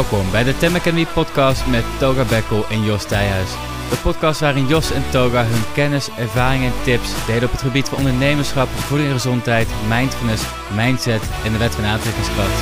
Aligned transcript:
Welkom 0.00 0.30
bij 0.30 0.44
de 0.44 0.56
Tem 0.56 0.74
Academy 0.74 1.06
podcast 1.14 1.66
met 1.66 1.84
Toga 1.98 2.24
Bekkel 2.24 2.64
en 2.70 2.84
Jos 2.84 3.04
Thijhuis. 3.04 3.50
De 3.90 3.96
podcast 4.02 4.40
waarin 4.40 4.66
Jos 4.66 4.92
en 4.92 5.02
Toga 5.10 5.44
hun 5.44 5.72
kennis, 5.74 6.08
ervaringen 6.18 6.72
en 6.72 6.82
tips 6.84 7.26
delen 7.26 7.44
op 7.44 7.50
het 7.50 7.62
gebied 7.62 7.88
van 7.88 7.98
ondernemerschap, 7.98 8.68
voeding 8.68 9.08
en 9.08 9.14
gezondheid, 9.14 9.68
mindfulness, 9.88 10.44
mindset 10.76 11.22
en 11.44 11.52
de 11.52 11.58
wet 11.58 11.74
van 11.74 11.84
aantrekkingskracht. 11.84 12.60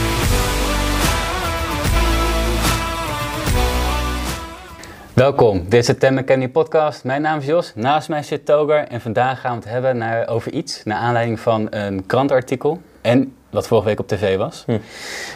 Welkom, 5.15 5.63
dit 5.69 5.81
is 5.81 5.87
de 5.87 5.97
Tem 5.97 6.19
Academy 6.19 6.49
podcast. 6.49 7.05
Mijn 7.05 7.23
naam 7.23 7.39
is 7.39 7.47
Jos, 7.47 7.73
naast 7.75 8.09
mij 8.09 8.23
zit 8.23 8.45
Togar 8.45 8.85
en 8.85 9.01
vandaag 9.01 9.41
gaan 9.41 9.57
we 9.57 9.63
het 9.63 9.73
hebben 9.73 9.97
naar, 9.97 10.29
over 10.29 10.53
iets 10.53 10.85
naar 10.85 10.99
aanleiding 10.99 11.41
van 11.41 11.67
een 11.71 12.07
krantartikel 12.07 12.81
en 13.01 13.33
wat 13.51 13.67
vorige 13.67 13.87
week 13.87 14.01
op 14.01 14.09
tv 14.09 14.37
was. 14.37 14.63
Hm. 14.67 14.79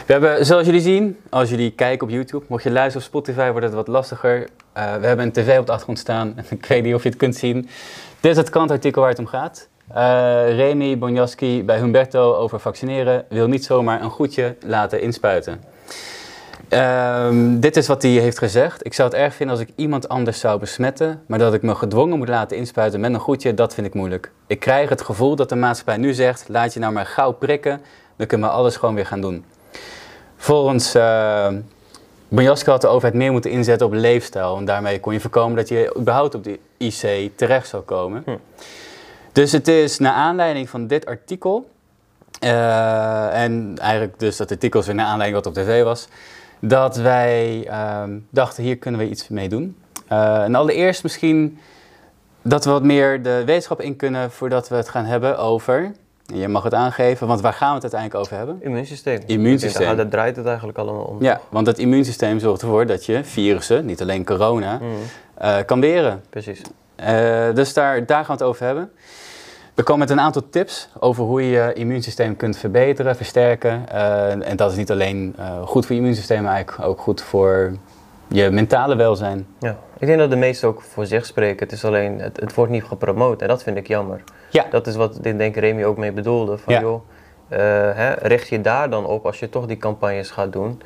We 0.05 0.11
hebben, 0.11 0.45
zoals 0.45 0.65
jullie 0.65 0.81
zien, 0.81 1.17
als 1.29 1.49
jullie 1.49 1.71
kijken 1.71 2.07
op 2.07 2.13
YouTube, 2.13 2.45
mocht 2.47 2.63
je 2.63 2.71
luisteren 2.71 3.01
op 3.01 3.07
Spotify, 3.07 3.49
wordt 3.49 3.65
het 3.65 3.75
wat 3.75 3.87
lastiger. 3.87 4.39
Uh, 4.39 4.95
we 4.95 5.07
hebben 5.07 5.25
een 5.25 5.31
tv 5.31 5.59
op 5.59 5.65
de 5.65 5.71
achtergrond 5.71 5.99
staan. 5.99 6.35
Ik 6.49 6.65
weet 6.65 6.83
niet 6.83 6.93
of 6.93 7.03
je 7.03 7.09
het 7.09 7.17
kunt 7.17 7.35
zien. 7.35 7.69
Dit 8.19 8.31
is 8.31 8.37
het 8.37 8.49
krantartikel 8.49 9.01
waar 9.01 9.09
het 9.09 9.19
om 9.19 9.25
gaat. 9.25 9.67
Uh, 9.91 10.55
Remy 10.55 10.97
Bonjaski 10.97 11.63
bij 11.63 11.77
Humberto 11.77 12.35
over 12.35 12.59
vaccineren 12.59 13.25
wil 13.29 13.47
niet 13.47 13.65
zomaar 13.65 14.01
een 14.01 14.09
goedje 14.09 14.55
laten 14.65 15.01
inspuiten. 15.01 15.61
Um, 16.69 17.59
dit 17.59 17.77
is 17.77 17.87
wat 17.87 18.01
hij 18.01 18.11
heeft 18.11 18.37
gezegd. 18.37 18.85
Ik 18.85 18.93
zou 18.93 19.09
het 19.09 19.17
erg 19.17 19.33
vinden 19.33 19.55
als 19.57 19.65
ik 19.65 19.73
iemand 19.75 20.09
anders 20.09 20.39
zou 20.39 20.59
besmetten, 20.59 21.23
maar 21.27 21.39
dat 21.39 21.53
ik 21.53 21.61
me 21.61 21.75
gedwongen 21.75 22.17
moet 22.17 22.27
laten 22.27 22.57
inspuiten 22.57 22.99
met 22.99 23.13
een 23.13 23.19
goedje, 23.19 23.53
dat 23.53 23.73
vind 23.73 23.87
ik 23.87 23.93
moeilijk. 23.93 24.31
Ik 24.47 24.59
krijg 24.59 24.89
het 24.89 25.01
gevoel 25.01 25.35
dat 25.35 25.49
de 25.49 25.55
maatschappij 25.55 25.97
nu 25.97 26.13
zegt: 26.13 26.45
laat 26.47 26.73
je 26.73 26.79
nou 26.79 26.93
maar 26.93 27.05
gauw 27.05 27.31
prikken, 27.31 27.81
dan 28.15 28.27
kunnen 28.27 28.47
we 28.47 28.53
alles 28.53 28.75
gewoon 28.75 28.95
weer 28.95 29.05
gaan 29.05 29.21
doen. 29.21 29.45
Volgens 30.37 30.95
uh, 30.95 31.47
Bonjaski 32.27 32.69
had 32.69 32.81
de 32.81 32.87
overheid 32.87 33.13
meer 33.13 33.31
moeten 33.31 33.51
inzetten 33.51 33.87
op 33.87 33.93
leefstijl. 33.93 34.57
En 34.57 34.65
daarmee 34.65 34.99
kon 34.99 35.13
je 35.13 35.19
voorkomen 35.19 35.55
dat 35.55 35.67
je 35.67 35.95
überhaupt 35.99 36.35
op 36.35 36.43
de 36.43 36.59
IC 36.77 37.31
terecht 37.35 37.67
zou 37.67 37.83
komen. 37.83 38.21
Hm. 38.25 38.37
Dus 39.31 39.51
het 39.51 39.67
is 39.67 39.99
naar 39.99 40.13
aanleiding 40.13 40.69
van 40.69 40.87
dit 40.87 41.05
artikel. 41.05 41.69
Uh, 42.43 43.43
en 43.43 43.73
eigenlijk 43.77 44.19
dus 44.19 44.37
dat 44.37 44.51
artikel 44.51 44.79
is 44.79 44.85
weer 44.85 44.95
naar 44.95 45.05
aanleiding 45.05 45.43
wat 45.43 45.57
op 45.57 45.63
tv 45.63 45.83
was. 45.83 46.07
Dat 46.59 46.95
wij 46.95 47.67
uh, 47.67 48.03
dachten, 48.29 48.63
hier 48.63 48.77
kunnen 48.77 48.99
we 48.99 49.09
iets 49.09 49.27
mee 49.27 49.49
doen. 49.49 49.77
Uh, 50.11 50.43
en 50.43 50.55
allereerst 50.55 51.03
misschien 51.03 51.59
dat 52.41 52.65
we 52.65 52.71
wat 52.71 52.83
meer 52.83 53.23
de 53.23 53.43
wetenschap 53.45 53.81
in 53.81 53.95
kunnen 53.95 54.31
voordat 54.31 54.67
we 54.69 54.75
het 54.75 54.89
gaan 54.89 55.05
hebben 55.05 55.37
over 55.37 55.91
je 56.25 56.47
mag 56.47 56.63
het 56.63 56.73
aangeven, 56.73 57.27
want 57.27 57.41
waar 57.41 57.53
gaan 57.53 57.69
we 57.69 57.73
het 57.73 57.83
uiteindelijk 57.83 58.21
over 58.23 58.37
hebben? 58.37 58.57
Immuunsysteem. 58.61 59.21
Immuunsysteem. 59.25 59.85
Daar, 59.87 59.95
daar 59.95 60.07
draait 60.07 60.35
het 60.35 60.45
eigenlijk 60.45 60.77
allemaal 60.77 61.03
om. 61.03 61.17
Ja, 61.19 61.41
want 61.49 61.67
het 61.67 61.77
immuunsysteem 61.77 62.39
zorgt 62.39 62.61
ervoor 62.61 62.85
dat 62.85 63.05
je 63.05 63.23
virussen, 63.23 63.85
niet 63.85 64.01
alleen 64.01 64.25
corona, 64.25 64.79
mm. 64.81 64.91
uh, 65.41 65.57
kan 65.65 65.81
weren. 65.81 66.23
Precies. 66.29 66.61
Uh, 66.99 67.53
dus 67.53 67.73
daar, 67.73 68.05
daar 68.05 68.25
gaan 68.25 68.37
we 68.37 68.43
het 68.43 68.51
over 68.51 68.65
hebben. 68.65 68.91
We 69.73 69.83
komen 69.83 69.99
met 69.99 70.09
een 70.09 70.23
aantal 70.23 70.49
tips 70.49 70.89
over 70.99 71.23
hoe 71.23 71.41
je 71.41 71.49
je 71.49 71.73
immuunsysteem 71.73 72.35
kunt 72.35 72.57
verbeteren, 72.57 73.15
versterken. 73.15 73.85
Uh, 73.93 74.49
en 74.49 74.57
dat 74.57 74.71
is 74.71 74.77
niet 74.77 74.91
alleen 74.91 75.35
goed 75.65 75.85
voor 75.85 75.95
je 75.95 76.01
immuunsysteem, 76.01 76.43
maar 76.43 76.53
eigenlijk 76.53 76.89
ook 76.89 76.99
goed 76.99 77.21
voor 77.21 77.73
je 78.33 78.49
mentale 78.49 78.95
welzijn. 78.95 79.47
Ja, 79.59 79.77
ik 79.99 80.07
denk 80.07 80.19
dat 80.19 80.29
de 80.29 80.35
meesten 80.35 80.67
ook 80.67 80.81
voor 80.81 81.05
zich 81.05 81.25
spreken. 81.25 81.59
Het 81.63 81.71
is 81.71 81.85
alleen, 81.85 82.19
het, 82.19 82.39
het 82.39 82.53
wordt 82.53 82.71
niet 82.71 82.83
gepromoot 82.83 83.41
en 83.41 83.47
dat 83.47 83.63
vind 83.63 83.77
ik 83.77 83.87
jammer. 83.87 84.23
Ja. 84.49 84.65
Dat 84.69 84.87
is 84.87 84.95
wat 84.95 85.19
ik 85.21 85.37
denk 85.37 85.55
Remy 85.55 85.83
ook 85.83 85.97
mee 85.97 86.11
bedoelde. 86.11 86.57
Van 86.57 86.73
Ja. 86.73 86.79
joh, 86.81 87.01
eh, 87.47 87.59
hè, 87.95 88.13
richt 88.13 88.47
je 88.47 88.61
daar 88.61 88.89
dan 88.89 89.05
op 89.05 89.25
als 89.25 89.39
je 89.39 89.49
toch 89.49 89.65
die 89.65 89.77
campagnes 89.77 90.31
gaat 90.31 90.51
doen. 90.53 90.81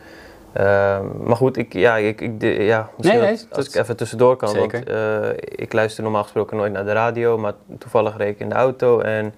Ehm, 0.53 1.05
maar 1.23 1.35
goed, 1.35 1.57
ik, 1.57 1.73
ja, 1.73 1.95
ik, 1.97 2.21
ik, 2.21 2.31
ja, 2.41 2.89
misschien 2.97 3.19
Nee, 3.19 3.27
nee, 3.29 3.37
dat- 3.37 3.57
als 3.57 3.65
dat- 3.65 3.75
ik 3.75 3.81
even 3.81 3.97
tussendoor 3.97 4.35
kan. 4.35 4.49
Zeker. 4.49 4.71
Want 4.85 4.89
eh, 4.89 5.29
ik 5.39 5.73
luister 5.73 6.03
normaal 6.03 6.23
gesproken 6.23 6.57
nooit 6.57 6.71
naar 6.73 6.85
de 6.85 6.93
radio, 6.93 7.37
maar 7.37 7.53
toevallig 7.79 8.17
reed 8.17 8.29
ik 8.33 8.39
in 8.39 8.49
de 8.49 8.55
auto 8.55 8.99
en 8.99 9.33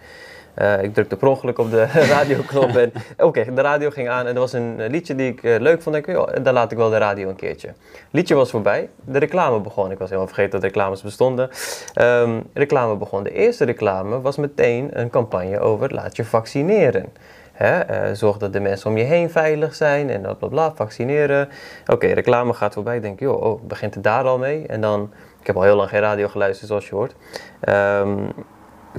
eh, 0.60 0.84
ik 0.84 0.94
drukte 0.94 1.16
per 1.16 1.28
ongeluk 1.28 1.58
op 1.58 1.72
de 1.72 1.86
radioknop. 2.14 2.76
en 2.76 2.92
oké, 3.18 3.54
de 3.54 3.62
radio 3.62 3.90
ging 3.90 4.10
aan 4.10 4.28
en 4.28 4.34
er 4.34 4.40
was 4.40 4.54
een 4.54 4.80
eh, 4.80 4.90
liedje 4.90 5.16
die 5.16 5.32
ik 5.32 5.44
eh, 5.44 5.60
leuk 5.60 5.82
vond. 5.82 5.96
Ik, 5.96 6.06
joh, 6.06 6.30
dan 6.42 6.54
laat 6.54 6.72
ik 6.72 6.78
wel 6.78 6.90
de 6.90 6.98
radio 6.98 7.30
een 7.30 7.36
keertje. 7.36 7.74
Liedje 8.12 8.36
was 8.36 8.50
voorbij, 8.50 8.90
de 9.06 9.20
reclame 9.20 9.60
begon. 9.60 9.92
Ik 9.92 9.98
was 9.98 10.08
helemaal 10.08 10.28
vergeten 10.28 10.52
dat 10.52 10.64
reclames 10.64 11.02
bestonden. 11.02 11.50
Ehm, 11.94 12.40
reclame 12.54 12.96
begon. 12.96 13.24
De 13.24 13.32
eerste 13.32 13.66
reclame 13.66 14.22
was 14.22 14.38
meteen 14.38 14.90
een 15.00 15.10
campagne 15.10 15.60
over 15.60 15.94
laat 15.94 16.16
je 16.16 16.26
vaccineren. 16.26 17.06
Hè, 17.54 18.16
zorg 18.16 18.38
dat 18.38 18.54
de 18.54 18.60
mensen 18.60 18.90
om 18.90 18.98
je 18.98 19.04
heen 19.04 19.30
veilig 19.30 19.76
zijn 19.76 20.10
en 20.10 20.22
dat 20.22 20.40
bla 20.40 20.48
bla, 20.48 20.74
vaccineren. 20.76 21.50
Oké, 21.88 22.08
reclame 22.08 22.54
gaat 22.54 22.74
voorbij. 22.74 22.96
Ik 22.96 23.02
denk, 23.02 23.20
joh, 23.20 23.42
oh, 23.42 23.62
begint 23.62 23.94
het 23.94 24.04
daar 24.04 24.24
al 24.24 24.38
mee? 24.38 24.68
En 24.68 24.82
dan, 24.82 25.12
ik 25.40 25.48
heb 25.48 25.56
al 25.56 25.64
heel 25.64 25.76
lang 25.76 25.90
geen 25.90 26.00
radio 26.00 26.28
geluisterd 26.28 26.68
zoals 26.68 26.90
je 26.90 26.96
hoort. 26.96 27.16
Ehm, 27.60 28.20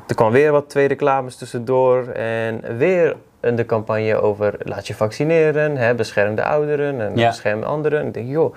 er 0.07 0.15
kwam 0.15 0.33
weer 0.33 0.53
wat 0.53 0.69
twee 0.69 0.89
reclames 0.89 1.37
tussendoor 1.37 2.09
en 2.09 2.77
weer 2.77 3.17
een 3.41 3.55
de 3.57 3.67
campagne 3.67 4.21
over 4.21 4.55
laat 4.59 4.87
je 4.87 4.95
vaccineren, 4.95 5.77
hè, 5.77 5.95
bescherm 5.95 6.35
de 6.35 6.45
ouderen 6.45 7.01
en 7.01 7.17
Ja. 7.17 7.29
bescherm 7.29 7.63
anderen. 7.63 8.07
Ik 8.07 8.15
denk, 8.15 8.29
joh. 8.29 8.55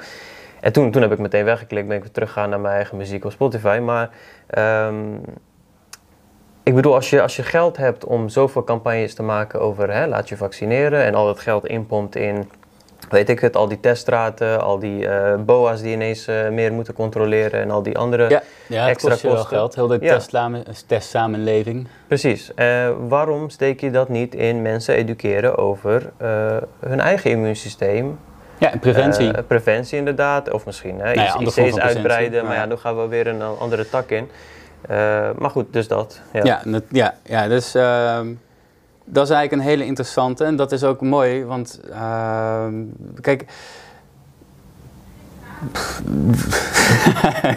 En 0.61 0.71
toen, 0.71 0.91
toen 0.91 1.01
heb 1.01 1.11
ik 1.11 1.19
meteen 1.19 1.45
weggeklikt, 1.45 1.88
ben 1.88 1.95
ik 1.97 2.03
weer 2.03 2.11
teruggegaan 2.11 2.49
naar 2.49 2.59
mijn 2.59 2.75
eigen 2.75 2.97
muziek 2.97 3.25
op 3.25 3.31
Spotify. 3.31 3.79
Maar 3.83 4.09
ehm, 4.47 5.13
ik 6.63 6.75
bedoel, 6.75 6.94
als 6.94 7.09
je, 7.09 7.21
als 7.21 7.35
je 7.35 7.44
geld 7.44 7.77
hebt 7.77 8.05
om 8.05 8.29
zoveel 8.29 8.63
campagnes 8.63 9.13
te 9.13 9.23
maken 9.23 9.61
over 9.61 9.94
hè, 9.94 10.07
laat 10.07 10.29
je 10.29 10.38
vaccineren 10.38 11.03
en 11.03 11.15
al 11.15 11.25
dat 11.25 11.39
geld 11.39 11.65
inpompt 11.65 12.15
in, 12.15 12.50
weet 13.13 13.29
ik 13.29 13.40
het, 13.40 13.56
al 13.56 13.68
die 13.68 13.79
teststraten, 13.79 14.62
al 14.62 14.79
die 14.79 15.07
eh, 15.07 15.35
BOA's 15.40 15.81
die 15.81 15.91
ineens 15.94 16.28
eh, 16.28 16.50
meer 16.50 16.74
moeten 16.74 16.94
controleren 16.94 17.62
en 17.62 17.72
al 17.72 17.84
die 17.84 17.97
andere. 17.97 18.41
Ja, 18.68 18.88
Extra 18.88 19.09
kost 19.09 19.22
kosten. 19.22 19.47
geld. 19.47 19.75
Heel 19.75 19.88
de 19.88 19.97
Ja. 20.01 20.13
testlame- 20.13 20.63
testsamenleving. 20.88 21.88
Precies. 22.07 22.53
Eh, 22.53 22.90
waarom 23.07 23.50
steek 23.50 23.79
je 23.81 23.91
dat 23.91 24.09
niet 24.09 24.35
in 24.35 24.62
mensen 24.62 24.96
educeren 24.96 25.57
over 25.57 26.12
hun 26.79 27.00
eigen 27.00 27.31
immuunsysteem? 27.31 28.19
Ja, 28.57 28.72
en 28.72 28.79
preventie. 28.79 29.41
Preventie 29.44 29.97
inderdaad, 29.97 30.51
of 30.51 30.66
misschien 30.66 31.00
hè, 31.00 31.13
Nou 31.13 31.44
ja, 31.45 31.63
IC's 31.63 31.78
uitbreiden, 31.78 32.45
maar 32.45 32.56
ja, 32.56 32.68
dan 32.68 32.78
gaan 32.80 33.01
we 33.01 33.07
weer 33.07 33.28
een 33.28 33.41
andere 33.41 33.90
tak 33.90 34.09
in. 34.09 34.30
Maar 35.38 35.50
goed, 35.50 35.74
dus 35.74 35.88
dat. 35.88 36.22
Ja. 36.34 36.41
Ja, 36.44 36.62
dat, 36.66 36.84
ja, 36.91 37.13
ja 37.24 37.47
dus 37.47 37.75
ehm, 37.75 38.28
dat 39.05 39.23
is 39.23 39.29
eigenlijk 39.29 39.51
een 39.51 39.69
hele 39.69 39.85
interessante. 39.85 40.43
En 40.43 40.55
dat 40.55 40.71
is 40.71 40.83
ook 40.83 41.01
mooi, 41.01 41.45
want 41.45 41.79
ehm, 41.91 42.73
kijk. 43.21 43.41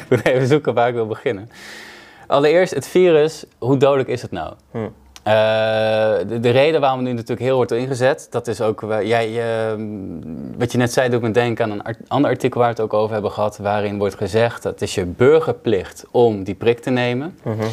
ik 0.00 0.04
moet 0.08 0.24
even 0.24 0.46
zoeken 0.46 0.74
waar 0.74 0.88
ik 0.88 0.94
wil 0.94 1.06
beginnen. 1.06 1.50
Allereerst, 2.26 2.74
het 2.74 2.86
virus, 2.86 3.44
hoe 3.58 3.76
dodelijk 3.76 4.08
is 4.08 4.22
het 4.22 4.30
nou? 4.30 4.54
Hm. 4.70 4.78
Eh, 5.26 5.32
de, 6.28 6.40
de 6.40 6.50
reden 6.50 6.80
waarom 6.80 6.98
het 6.98 7.08
nu 7.08 7.14
natuurlijk 7.14 7.40
heel 7.40 7.56
wordt 7.56 7.72
ingezet, 7.72 8.26
dat 8.30 8.46
is 8.46 8.60
ook, 8.60 8.82
eh, 8.82 9.02
jij, 9.02 9.26
eh, 9.26 9.78
wat 10.58 10.72
je 10.72 10.78
net 10.78 10.92
zei, 10.92 11.08
doet 11.08 11.22
me 11.22 11.30
denken 11.30 11.64
aan 11.64 11.70
een 11.70 11.82
art- 11.82 11.98
ander 12.08 12.30
artikel 12.30 12.60
waar 12.60 12.68
we 12.68 12.74
het 12.74 12.84
ook 12.84 12.94
over 13.00 13.12
hebben 13.12 13.30
gehad, 13.30 13.56
waarin 13.56 13.98
wordt 13.98 14.14
gezegd 14.14 14.62
dat 14.62 14.72
het 14.72 14.82
is 14.82 14.94
je 14.94 15.04
burgerplicht 15.04 16.04
om 16.10 16.44
die 16.44 16.54
prik 16.54 16.80
te 16.80 16.90
nemen. 16.90 17.38
Mhm. 17.42 17.66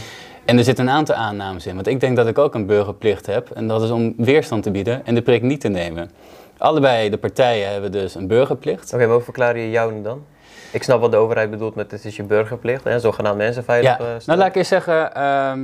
En 0.45 0.57
er 0.57 0.63
zitten 0.63 0.87
een 0.87 0.93
aantal 0.93 1.15
aannames 1.15 1.65
in, 1.65 1.75
want 1.75 1.87
ik 1.87 1.99
denk 1.99 2.15
dat 2.15 2.27
ik 2.27 2.37
ook 2.37 2.55
een 2.55 2.65
burgerplicht 2.65 3.25
heb 3.25 3.49
en 3.49 3.67
dat 3.67 3.81
is 3.81 3.89
om 3.89 4.13
weerstand 4.17 4.63
te 4.63 4.71
bieden 4.71 5.05
en 5.05 5.15
de 5.15 5.21
prik 5.21 5.41
niet 5.41 5.61
te 5.61 5.67
nemen. 5.67 6.11
Allebei 6.57 7.09
de 7.09 7.17
partijen 7.17 7.71
hebben 7.71 7.91
dus 7.91 8.15
een 8.15 8.27
burgerplicht. 8.27 8.93
Oké, 8.93 9.05
maar 9.05 9.13
hoe 9.13 9.23
verklaar 9.23 9.57
je 9.57 9.69
jou 9.69 10.01
dan? 10.01 10.23
Ik 10.71 10.83
snap 10.83 11.01
wat 11.01 11.11
de 11.11 11.17
overheid 11.17 11.49
bedoelt 11.49 11.75
met 11.75 11.91
het 11.91 12.05
is 12.05 12.15
je 12.15 12.23
burgerplicht, 12.23 12.83
hè, 12.83 12.99
zogenaamd 12.99 13.37
mensen 13.37 13.63
veilig 13.63 13.97
Ja, 13.97 13.99
eh, 13.99 14.25
nou 14.25 14.39
laat 14.39 14.47
ik 14.47 14.55
eerst 14.55 14.69
zeggen, 14.69 15.15
ehm, 15.15 15.59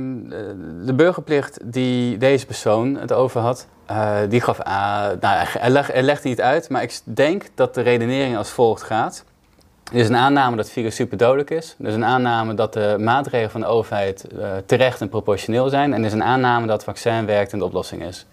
de 0.86 0.94
burgerplicht 0.94 1.72
die 1.72 2.16
deze 2.16 2.46
persoon 2.46 2.96
het 2.96 3.12
over 3.12 3.40
had, 3.40 3.66
eh, 3.86 4.16
die 4.28 4.40
gaf 4.40 4.60
aan, 4.60 5.16
nou 5.20 5.46
hij, 5.48 5.70
leg, 5.70 5.92
hij 5.92 6.02
legde 6.02 6.28
niet 6.28 6.40
uit, 6.40 6.68
maar 6.68 6.82
ik 6.82 7.00
denk 7.04 7.44
dat 7.54 7.74
de 7.74 7.80
redenering 7.80 8.36
als 8.36 8.50
volgt 8.50 8.82
gaat. 8.82 9.24
Er 9.90 9.96
is 9.96 10.08
een 10.08 10.16
aanname 10.16 10.56
dat 10.56 10.64
het 10.64 10.74
virus 10.74 10.94
superdodelijk 10.94 11.50
is. 11.50 11.76
Er 11.80 11.88
is 11.88 11.94
een 11.94 12.04
aanname 12.04 12.54
dat 12.54 12.72
de 12.72 12.96
maatregelen 12.98 13.50
van 13.50 13.60
de 13.60 13.66
overheid 13.66 14.24
eh, 14.24 14.48
terecht 14.66 15.00
en 15.00 15.08
proportioneel 15.08 15.68
zijn. 15.68 15.92
En 15.92 16.00
er 16.00 16.06
is 16.06 16.12
een 16.12 16.22
aanname 16.22 16.66
dat 16.66 16.74
het 16.74 16.84
vaccin 16.84 17.26
werkt 17.26 17.52
en 17.52 17.58
de 17.58 17.64
oplossing 17.64 18.02
is. 18.02 18.26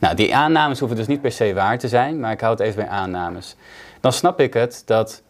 Nou, 0.00 0.14
die 0.14 0.34
aannames 0.34 0.78
hoeven 0.78 0.96
dus 0.96 1.06
niet 1.06 1.20
per 1.20 1.32
se 1.32 1.54
waar 1.54 1.78
te 1.78 1.88
zijn, 1.88 2.20
maar 2.20 2.32
ik 2.32 2.40
hou 2.40 2.52
het 2.52 2.60
even 2.60 2.76
bij 2.84 2.92
aannames. 2.92 3.56
Dan 4.00 4.12
snap 4.12 4.40
ik 4.40 4.54
het 4.54 4.82
dat, 4.86 5.22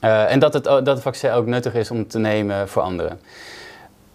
eh, 0.00 0.32
en 0.32 0.38
dat 0.38 0.54
het, 0.54 0.64
dat 0.64 1.02
vaccin 1.02 1.30
ook 1.30 1.46
nuttig 1.46 1.74
is 1.74 1.90
om 1.90 2.08
te 2.08 2.18
nemen 2.18 2.68
voor 2.68 2.82
anderen. 2.82 3.20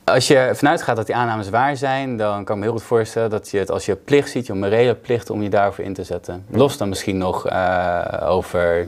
Als 0.04 0.28
je 0.28 0.52
vanuit 0.54 0.81
gaat 0.81 0.96
dat 0.96 1.06
die 1.06 1.16
aannames 1.16 1.50
waar 1.50 1.78
zijn, 1.78 2.18
dan 2.18 2.44
kan 2.44 2.56
ik 2.56 2.62
me 2.62 2.68
heel 2.68 2.78
goed 2.78 2.88
voorstellen 2.88 3.30
dat 3.30 3.50
je 3.50 3.57
het 3.57 3.72
als 3.72 3.86
je 3.86 3.96
plicht 3.96 4.30
ziet, 4.30 4.46
je 4.46 4.54
morele 4.54 4.96
plicht 4.96 5.30
om 5.30 5.42
je 5.42 5.50
daarvoor 5.50 5.84
in 5.84 5.94
te 5.94 6.04
zetten. 6.04 6.46
Los 6.50 6.78
dan 6.78 6.90
misschien 6.90 7.18
nog 7.18 7.48
eh, 7.48 8.24
over. 8.24 8.88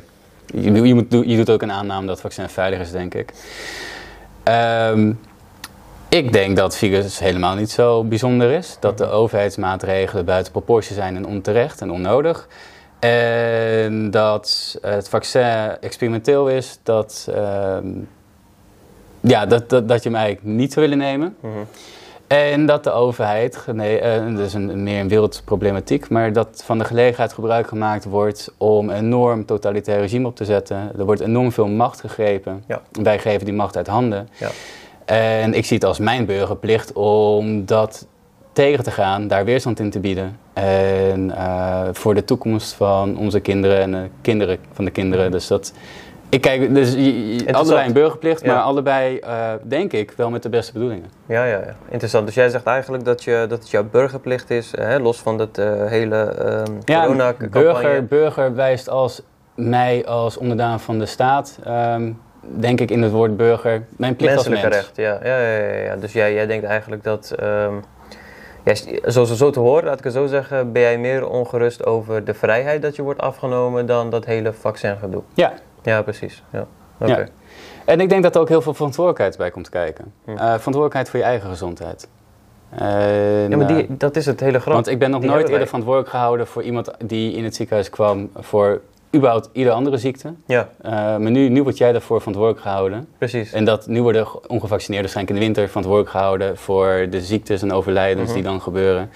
Je, 0.53 1.35
doet 1.35 1.49
ook 1.49 1.61
een 1.61 1.71
aanname 1.71 2.05
dat 2.05 2.09
het 2.09 2.21
vaccin 2.21 2.49
veilig 2.49 2.79
is, 2.79 2.91
denk 2.91 3.13
ik. 3.13 3.33
Ehm, 4.43 5.13
ik 6.09 6.33
denk 6.33 6.55
dat 6.55 6.65
het 6.65 6.75
virus 6.75 7.19
helemaal 7.19 7.55
niet 7.55 7.71
zo 7.71 8.03
bijzonder 8.03 8.51
is. 8.51 8.77
Dat 8.79 8.97
de 8.97 9.07
overheidsmaatregelen 9.07 10.25
buiten 10.25 10.51
proportie 10.51 10.95
zijn 10.95 11.15
en 11.15 11.25
onterecht 11.25 11.81
en 11.81 11.91
onnodig. 11.91 12.47
En 12.99 14.11
dat 14.11 14.77
het 14.81 15.09
vaccin 15.09 15.77
experimenteel 15.81 16.47
is, 16.47 16.79
dat, 16.83 17.27
ehm, 17.33 17.87
ja, 19.19 19.45
dat, 19.45 19.69
dat, 19.69 19.87
dat 19.87 20.03
je 20.03 20.09
hem 20.09 20.17
eigenlijk 20.17 20.55
niet 20.55 20.73
zou 20.73 20.85
willen 20.89 21.03
nemen. 21.03 21.35
Mhm. 21.39 21.53
En 22.27 22.65
dat 22.65 22.83
de 22.83 22.91
overheid, 22.91 23.65
nee, 23.73 24.01
dat 24.35 24.45
is 24.45 24.53
een, 24.53 24.83
meer 24.83 24.99
een 24.99 25.07
wereldproblematiek, 25.07 26.09
maar 26.09 26.33
dat 26.33 26.61
van 26.65 26.77
de 26.77 26.85
gelegenheid 26.85 27.33
gebruik 27.33 27.67
gemaakt 27.67 28.05
wordt 28.05 28.53
om 28.57 28.89
een 28.89 28.95
enorm 28.95 29.45
totalitair 29.45 29.99
regime 29.99 30.27
op 30.27 30.35
te 30.35 30.45
zetten. 30.45 30.91
Er 30.97 31.05
wordt 31.05 31.21
enorm 31.21 31.51
veel 31.51 31.67
macht 31.67 31.99
gegrepen. 31.99 32.63
Ja. 32.67 32.81
Wij 32.91 33.19
geven 33.19 33.45
die 33.45 33.53
macht 33.53 33.77
uit 33.77 33.87
handen. 33.87 34.29
Ja. 34.37 34.49
En 35.05 35.53
ik 35.53 35.65
zie 35.65 35.77
het 35.77 35.85
als 35.85 35.99
mijn 35.99 36.25
burgerplicht 36.25 36.93
om 36.93 37.65
dat 37.65 38.07
tegen 38.53 38.83
te 38.83 38.91
gaan, 38.91 39.27
daar 39.27 39.45
weerstand 39.45 39.79
in 39.79 39.89
te 39.89 39.99
bieden. 39.99 40.37
En 40.53 41.37
eh, 41.37 41.81
voor 41.91 42.15
de 42.15 42.23
toekomst 42.23 42.73
van 42.73 43.17
onze 43.17 43.39
kinderen 43.39 43.81
en 43.81 43.91
de 43.91 44.09
kinderen 44.21 44.57
van 44.71 44.85
de 44.85 44.91
kinderen. 44.91 45.31
Dus 45.31 45.47
dat. 45.47 45.73
Ik 46.29 46.41
kijk, 46.41 46.73
dus 46.75 46.95
allebei 47.51 47.87
een 47.87 47.93
burgerplicht, 47.93 48.41
Ja. 48.41 48.53
maar 48.53 48.63
allebei, 48.63 49.17
eh, 49.19 49.51
denk 49.63 49.93
ik, 49.93 50.11
wel 50.11 50.29
met 50.29 50.43
de 50.43 50.49
beste 50.49 50.73
bedoelingen. 50.73 51.09
Ja, 51.25 51.43
ja, 51.45 51.57
ja, 51.57 51.75
interessant. 51.89 52.25
Dus 52.25 52.35
jij 52.35 52.49
zegt 52.49 52.65
eigenlijk 52.65 53.05
dat, 53.05 53.23
je, 53.23 53.45
dat 53.49 53.59
het 53.59 53.69
jouw 53.69 53.83
burgerplicht 53.83 54.49
is, 54.49 54.73
hè, 54.77 54.99
los 54.99 55.19
van 55.19 55.37
dat 55.37 55.57
eh, 55.57 55.85
hele 55.85 56.15
ehm 56.17 56.73
Ja, 56.85 57.01
corona-campagne. 57.01 57.65
burger, 57.65 58.05
burger 58.05 58.55
wijst 58.55 58.89
als 58.89 59.21
mij 59.55 60.05
als 60.05 60.37
onderdaan 60.37 60.79
van 60.79 60.99
de 60.99 61.05
staat, 61.05 61.59
ehm, 61.63 62.11
denk 62.41 62.79
ik 62.81 62.91
in 62.91 63.01
het 63.01 63.11
woord 63.11 63.37
burger, 63.37 63.83
mijn 63.97 64.15
plicht 64.15 64.37
als 64.37 64.47
mens. 64.47 64.61
recht, 64.63 64.95
ja. 64.95 65.19
Ja, 65.23 65.39
ja, 65.41 65.57
ja, 65.57 65.83
ja. 65.83 65.95
Dus 65.95 66.13
jij, 66.13 66.33
jij 66.33 66.45
denkt 66.47 66.65
eigenlijk 66.65 67.03
dat, 67.03 67.33
ehm 67.39 67.73
jij, 68.63 68.75
zo, 69.05 69.23
zo, 69.23 69.35
zo 69.35 69.49
te 69.49 69.59
horen, 69.59 69.83
laat 69.85 69.97
ik 69.97 70.03
het 70.03 70.13
zo 70.13 70.25
zeggen, 70.25 70.71
ben 70.71 70.81
jij 70.81 70.97
meer 70.97 71.27
ongerust 71.29 71.85
over 71.85 72.23
de 72.25 72.33
vrijheid 72.33 72.81
dat 72.81 72.95
je 72.95 73.01
wordt 73.01 73.21
afgenomen 73.21 73.85
dan 73.85 74.09
dat 74.09 74.25
hele 74.25 74.53
vaccingedoe. 74.53 75.21
Ja, 75.33 75.53
Ja, 75.83 76.01
precies. 76.01 76.43
Ja. 76.51 76.65
Oké. 76.99 77.11
Ja. 77.17 77.25
en 77.85 77.99
ik 77.99 78.09
denk 78.09 78.23
dat 78.23 78.35
er 78.35 78.41
ook 78.41 78.47
heel 78.49 78.61
veel 78.61 78.73
verantwoordelijkheid 78.73 79.37
bij 79.37 79.51
komt 79.51 79.69
kijken. 79.69 80.13
Hm. 80.23 80.29
Eh, 80.31 80.37
verantwoordelijkheid 80.37 81.09
voor 81.09 81.19
je 81.19 81.25
eigen 81.25 81.49
gezondheid. 81.49 82.07
Ja, 83.49 83.57
maar 83.57 83.67
die, 83.67 83.77
eh, 83.77 83.89
dat 83.89 84.15
is 84.15 84.25
het 84.25 84.39
hele 84.39 84.59
grap. 84.59 84.73
want 84.73 84.87
ik 84.87 84.99
ben 84.99 85.09
nog 85.09 85.19
die 85.21 85.29
nooit 85.29 85.41
eerder 85.41 85.57
wij. 85.57 85.65
verantwoordelijk 85.67 86.11
gehouden 86.11 86.47
voor 86.47 86.63
iemand 86.63 86.91
die 87.05 87.33
in 87.33 87.43
het 87.43 87.55
ziekenhuis 87.55 87.89
kwam 87.89 88.29
voor 88.35 88.81
überhaupt 89.15 89.49
iedere 89.51 89.75
andere 89.75 89.97
ziekte. 89.97 90.33
Ja, 90.45 90.69
Eh, 90.81 90.91
maar 90.91 91.31
nu, 91.31 91.49
nu 91.49 91.63
word 91.63 91.77
jij 91.77 91.91
daarvoor 91.91 92.17
verantwoordelijk 92.19 92.63
gehouden. 92.65 93.07
precies. 93.17 93.53
En 93.53 93.65
dat 93.65 93.87
nu 93.87 94.01
worden 94.01 94.27
ongevaccineerden 94.49 95.11
waarschijnlijk 95.11 95.29
in 95.29 95.35
de 95.35 95.45
winter 95.45 95.67
verantwoordelijk 95.67 96.11
gehouden 96.15 96.57
voor 96.57 97.07
de 97.09 97.21
ziektes 97.21 97.61
en 97.61 97.71
overlijdens 97.73 98.25
Mhm. 98.25 98.33
die 98.33 98.43
dan 98.43 98.61
gebeuren. 98.61 99.09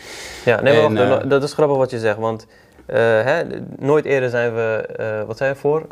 Ja, 0.45 0.61
nee, 0.61 0.89
maar 0.89 1.01
En, 1.03 1.09
wacht, 1.09 1.29
dat 1.29 1.43
is 1.43 1.53
grappig 1.53 1.77
wat 1.77 1.91
je 1.91 1.99
zegt, 1.99 2.17
want 2.17 2.47
hè, 2.85 3.41
nooit 3.79 4.05
eerder 4.05 4.29
zijn 4.29 4.53
we, 4.55 5.23
wat 5.27 5.37
zei 5.37 5.49
je 5.49 5.55
voor? 5.55 5.85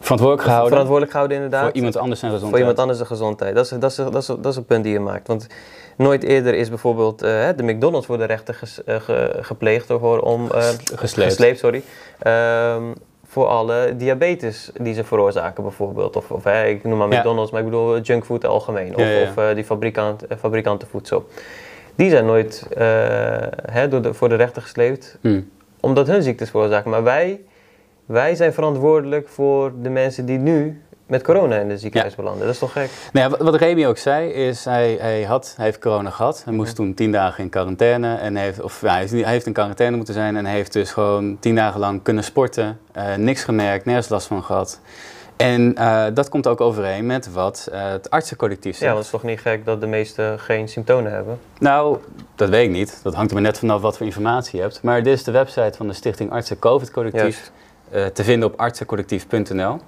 Verantwoordelijk 0.00 0.42
gehouden 0.42 0.68
verantwoordelijk 0.70 1.10
gehouden 1.12 1.36
inderdaad. 1.36 1.62
voor 1.64 1.72
iemand 1.74 1.96
anders 1.96 2.20
zijn 2.20 2.32
gezondheid. 2.32 2.50
Voor 2.62 2.70
iemand 2.70 2.78
anders 2.88 2.98
de 3.08 3.14
gezondheid. 3.14 3.54
Dat 3.54 3.64
is, 3.64 3.70
dat, 3.70 3.90
is, 3.90 3.96
dat, 3.96 4.14
is, 4.16 4.26
dat 4.26 4.46
is 4.46 4.56
een 4.56 4.64
punt 4.64 4.84
die 4.84 4.92
je 4.92 5.00
maakt. 5.00 5.26
Want 5.26 5.46
nooit 5.96 6.22
eerder 6.22 6.54
is 6.54 6.68
bijvoorbeeld 6.68 7.22
eh, 7.22 7.48
de 7.56 7.62
McDonald's 7.62 8.06
voor 8.06 8.18
de 8.18 8.24
rechter 8.24 8.54
ges- 8.54 8.84
eh, 8.84 8.96
ge- 9.00 9.38
gepleegd 9.40 9.90
of 9.90 10.02
om 10.20 10.50
eh, 10.50 10.62
Gesleept. 10.94 11.30
gesleept, 11.32 11.58
sorry. 11.58 11.82
Ehm, 12.18 12.82
voor 13.26 13.46
alle 13.46 13.94
diabetes 13.96 14.70
die 14.80 14.94
ze 14.94 15.04
veroorzaken 15.04 15.62
bijvoorbeeld. 15.62 16.16
Of, 16.16 16.30
of 16.30 16.46
ik 16.46 16.84
noem 16.84 16.98
maar 16.98 17.10
Ja. 17.10 17.18
McDonald's, 17.18 17.50
maar 17.50 17.60
ik 17.60 17.66
bedoel 17.66 18.00
junkfood 18.00 18.46
algemeen. 18.46 18.94
Of, 18.94 19.00
Ja, 19.00 19.06
ja, 19.08 19.28
of 19.48 19.54
die 19.54 19.64
fabrikant, 19.64 20.24
fabrikantenvoedsel. 20.38 21.28
Die 21.94 22.10
zijn 22.10 22.26
nooit 22.26 22.66
hè, 23.70 23.88
door 23.88 24.02
de, 24.02 24.14
voor 24.14 24.28
de 24.28 24.34
rechter 24.34 24.62
gesleept 24.62 25.18
Hm. 25.20 25.40
omdat 25.80 26.06
hun 26.06 26.22
ziektes 26.22 26.50
veroorzaken. 26.50 26.90
Maar 26.90 27.02
wij, 27.02 27.40
wij 28.06 28.34
zijn 28.34 28.52
verantwoordelijk 28.52 29.28
voor 29.28 29.72
de 29.82 29.88
mensen 29.90 30.26
die 30.26 30.38
nu 30.38 30.80
met 31.06 31.22
corona 31.22 31.56
in 31.56 31.68
de 31.68 31.78
ziekenhuis 31.78 32.14
belanden. 32.14 32.44
Dat 32.44 32.54
is 32.54 32.58
toch 32.58 32.72
gek? 32.72 32.90
Nou 33.12 33.30
ja, 33.30 33.44
wat- 33.44 33.54
Remy 33.54 33.86
ook 33.86 33.98
zei, 33.98 34.30
is 34.30 34.64
hij, 34.64 34.96
hij, 35.00 35.22
had, 35.22 35.52
hij 35.56 35.64
heeft 35.64 35.78
corona 35.78 36.10
gehad. 36.10 36.42
Hij 36.44 36.54
moest 36.54 36.74
toen 36.76 36.94
tien 36.94 37.12
dagen 37.12 37.44
in 37.44 37.50
quarantaine. 37.50 38.14
En 38.16 38.36
heeft, 38.36 38.60
of, 38.62 38.80
ja, 38.80 38.94
hij, 38.94 39.06
heeft 39.10 39.46
in 39.46 39.52
quarantaine 39.52 39.96
moeten 39.96 40.14
zijn 40.14 40.36
en 40.36 40.44
heeft 40.44 40.72
dus 40.72 40.90
gewoon 40.92 41.36
tien 41.40 41.54
dagen 41.54 41.80
lang 41.80 42.02
kunnen 42.02 42.24
sporten. 42.24 42.78
eh, 42.92 43.14
niks 43.14 43.44
gemerkt, 43.44 43.84
nergens 43.84 44.08
last 44.08 44.26
van 44.26 44.42
gehad. 44.42 44.80
En 45.36 45.74
eh, 45.74 46.04
dat 46.14 46.28
komt 46.28 46.46
ook 46.46 46.60
overeen 46.60 47.06
met 47.06 47.32
wat 47.32 47.68
eh, 47.72 47.90
het 47.90 48.10
artsencollectief 48.10 48.72
Ja, 48.72 48.78
zegt. 48.78 48.92
want 48.92 49.04
het 49.04 49.14
is 49.14 49.20
toch 49.20 49.30
niet 49.30 49.40
gek 49.40 49.64
dat 49.64 49.80
de 49.80 49.86
meesten 49.86 50.38
geen 50.40 50.68
symptomen 50.68 51.12
hebben? 51.12 51.38
Nou, 51.58 51.98
dat 52.34 52.48
weet 52.48 52.64
ik 52.64 52.70
niet. 52.74 53.00
Dat 53.02 53.14
hangt 53.14 53.28
er 53.30 53.34
maar 53.36 53.44
net 53.46 53.58
vanaf 53.58 53.80
wat 53.80 53.96
voor 53.96 54.06
informatie 54.06 54.56
je 54.56 54.62
hebt. 54.62 54.82
Maar 54.82 55.02
dit 55.02 55.12
is 55.14 55.24
de 55.24 55.30
website 55.30 55.72
van 55.76 55.86
de 55.88 55.92
Stichting 55.94 56.30
Artsen 56.30 56.58
COVID 56.58 56.90
Collectief. 56.90 57.22
Juist. 57.22 57.52
Eh, 57.90 58.06
te 58.06 58.24
vinden 58.24 58.48
op 58.48 58.60
artsencollectief.nl. 58.60 59.80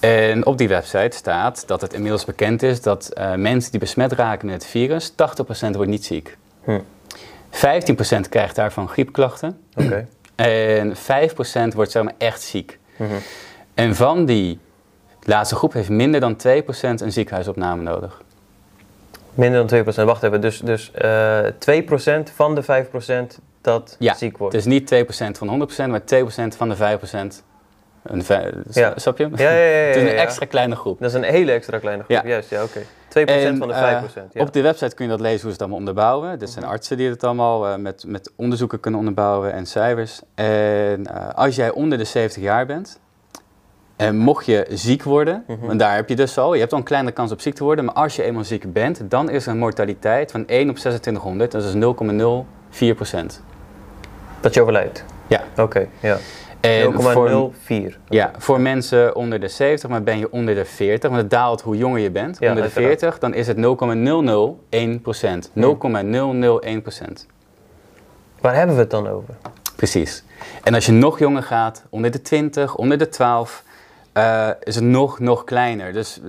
En 0.00 0.46
op 0.46 0.58
die 0.58 0.68
website 0.68 1.16
staat 1.16 1.66
dat 1.66 1.80
het 1.80 1.92
inmiddels 1.92 2.24
bekend 2.24 2.62
is 2.62 2.80
dat 2.80 3.08
eh, 3.08 3.34
mensen 3.34 3.70
die 3.70 3.80
besmet 3.80 4.12
raken 4.12 4.46
met 4.46 4.54
het 4.54 4.66
virus, 4.66 5.12
80% 5.12 5.14
wordt 5.70 5.90
niet 5.90 6.04
ziek. 6.04 6.36
Hm. 6.64 6.80
15% 7.50 8.28
krijgt 8.28 8.56
daarvan 8.56 8.88
griepklachten. 8.88 9.58
En 10.34 10.94
5% 10.96 11.74
wordt 11.74 11.90
zeg 11.90 12.02
maar 12.02 12.14
echt 12.18 12.42
ziek. 12.42 12.78
Mhm. 12.96 13.14
En 13.74 13.94
van 13.94 14.24
die 14.24 14.58
laatste 15.22 15.54
groep 15.54 15.72
heeft 15.72 15.88
minder 15.88 16.20
dan 16.20 16.36
2% 16.36 17.00
een 17.00 17.12
ziekenhuisopname 17.12 17.82
nodig. 17.82 18.22
Minder 19.34 19.66
dan 19.66 19.84
2%. 19.84 20.04
Wacht 20.04 20.22
even, 20.22 20.40
dus, 20.40 20.58
dus 20.60 20.90
eh 20.92 21.44
2% 21.44 22.32
van 22.34 22.54
de 22.54 22.62
5% 22.62 23.38
dat 23.60 23.96
Ja, 23.98 24.14
ziek 24.14 24.38
wordt. 24.38 24.54
Dus 24.54 24.64
niet 24.64 24.94
2% 24.94 25.06
van 25.38 25.68
100%, 25.86 25.86
maar 25.88 26.00
2% 26.00 26.56
van 26.56 26.68
de 26.68 26.76
5%. 26.76 27.42
Een 28.02 28.22
Ja. 28.70 28.92
Snap 28.96 29.18
je? 29.18 29.28
Ja, 29.34 29.50
ja, 29.50 29.64
ja. 29.64 29.78
ja, 29.80 29.86
Het 29.86 29.96
is 29.96 30.02
een 30.02 30.08
ja. 30.08 30.14
extra 30.14 30.46
kleine 30.46 30.76
groep. 30.76 31.00
Dat 31.00 31.08
is 31.08 31.16
een 31.16 31.22
hele 31.22 31.52
extra 31.52 31.78
kleine 31.78 32.02
groep, 32.04 32.16
Ja. 32.16 32.28
juist. 32.28 32.50
Ja, 32.50 32.62
oké. 32.62 32.80
2% 32.80 32.84
En, 33.12 33.56
van 33.56 33.68
de 33.68 33.74
eh, 33.74 34.02
5%. 34.02 34.14
ja. 34.14 34.22
Mhm. 34.32 34.40
Op 34.40 34.52
de 34.52 34.60
website 34.62 34.94
kun 34.94 35.04
je 35.04 35.10
dat 35.10 35.20
lezen 35.20 35.40
hoe 35.40 35.46
ze 35.46 35.52
het 35.52 35.60
allemaal 35.60 35.78
onderbouwen. 35.78 36.38
Dit 36.38 36.50
zijn 36.50 36.64
artsen 36.64 36.96
die 36.96 37.08
het 37.08 37.24
allemaal 37.24 37.66
eh, 37.66 37.76
met, 37.76 38.04
met 38.06 38.32
onderzoeken 38.36 38.80
kunnen 38.80 39.00
onderbouwen 39.00 39.52
en 39.52 39.66
cijfers. 39.66 40.20
En 40.34 41.06
eh, 41.06 41.28
als 41.34 41.56
jij 41.56 41.70
onder 41.70 41.98
de 41.98 42.04
70 42.04 42.42
jaar 42.42 42.66
bent, 42.66 43.00
en 43.96 44.16
mocht 44.16 44.46
je 44.46 44.66
ziek 44.70 45.02
worden, 45.02 45.44
Mhm. 45.46 45.66
want 45.66 45.78
daar 45.78 45.94
heb 45.94 46.08
je 46.08 46.16
dus 46.16 46.38
al, 46.38 46.54
je 46.54 46.60
hebt 46.60 46.72
al 46.72 46.78
een 46.78 46.84
kleine 46.84 47.10
kans 47.12 47.32
op 47.32 47.40
ziek 47.40 47.54
te 47.54 47.64
worden, 47.64 47.84
maar 47.84 47.94
als 47.94 48.16
je 48.16 48.22
eenmaal 48.22 48.44
ziek 48.44 48.72
bent, 48.72 49.00
dan 49.10 49.30
is 49.30 49.46
er 49.46 49.52
een 49.52 49.58
mortaliteit 49.58 50.30
van 50.30 50.42
1 50.46 50.68
op 50.70 50.76
2600, 50.76 51.50
dat 51.52 51.64
is 51.64 51.74
0,04 51.74 52.94
procent. 52.94 53.42
Dat 54.40 54.54
je 54.54 54.60
overlijdt? 54.60 55.04
Ja. 55.26 55.42
Oké, 55.56 55.86
ja. 56.00 56.16
En 56.60 56.92
voor, 57.02 57.30
0,04. 57.30 57.98
ja, 58.08 58.30
voor 58.38 58.60
mensen 58.60 59.16
onder 59.16 59.40
de 59.40 59.48
70, 59.48 59.88
maar 59.90 60.02
ben 60.02 60.18
je 60.18 60.30
onder 60.32 60.54
de 60.54 60.64
40, 60.64 61.10
want 61.10 61.22
het 61.22 61.30
daalt 61.30 61.60
hoe 61.60 61.76
jonger 61.76 62.00
je 62.00 62.10
bent, 62.10 62.36
Ja, 62.38 62.48
onder 62.48 62.54
de 62.64 62.70
uiteraard. 62.74 62.98
40, 63.00 63.18
dan 63.18 63.34
is 63.34 63.46
het 63.46 63.56
0,001 63.56 65.00
procent. 65.00 65.50
0,001 65.54 66.82
procent. 66.82 67.26
Waar 68.40 68.54
hebben 68.54 68.74
we 68.74 68.80
het 68.82 68.90
dan 68.90 69.08
over? 69.08 69.34
Precies. 69.76 70.24
En 70.62 70.74
als 70.74 70.86
je 70.86 70.92
nog 70.92 71.18
jonger 71.18 71.42
gaat, 71.42 71.84
onder 71.90 72.10
de 72.10 72.20
20, 72.22 72.74
onder 72.76 72.98
de 72.98 73.08
12, 73.08 73.64
eh, 74.12 74.48
is 74.62 74.74
het 74.74 74.84
nog, 74.84 75.18
nog 75.18 75.44
kleiner. 75.44 75.92
Dus 75.92 76.20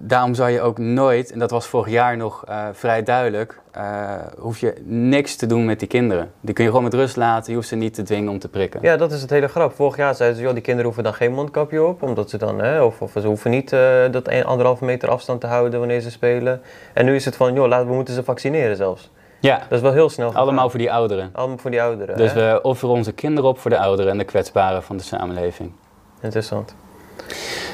daarom 0.00 0.34
zou 0.34 0.50
je 0.50 0.60
ook 0.60 0.78
nooit, 0.78 1.32
en 1.32 1.38
dat 1.38 1.50
was 1.50 1.66
vorig 1.66 1.92
jaar 1.92 2.16
nog 2.16 2.44
eh, 2.44 2.66
vrij 2.72 3.02
duidelijk, 3.02 3.60
eh, 3.70 4.12
hoef 4.38 4.58
je 4.58 4.74
niks 4.84 5.36
te 5.36 5.46
doen 5.46 5.64
met 5.64 5.78
die 5.78 5.88
kinderen. 5.88 6.30
Die 6.40 6.54
kun 6.54 6.64
je 6.64 6.70
gewoon 6.70 6.84
met 6.84 6.94
rust 6.94 7.16
laten, 7.16 7.50
je 7.50 7.56
hoeft 7.56 7.68
ze 7.68 7.76
niet 7.76 7.94
te 7.94 8.02
dwingen 8.02 8.30
om 8.30 8.38
te 8.38 8.48
prikken. 8.48 8.80
Ja, 8.82 8.96
dat 8.96 9.12
is 9.12 9.20
het 9.20 9.30
hele 9.30 9.48
grap. 9.48 9.74
Vorig 9.74 9.96
jaar 9.96 10.14
zeiden 10.14 10.38
ze, 10.38 10.44
joh, 10.44 10.52
die 10.52 10.62
kinderen 10.62 10.86
hoeven 10.86 11.04
dan 11.04 11.14
geen 11.14 11.32
mondkapje 11.32 11.84
op, 11.84 12.02
omdat 12.02 12.30
ze 12.30 12.38
dan, 12.38 12.58
hè, 12.58 12.82
of, 12.82 13.02
of 13.02 13.12
ze 13.12 13.26
hoeven 13.26 13.50
niet 13.50 13.70
dat 14.10 14.28
een, 14.28 14.44
anderhalve 14.44 14.84
meter 14.84 15.08
afstand 15.08 15.40
te 15.40 15.46
houden 15.46 15.78
wanneer 15.78 16.00
ze 16.00 16.10
spelen. 16.10 16.60
En 16.94 17.04
nu 17.04 17.14
is 17.14 17.24
het 17.24 17.36
van, 17.36 17.54
joh, 17.54 17.68
laten, 17.68 17.88
we 17.88 17.94
moeten 17.94 18.14
ze 18.14 18.24
vaccineren 18.24 18.76
zelfs. 18.76 19.10
Ja, 19.40 19.58
Dat 19.58 19.78
is 19.78 19.80
wel 19.80 19.92
heel 19.92 20.08
snel 20.08 20.28
gegaan. 20.28 20.42
allemaal 20.42 20.70
voor 20.70 20.78
die 20.78 20.92
ouderen. 20.92 21.30
Allemaal 21.32 21.58
voor 21.58 21.70
die 21.70 21.82
ouderen. 21.82 22.16
Dus 22.16 22.32
hè? 22.32 22.52
we 22.52 22.62
offeren 22.62 22.94
onze 22.94 23.12
kinderen 23.12 23.50
op 23.50 23.58
voor 23.58 23.70
de 23.70 23.78
ouderen 23.78 24.12
en 24.12 24.18
de 24.18 24.24
kwetsbaren 24.24 24.82
van 24.82 24.96
de 24.96 25.02
samenleving. 25.02 25.72
Interessant. 26.20 26.74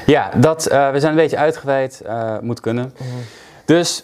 Ja, 0.05 0.31
dat, 0.35 0.65
eh, 0.65 0.91
we 0.91 0.99
zijn 0.99 1.11
een 1.11 1.17
beetje 1.17 1.37
uitgeweid, 1.37 2.01
eh, 2.05 2.39
moet 2.39 2.59
kunnen. 2.59 2.93
Dus 3.65 4.03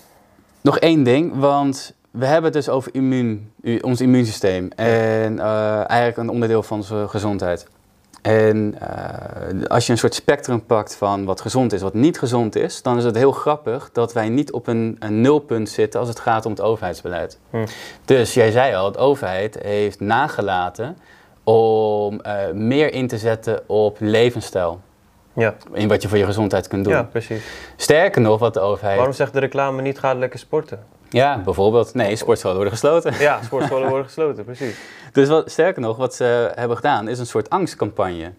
nog 0.62 0.80
één 0.80 1.04
ding, 1.04 1.40
want 1.40 1.94
we 2.12 2.26
hebben 2.26 2.44
het 2.44 2.54
dus 2.54 2.70
over 2.70 2.96
immuun, 2.96 3.52
ons 3.82 4.02
immuunsysteem. 4.02 4.72
En 4.76 5.40
eh, 5.40 5.90
eigenlijk 5.90 6.18
een 6.18 6.30
onderdeel 6.30 6.64
van 6.64 6.78
onze 6.78 7.06
gezondheid. 7.08 7.68
En 8.22 8.78
als 9.68 9.86
je 9.86 9.92
een 9.92 9.98
soort 9.98 10.14
spectrum 10.14 10.66
pakt 10.66 10.96
van 10.96 11.26
wat 11.26 11.42
gezond 11.42 11.74
is, 11.74 11.82
wat 11.82 11.94
niet 11.94 12.20
gezond 12.20 12.56
is, 12.56 12.82
dan 12.82 12.98
is 12.98 13.04
het 13.04 13.16
heel 13.16 13.32
grappig 13.32 13.90
dat 13.94 14.14
wij 14.14 14.30
niet 14.30 14.52
op 14.52 14.68
een, 14.68 14.96
een 15.00 15.22
nulpunt 15.22 15.70
zitten 15.70 16.00
als 16.00 16.10
het 16.10 16.20
gaat 16.20 16.46
om 16.46 16.52
het 16.52 16.62
overheidsbeleid. 16.62 17.40
Hm. 17.50 17.66
Dus 18.06 18.34
jij 18.34 18.52
zei 18.52 18.76
al, 18.76 18.92
de 18.92 18.98
overheid 18.98 19.58
heeft 19.62 20.00
nagelaten 20.00 20.98
om 21.44 22.22
meer 22.54 22.94
in 22.94 23.08
te 23.08 23.18
zetten 23.18 23.70
op 23.70 23.98
levensstijl. 24.00 24.80
Ja, 25.34 25.56
In 25.74 25.88
wat 25.88 26.02
je 26.02 26.08
voor 26.08 26.18
je 26.18 26.26
gezondheid 26.26 26.68
kunt 26.68 26.84
doen. 26.84 26.94
ja 26.94 27.04
precies. 27.04 27.44
Sterker 27.76 28.22
nog, 28.22 28.40
wat 28.40 28.54
de 28.54 28.60
overheid. 28.60 28.96
Waarom 28.96 29.14
zegt 29.14 29.34
de 29.34 29.40
reclame 29.40 29.82
niet 29.82 30.00
ga 30.00 30.14
lekker 30.14 30.40
sporten? 30.40 30.80
Ja, 31.10 31.38
bijvoorbeeld. 31.38 31.94
Nee, 31.94 32.16
sportscholen 32.16 32.56
worden 32.56 32.74
gesloten. 32.74 33.14
Ja, 33.20 33.40
sportscholen 33.44 33.90
worden 33.90 34.06
gesloten, 34.06 34.44
precies. 34.44 34.76
Dus 35.12 35.28
wat, 35.28 35.52
sterker 35.52 35.82
nog, 35.82 35.98
wat 35.98 36.16
ze 36.16 36.52
hebben 36.56 36.78
gedaan 36.78 37.08
is 37.08 37.20
een 37.20 37.26
soort 37.26 37.50
angstcampagne. 37.50 38.32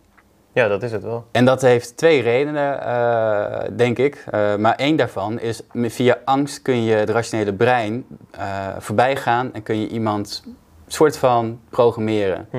Ja, 0.53 0.69
dat 0.69 0.83
is 0.83 0.93
het 0.93 1.03
wel. 1.03 1.27
En 1.31 1.45
dat 1.45 1.63
heeft 1.63 1.97
twee 1.97 2.23
redenen, 2.23 2.81
uh, 2.87 3.77
denk 3.77 3.99
ik. 3.99 4.25
Uh, 4.35 4.57
maar 4.57 4.75
één 4.75 4.97
daarvan 4.97 5.41
is, 5.41 5.63
via 5.73 6.19
angst 6.25 6.63
kun 6.63 6.85
je 6.85 6.95
het 6.95 7.11
rationele 7.11 7.53
brein 7.53 8.07
uh, 8.39 8.67
voorbij 8.79 9.17
gaan 9.17 9.53
en 9.53 9.63
kun 9.63 9.81
je 9.81 9.89
iemand 9.89 10.43
soort 10.87 11.17
van 11.17 11.61
programmeren. 11.71 12.49
Hm. 12.51 12.57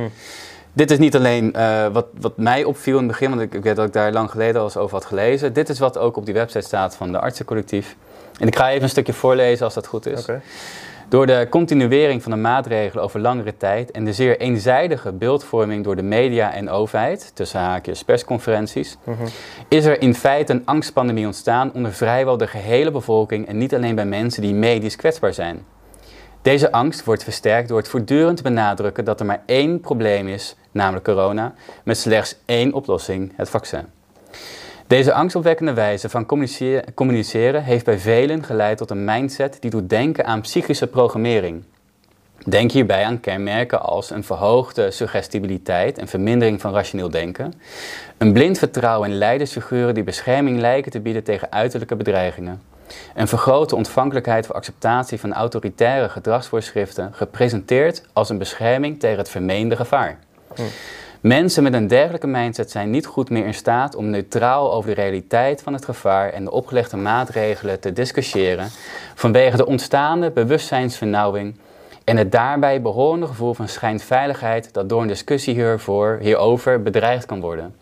Dit 0.74 0.92
is 0.92 0.98
niet 0.98 1.16
alleen 1.16 1.52
wat, 1.92 2.06
wat 2.20 2.38
mij 2.38 2.64
opviel 2.64 2.98
in 2.98 3.04
het 3.04 3.12
begin, 3.12 3.30
want 3.30 3.42
ik, 3.42 3.54
ik 3.54 3.64
weet 3.64 3.76
dat 3.76 3.88
ik 3.88 3.94
daar 3.94 4.12
lang 4.12 4.30
geleden 4.32 4.56
al 4.56 4.64
eens 4.64 4.78
over 4.78 4.96
had 4.96 5.06
gelezen. 5.06 5.54
Dit 5.54 5.70
is 5.70 5.80
wat 5.80 5.98
ook 5.98 6.18
op 6.18 6.26
die 6.26 6.34
website 6.34 6.66
staat 6.66 6.96
van 6.96 7.12
de 7.12 7.20
artsencollectief. 7.20 7.96
En 8.40 8.48
ik 8.48 8.56
ga 8.56 8.70
even 8.70 8.84
een 8.84 8.90
stukje 8.90 9.14
voorlezen 9.14 9.66
als 9.66 9.74
dat 9.74 9.88
goed 9.88 10.06
is. 10.06 10.22
Okay. 10.22 10.42
Door 11.10 11.26
de 11.26 11.48
continuering 11.50 12.24
van 12.24 12.32
de 12.32 12.38
maatregelen 12.38 13.04
over 13.04 13.20
langere 13.20 13.58
tijd 13.58 13.92
en 13.92 14.06
de 14.06 14.14
zeer 14.14 14.40
eenzijdige 14.40 15.12
beeldvorming 15.12 15.84
door 15.84 15.96
de 15.96 16.02
media 16.02 16.54
en 16.54 16.70
overheid, 16.70 17.32
tussen 17.34 17.60
haakjes 17.60 18.04
persconferenties, 18.04 18.98
mm 19.04 19.16
-hmm. 19.16 19.28
is 19.68 19.86
er 19.86 20.02
in 20.02 20.16
feite 20.16 20.54
een 20.54 20.62
angstpandemie 20.66 21.26
ontstaan 21.26 21.72
onder 21.74 21.94
vrijwel 21.94 22.38
de 22.38 22.48
gehele 22.48 22.92
bevolking 22.92 23.48
en 23.48 23.58
niet 23.58 23.76
alleen 23.76 23.96
bij 23.96 24.06
mensen 24.06 24.42
die 24.42 24.54
medisch 24.54 24.96
kwetsbaar 24.96 25.34
zijn. 25.34 25.66
Deze 26.44 26.72
angst 26.72 27.04
wordt 27.04 27.24
versterkt 27.24 27.68
door 27.68 27.78
het 27.78 27.88
voortdurend 27.88 28.42
benadrukken 28.42 29.06
dat 29.06 29.20
er 29.20 29.26
maar 29.26 29.44
één 29.46 29.80
probleem 29.80 30.28
is, 30.28 30.56
namelijk 30.72 31.06
corona, 31.06 31.54
met 31.84 31.98
slechts 31.98 32.36
één 32.46 32.74
oplossing, 32.74 33.34
het 33.36 33.50
vaccin. 33.50 33.86
Deze 34.88 35.14
angstopwekkende 35.14 35.74
wijze 35.74 36.10
van 36.10 36.26
communiceren 36.96 37.64
heeft 37.64 37.86
bij 37.86 38.00
velen 38.00 38.44
geleid 38.44 38.78
tot 38.78 38.90
een 38.90 39.06
mindset 39.06 39.58
die 39.60 39.70
doet 39.70 39.90
denken 39.90 40.26
aan 40.26 40.42
psychische 40.42 40.88
programmering. 40.88 41.64
Denk 42.46 42.72
hierbij 42.72 43.06
aan 43.06 43.20
kenmerken 43.20 43.82
als 43.82 44.10
een 44.10 44.24
verhoogde 44.24 44.92
suggestibiliteit 44.92 45.98
en 45.98 46.08
vermindering 46.08 46.62
van 46.62 46.74
rationeel 46.74 47.10
denken, 47.10 47.54
een 48.18 48.34
blind 48.34 48.58
vertrouwen 48.58 49.10
in 49.10 49.18
leidersfiguren 49.18 49.94
die 49.94 50.04
bescherming 50.04 50.60
lijken 50.60 50.92
te 50.92 51.00
bieden 51.00 51.24
tegen 51.24 51.52
uiterlijke 51.52 51.96
bedreigingen, 51.96 52.62
een 53.16 53.28
vergrote 53.28 53.76
ontvankelijkheid 53.76 54.46
voor 54.46 54.56
acceptatie 54.56 55.20
van 55.20 55.34
autoritaire 55.34 56.10
gedragsvoorschriften, 56.10 57.14
gepresenteerd 57.14 58.04
als 58.14 58.30
een 58.30 58.38
bescherming 58.38 59.00
tegen 59.00 59.18
het 59.18 59.30
vermeende 59.30 59.76
gevaar. 59.76 60.18
Hm. 60.56 60.62
Mensen 61.24 61.64
met 61.64 61.74
een 61.74 61.88
dergelijke 61.88 62.28
mindset 62.28 62.72
zijn 62.72 62.90
niet 62.90 63.06
goed 63.06 63.30
meer 63.30 63.46
in 63.46 63.54
staat 63.54 63.96
om 63.96 64.10
neutraal 64.10 64.74
over 64.74 64.96
de 64.96 65.02
realiteit 65.02 65.62
van 65.62 65.74
het 65.74 65.86
gevaar 65.86 66.30
en 66.30 66.44
de 66.44 66.52
opgelegde 66.52 66.98
maatregelen 66.98 67.80
te 67.80 67.94
discussiëren 67.94 68.70
vanwege 69.16 69.58
de 69.58 69.66
ontstaande 69.66 70.32
bewustzijnsvernauwing 70.32 71.56
en 72.04 72.18
het 72.18 72.32
daarbij 72.32 72.82
behorende 72.82 73.28
gevoel 73.28 73.54
van 73.54 73.68
schijnveiligheid 73.68 74.74
dat 74.74 74.90
door 74.90 75.02
een 75.02 75.08
discussie 75.08 75.54
hiervoor, 75.54 76.18
hierover 76.22 76.82
bedreigd 76.82 77.26
kan 77.26 77.42
worden. 77.42 77.76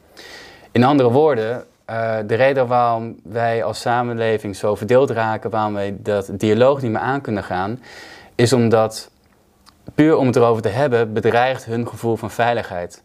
In 0.71 0.83
andere 0.83 1.11
woorden, 1.11 1.63
uh, 1.89 2.17
de 2.27 2.35
reden 2.35 2.67
waarom 2.67 3.15
wij 3.23 3.63
als 3.63 3.81
samenleving 3.81 4.55
zo 4.55 4.75
verdeeld 4.75 5.09
raken, 5.09 5.50
waarom 5.50 5.73
wij 5.73 5.95
dat 6.00 6.29
dialoog 6.31 6.81
niet 6.81 6.91
meer 6.91 7.01
aan 7.01 7.21
kunnen 7.21 7.43
gaan, 7.43 7.79
is 8.35 8.53
omdat 8.53 9.11
puur 9.95 10.15
om 10.17 10.27
het 10.27 10.35
erover 10.35 10.61
te 10.61 10.69
hebben 10.69 11.13
bedreigt 11.13 11.65
hun 11.65 11.88
gevoel 11.88 12.15
van 12.15 12.31
veiligheid. 12.31 13.03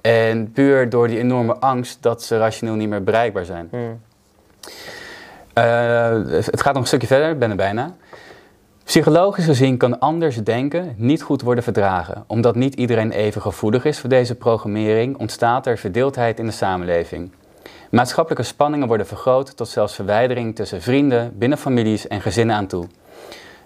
En 0.00 0.52
puur 0.52 0.88
door 0.88 1.08
die 1.08 1.18
enorme 1.18 1.56
angst 1.56 2.02
dat 2.02 2.22
ze 2.22 2.38
rationeel 2.38 2.74
niet 2.74 2.88
meer 2.88 3.04
bereikbaar 3.04 3.44
zijn. 3.44 3.68
Hmm. 3.70 4.00
Uh, 5.58 5.64
het 6.30 6.62
gaat 6.62 6.72
nog 6.72 6.82
een 6.82 6.88
stukje 6.88 7.06
verder, 7.06 7.30
ik 7.30 7.38
ben 7.38 7.50
er 7.50 7.56
bijna. 7.56 7.94
Psychologisch 8.84 9.44
gezien 9.44 9.76
kan 9.76 9.98
anders 9.98 10.36
denken 10.36 10.94
niet 10.96 11.22
goed 11.22 11.42
worden 11.42 11.64
verdragen. 11.64 12.24
Omdat 12.26 12.54
niet 12.54 12.74
iedereen 12.74 13.10
even 13.10 13.42
gevoelig 13.42 13.84
is 13.84 13.98
voor 13.98 14.08
deze 14.08 14.34
programmering, 14.34 15.18
ontstaat 15.18 15.66
er 15.66 15.78
verdeeldheid 15.78 16.38
in 16.38 16.46
de 16.46 16.52
samenleving. 16.52 17.30
Maatschappelijke 17.90 18.44
spanningen 18.44 18.88
worden 18.88 19.06
vergroot 19.06 19.56
tot 19.56 19.68
zelfs 19.68 19.94
verwijdering 19.94 20.54
tussen 20.54 20.82
vrienden, 20.82 21.38
binnen 21.38 21.58
families 21.58 22.08
en 22.08 22.20
gezinnen 22.20 22.56
aan 22.56 22.66
toe. 22.66 22.86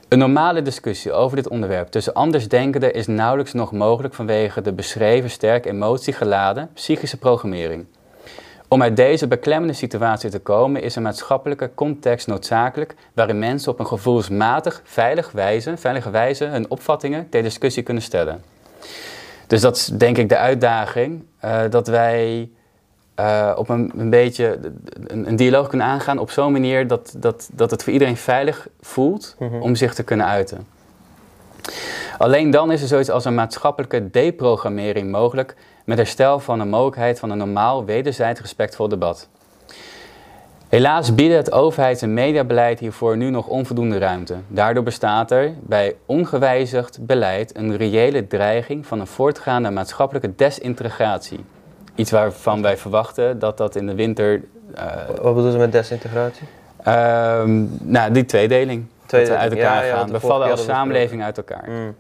Een 0.09 0.19
normale 0.19 0.62
discussie 0.62 1.12
over 1.12 1.37
dit 1.37 1.49
onderwerp 1.49 1.89
tussen 1.89 2.15
andersdenkenden 2.15 2.95
is 2.95 3.07
nauwelijks 3.07 3.53
nog 3.53 3.73
mogelijk 3.73 4.15
vanwege 4.15 4.61
de 4.61 4.73
beschreven 4.73 5.31
sterk 5.31 5.67
emotiegeladen 5.67 6.71
psychische 6.75 7.17
programmering. 7.17 7.87
Om 8.69 8.83
uit 8.83 8.97
deze 8.97 9.29
beklemmende 9.29 9.75
situatie 9.75 10.31
te 10.31 10.39
komen 10.39 10.83
is 10.83 10.97
een 10.97 11.03
maatschappelijke 11.03 11.71
context 11.75 12.27
noodzakelijk 12.27 12.95
waarin 13.15 13.39
mensen 13.39 13.73
op 13.73 13.79
een 13.79 13.87
gevoelsmatig 13.87 14.81
veilig 14.85 15.31
wijze, 15.33 15.77
veilige 15.77 16.11
wijze 16.11 16.45
hun 16.45 16.71
opvattingen 16.71 17.29
ter 17.29 17.43
discussie 17.43 17.83
kunnen 17.83 18.03
stellen. 18.03 18.43
Dus 19.47 19.61
dat 19.61 19.77
is 19.77 19.87
denk 19.87 20.19
ik 20.19 20.29
de 20.29 20.37
uitdaging, 20.37 21.25
uh, 21.45 21.61
dat 21.71 21.87
wij 21.87 22.50
uh, 23.21 23.53
op 23.57 23.69
een, 23.69 23.93
een 23.97 24.11
beetje 24.11 24.59
een, 25.07 25.29
een, 25.29 25.37
dialoog 25.37 25.69
kunnen 25.69 25.87
aangaan 25.87 26.19
op 26.19 26.31
zo'n 26.31 26.53
manier 26.53 26.87
dat, 26.87 27.15
dat, 27.17 27.50
dat 27.53 27.71
het 27.71 27.83
voor 27.83 27.93
iedereen 27.93 28.17
veilig 28.17 28.69
voelt 28.81 29.37
mm 29.39 29.49
-hmm. 29.49 29.62
om 29.62 29.75
zich 29.75 29.95
te 29.95 30.03
kunnen 30.03 30.27
uiten. 30.27 30.67
Alleen 32.19 32.50
dan 32.50 32.73
is 32.73 32.83
er 32.83 32.89
zoiets 32.89 33.11
als 33.11 33.25
een 33.25 33.35
maatschappelijke 33.35 34.11
deprogrammering 34.11 35.11
mogelijk 35.11 35.57
met 35.85 35.99
herstel 35.99 36.41
van 36.41 36.59
de 36.59 36.65
mogelijkheid 36.65 37.19
van 37.19 37.31
een 37.31 37.39
normaal 37.39 37.85
wederzijds 37.85 38.41
respectvol 38.41 38.89
debat. 38.89 39.29
Helaas 40.69 41.15
bieden 41.15 41.37
het 41.37 41.53
overheids- 41.53 42.03
en 42.03 42.15
mediabeleid 42.15 42.79
hiervoor 42.79 43.17
nu 43.17 43.31
nog 43.31 43.47
onvoldoende 43.47 43.99
ruimte. 43.99 44.37
Daardoor 44.49 44.83
bestaat 44.83 45.31
er 45.31 45.53
bij 45.61 45.97
ongewijzigd 46.07 47.07
beleid 47.07 47.57
een 47.57 47.77
reële 47.77 48.27
dreiging 48.27 48.87
van 48.87 49.00
een 49.00 49.07
voortgaande 49.07 49.71
maatschappelijke 49.71 50.35
desintegratie. 50.35 51.45
Iets 51.94 52.11
waarvan 52.11 52.62
wij 52.62 52.76
verwachten 52.76 53.38
dat 53.38 53.56
dat 53.56 53.76
in 53.76 53.87
de 53.87 53.94
winter. 53.94 54.42
Uh, 54.78 54.85
Wat 55.23 55.35
bedoel 55.35 55.52
je 55.52 55.59
met 55.59 55.73
desintegratie? 55.73 56.47
Uh, 56.87 57.42
nou, 57.82 58.12
die 58.12 58.25
tweedeling. 58.25 58.87
tweedeling. 59.06 59.40
uit 59.40 59.52
elkaar 59.52 59.87
ja, 59.87 59.97
gaan. 59.97 60.11
we 60.11 60.20
vallen 60.20 60.50
als 60.50 60.64
samenleving 60.64 61.23
uit 61.23 61.37
elkaar. 61.37 61.64
Mm. 61.68 61.94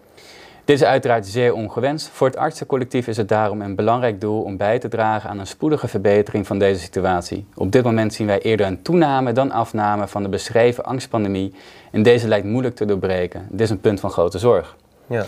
Dit 0.70 0.80
is 0.80 0.84
uiteraard 0.84 1.26
zeer 1.26 1.54
ongewenst. 1.54 2.08
Voor 2.08 2.26
het 2.26 2.36
artsencollectief 2.36 3.06
is 3.06 3.16
het 3.16 3.28
daarom 3.28 3.60
een 3.60 3.74
belangrijk 3.74 4.20
doel 4.20 4.42
om 4.42 4.56
bij 4.56 4.78
te 4.78 4.88
dragen 4.88 5.30
aan 5.30 5.38
een 5.38 5.46
spoedige 5.46 5.88
verbetering 5.88 6.46
van 6.46 6.58
deze 6.58 6.80
situatie. 6.80 7.46
Op 7.54 7.72
dit 7.72 7.84
moment 7.84 8.14
zien 8.14 8.26
wij 8.26 8.40
eerder 8.40 8.66
een 8.66 8.82
toename 8.82 9.32
dan 9.32 9.50
afname 9.50 10.08
van 10.08 10.22
de 10.22 10.28
beschreven 10.28 10.84
angstpandemie 10.84 11.54
en 11.90 12.02
deze 12.02 12.28
lijkt 12.28 12.46
moeilijk 12.46 12.76
te 12.76 12.84
doorbreken. 12.84 13.46
Dit 13.48 13.60
is 13.60 13.70
een 13.70 13.80
punt 13.80 14.00
van 14.00 14.10
grote 14.10 14.38
zorg. 14.38 14.76
Ja, 15.06 15.26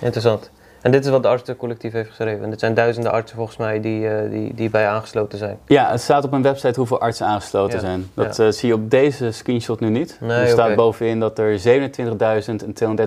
interessant. 0.00 0.50
En 0.84 0.90
dit 0.90 1.04
is 1.04 1.10
wat 1.10 1.22
de 1.22 1.28
artsencollectief 1.28 1.92
heeft 1.92 2.08
geschreven. 2.08 2.44
En 2.44 2.50
dit 2.50 2.60
zijn 2.60 2.74
duizenden 2.74 3.12
artsen 3.12 3.36
volgens 3.36 3.56
mij 3.56 3.80
die, 3.80 4.00
uh, 4.00 4.30
die, 4.30 4.54
die 4.54 4.70
bij 4.70 4.88
aangesloten 4.88 5.38
zijn. 5.38 5.58
Ja, 5.66 5.90
het 5.90 6.00
staat 6.00 6.24
op 6.24 6.32
een 6.32 6.42
website 6.42 6.78
hoeveel 6.78 7.00
artsen 7.00 7.26
aangesloten 7.26 7.80
zijn. 7.80 8.10
Dat 8.14 8.36
ja. 8.36 8.44
uh, 8.44 8.52
zie 8.52 8.68
je 8.68 8.74
op 8.74 8.90
deze 8.90 9.30
screenshot 9.30 9.80
nu 9.80 9.88
niet. 9.88 10.16
Nee, 10.20 10.40
er 10.40 10.48
staat 10.48 10.58
okay. 10.58 10.74
bovenin 10.74 11.20
dat 11.20 11.38
er 11.38 11.60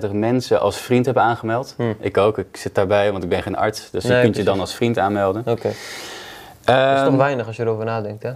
27.230 0.08 0.10
mensen 0.12 0.60
als 0.60 0.76
vriend 0.76 1.04
hebben 1.04 1.22
aangemeld. 1.22 1.74
Hm. 1.76 1.82
Ik 1.98 2.16
ook, 2.16 2.38
ik 2.38 2.56
zit 2.56 2.74
daarbij, 2.74 3.12
want 3.12 3.22
ik 3.22 3.28
ben 3.28 3.42
geen 3.42 3.56
arts. 3.56 3.90
Dus 3.90 4.04
nee, 4.04 4.12
je 4.12 4.20
kunt 4.20 4.32
precies. 4.32 4.48
je 4.48 4.56
dan 4.56 4.60
als 4.60 4.74
vriend 4.74 4.98
aanmelden. 4.98 5.40
Oké. 5.40 5.50
Okay. 5.50 5.70
Um, 5.70 6.86
dat 6.88 6.96
is 6.96 7.02
toch 7.02 7.08
ehm, 7.08 7.16
weinig 7.16 7.46
als 7.46 7.56
je 7.56 7.62
erover 7.62 7.84
nadenkt, 7.84 8.22
hè? 8.22 8.32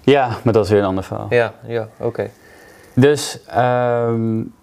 Ja, 0.00 0.28
maar 0.42 0.52
dat 0.52 0.64
is 0.64 0.70
weer 0.70 0.80
een 0.80 0.86
ander 0.86 1.04
verhaal. 1.04 1.26
Ja, 1.30 1.52
ja 1.66 1.88
oké. 1.96 2.06
Okay. 2.06 2.30
Dus 2.94 3.38
um, 3.56 4.54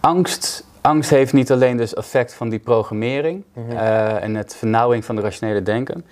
angst 0.00 0.64
angst 0.86 1.10
heeft 1.10 1.32
niet 1.32 1.50
alleen 1.50 1.76
dus 1.76 1.94
effect 1.94 2.34
van 2.34 2.48
die 2.48 2.58
programmering 2.58 3.44
mm 3.52 3.64
-hmm. 3.64 3.72
uh, 3.72 4.22
en 4.22 4.34
het 4.34 4.56
vernauwing 4.56 5.04
van 5.04 5.16
de 5.16 5.22
rationele 5.22 5.62
denken. 5.62 6.04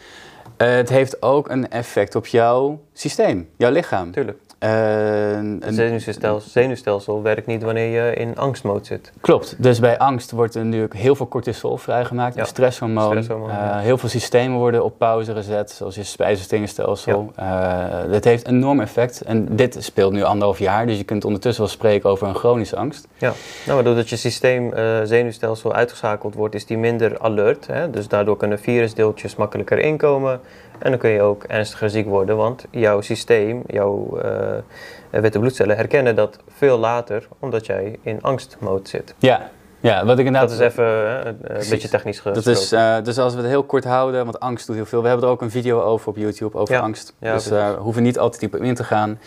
Uh, 0.59 0.69
het 0.69 0.89
heeft 0.89 1.23
ook 1.23 1.49
een 1.49 1.71
effect 1.71 2.15
op 2.15 2.27
jouw 2.27 2.81
systeem, 2.93 3.49
jouw 3.57 3.71
lichaam. 3.71 4.11
Tuurlijk. 4.11 4.39
Het 4.65 5.75
zenuwstelsel, 5.75 6.41
zenuwstelsel 6.41 7.23
werkt 7.23 7.47
niet 7.47 7.63
wanneer 7.63 8.05
je 8.05 8.15
in 8.15 8.37
angstmode 8.37 8.85
zit. 8.85 9.13
Klopt. 9.21 9.57
Dus 9.59 9.81
bij 9.81 9.99
angst 9.99 10.31
wordt 10.31 10.55
er 10.55 10.65
nu 10.65 10.89
heel 10.97 11.15
veel 11.15 11.29
cortisol 11.29 11.77
vrijgemaakt, 11.77 12.35
ja. 12.35 12.41
een 12.41 12.47
stresshormoon. 12.47 13.11
stresshormoon 13.11 13.49
uh, 13.49 13.55
ja. 13.55 13.79
Heel 13.79 13.99
veel 13.99 14.09
systemen 14.09 14.59
worden 14.59 14.85
op 14.85 14.99
pauze 14.99 15.33
gezet, 15.33 15.71
zoals 15.71 15.95
je 15.95 16.03
spijsverteringsstelsel. 16.03 17.33
Ja. 17.37 18.05
Uh, 18.05 18.13
dat 18.13 18.25
heeft 18.25 18.47
een 18.49 18.55
enorm 18.55 18.81
effect. 18.81 19.21
En 19.21 19.57
dit 19.57 19.77
speelt 19.81 20.13
nu 20.13 20.23
anderhalf 20.23 20.59
jaar, 20.59 20.87
dus 20.87 20.97
je 20.97 21.05
kunt 21.05 21.25
ondertussen 21.25 21.65
wel 21.65 21.73
spreken 21.73 22.11
over 22.11 22.29
een 22.29 22.35
chronische 22.35 22.77
angst. 22.77 23.09
Ja, 23.19 23.33
nou, 23.65 23.75
maar 23.75 23.85
doordat 23.85 24.09
je 24.09 24.17
systeem 24.17 24.73
uh, 24.73 25.01
zenuwstelsel 25.05 25.73
uitgeschakeld 25.75 26.35
wordt, 26.35 26.55
is 26.55 26.67
die 26.67 26.79
minder 26.79 27.19
alert. 27.19 27.67
Hè? 27.67 27.91
Dus 27.91 28.09
daardoor 28.09 28.37
kunnen 28.37 28.59
virusdeeltjes 28.59 29.37
makkelijker 29.37 29.79
inkomen. 29.79 30.41
En 30.79 30.91
dan 30.91 30.99
kun 30.99 31.11
je 31.11 31.23
ook 31.23 31.45
ernstiger 31.45 31.91
ziek 31.91 32.07
worden, 32.07 32.37
want 32.37 32.65
jouw 32.71 33.01
systeem, 33.01 33.63
jouw 33.67 34.21
uh, 34.25 35.21
witte 35.21 35.39
bloedcellen 35.39 35.77
herkennen 35.77 36.15
dat 36.17 36.39
veel 36.49 36.79
later, 36.79 37.29
omdat 37.39 37.67
jij 37.67 37.99
in 38.03 38.23
angstmode 38.23 38.89
zit. 38.89 39.15
Ja, 39.19 39.51
ja, 39.81 40.05
wat 40.05 40.19
ik 40.19 40.27
inderdaad... 40.27 40.51
Dat 40.51 40.61
is 40.61 40.67
even 40.67 40.85
uh, 40.85 41.25
een 41.43 41.69
beetje 41.71 41.89
technisch 41.89 42.21
gesproken. 42.21 42.45
Dat 42.45 42.57
is, 42.57 42.73
uh, 42.73 42.97
dus 43.03 43.19
als 43.19 43.35
we 43.35 43.41
het 43.41 43.49
heel 43.49 43.63
kort 43.63 43.85
houden, 43.85 44.25
want 44.25 44.41
angst 44.41 44.67
doet 44.67 44.77
heel 44.77 44.87
veel. 44.87 45.03
We 45.03 45.09
hebben 45.09 45.27
er 45.27 45.33
ook 45.33 45.43
een 45.43 45.51
video 45.51 45.83
over 45.83 46.09
op 46.09 46.17
YouTube, 46.17 46.59
over 46.59 46.75
ja. 46.75 46.81
angst. 46.81 47.15
Ja, 47.19 47.35
dus 47.35 47.49
we 47.49 47.77
hoeven 47.79 48.03
niet 48.03 48.19
altijd 48.19 48.41
diep 48.41 48.57
in 48.63 48.75
te 48.75 48.85
gaan. 48.85 49.19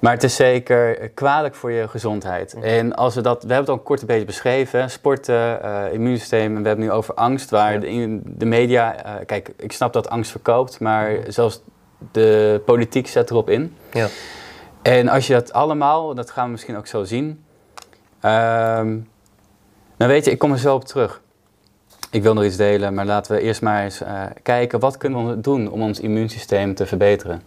Maar 0.00 0.12
het 0.12 0.22
is 0.22 0.36
zeker 0.36 1.08
kwalijk 1.08 1.54
voor 1.54 1.72
je 1.72 1.88
gezondheid. 1.88 2.54
En 2.54 2.94
als 2.94 3.14
we 3.14 3.20
dat, 3.20 3.42
we 3.42 3.52
hebben 3.52 3.70
het 3.72 3.78
al 3.80 3.84
kort 3.84 4.00
een 4.00 4.06
beetje 4.06 4.24
beschreven: 4.24 4.90
sporten, 4.90 5.62
eh, 5.62 5.92
immuunsysteem. 5.92 6.56
En 6.56 6.62
we 6.62 6.68
hebben 6.68 6.86
nu 6.86 6.92
over 6.92 7.14
angst, 7.14 7.50
waar 7.50 7.72
Ja. 7.72 7.78
de, 7.78 8.20
de 8.24 8.44
media. 8.44 9.04
eh, 9.04 9.12
kijk, 9.26 9.50
ik 9.56 9.72
snap 9.72 9.92
dat 9.92 10.08
angst 10.10 10.30
verkoopt, 10.30 10.80
maar 10.80 11.16
zelfs 11.28 11.62
de 12.12 12.60
politiek 12.64 13.06
zet 13.06 13.30
erop 13.30 13.50
in. 13.50 13.76
Ja. 13.92 14.06
En 14.82 15.08
als 15.08 15.26
je 15.26 15.32
dat 15.32 15.52
allemaal, 15.52 16.14
dat 16.14 16.30
gaan 16.30 16.44
we 16.44 16.50
misschien 16.50 16.76
ook 16.76 16.86
zo 16.86 17.04
zien. 17.04 17.44
ehm, 18.20 18.98
dan 19.96 20.08
weet 20.08 20.24
je, 20.24 20.30
ik 20.30 20.38
kom 20.38 20.52
er 20.52 20.58
zo 20.58 20.74
op 20.74 20.84
terug. 20.84 21.20
Ik 22.10 22.22
wil 22.22 22.34
nog 22.34 22.44
iets 22.44 22.56
delen, 22.56 22.94
maar 22.94 23.06
laten 23.06 23.34
we 23.34 23.40
eerst 23.42 23.62
maar 23.62 23.82
eens 23.84 24.00
eh, 24.00 24.22
kijken 24.42 24.80
wat 24.80 24.96
kunnen 24.96 25.28
we 25.28 25.40
doen 25.40 25.70
om 25.70 25.82
ons 25.82 26.00
immuunsysteem 26.00 26.74
te 26.74 26.86
verbeteren. 26.86 27.42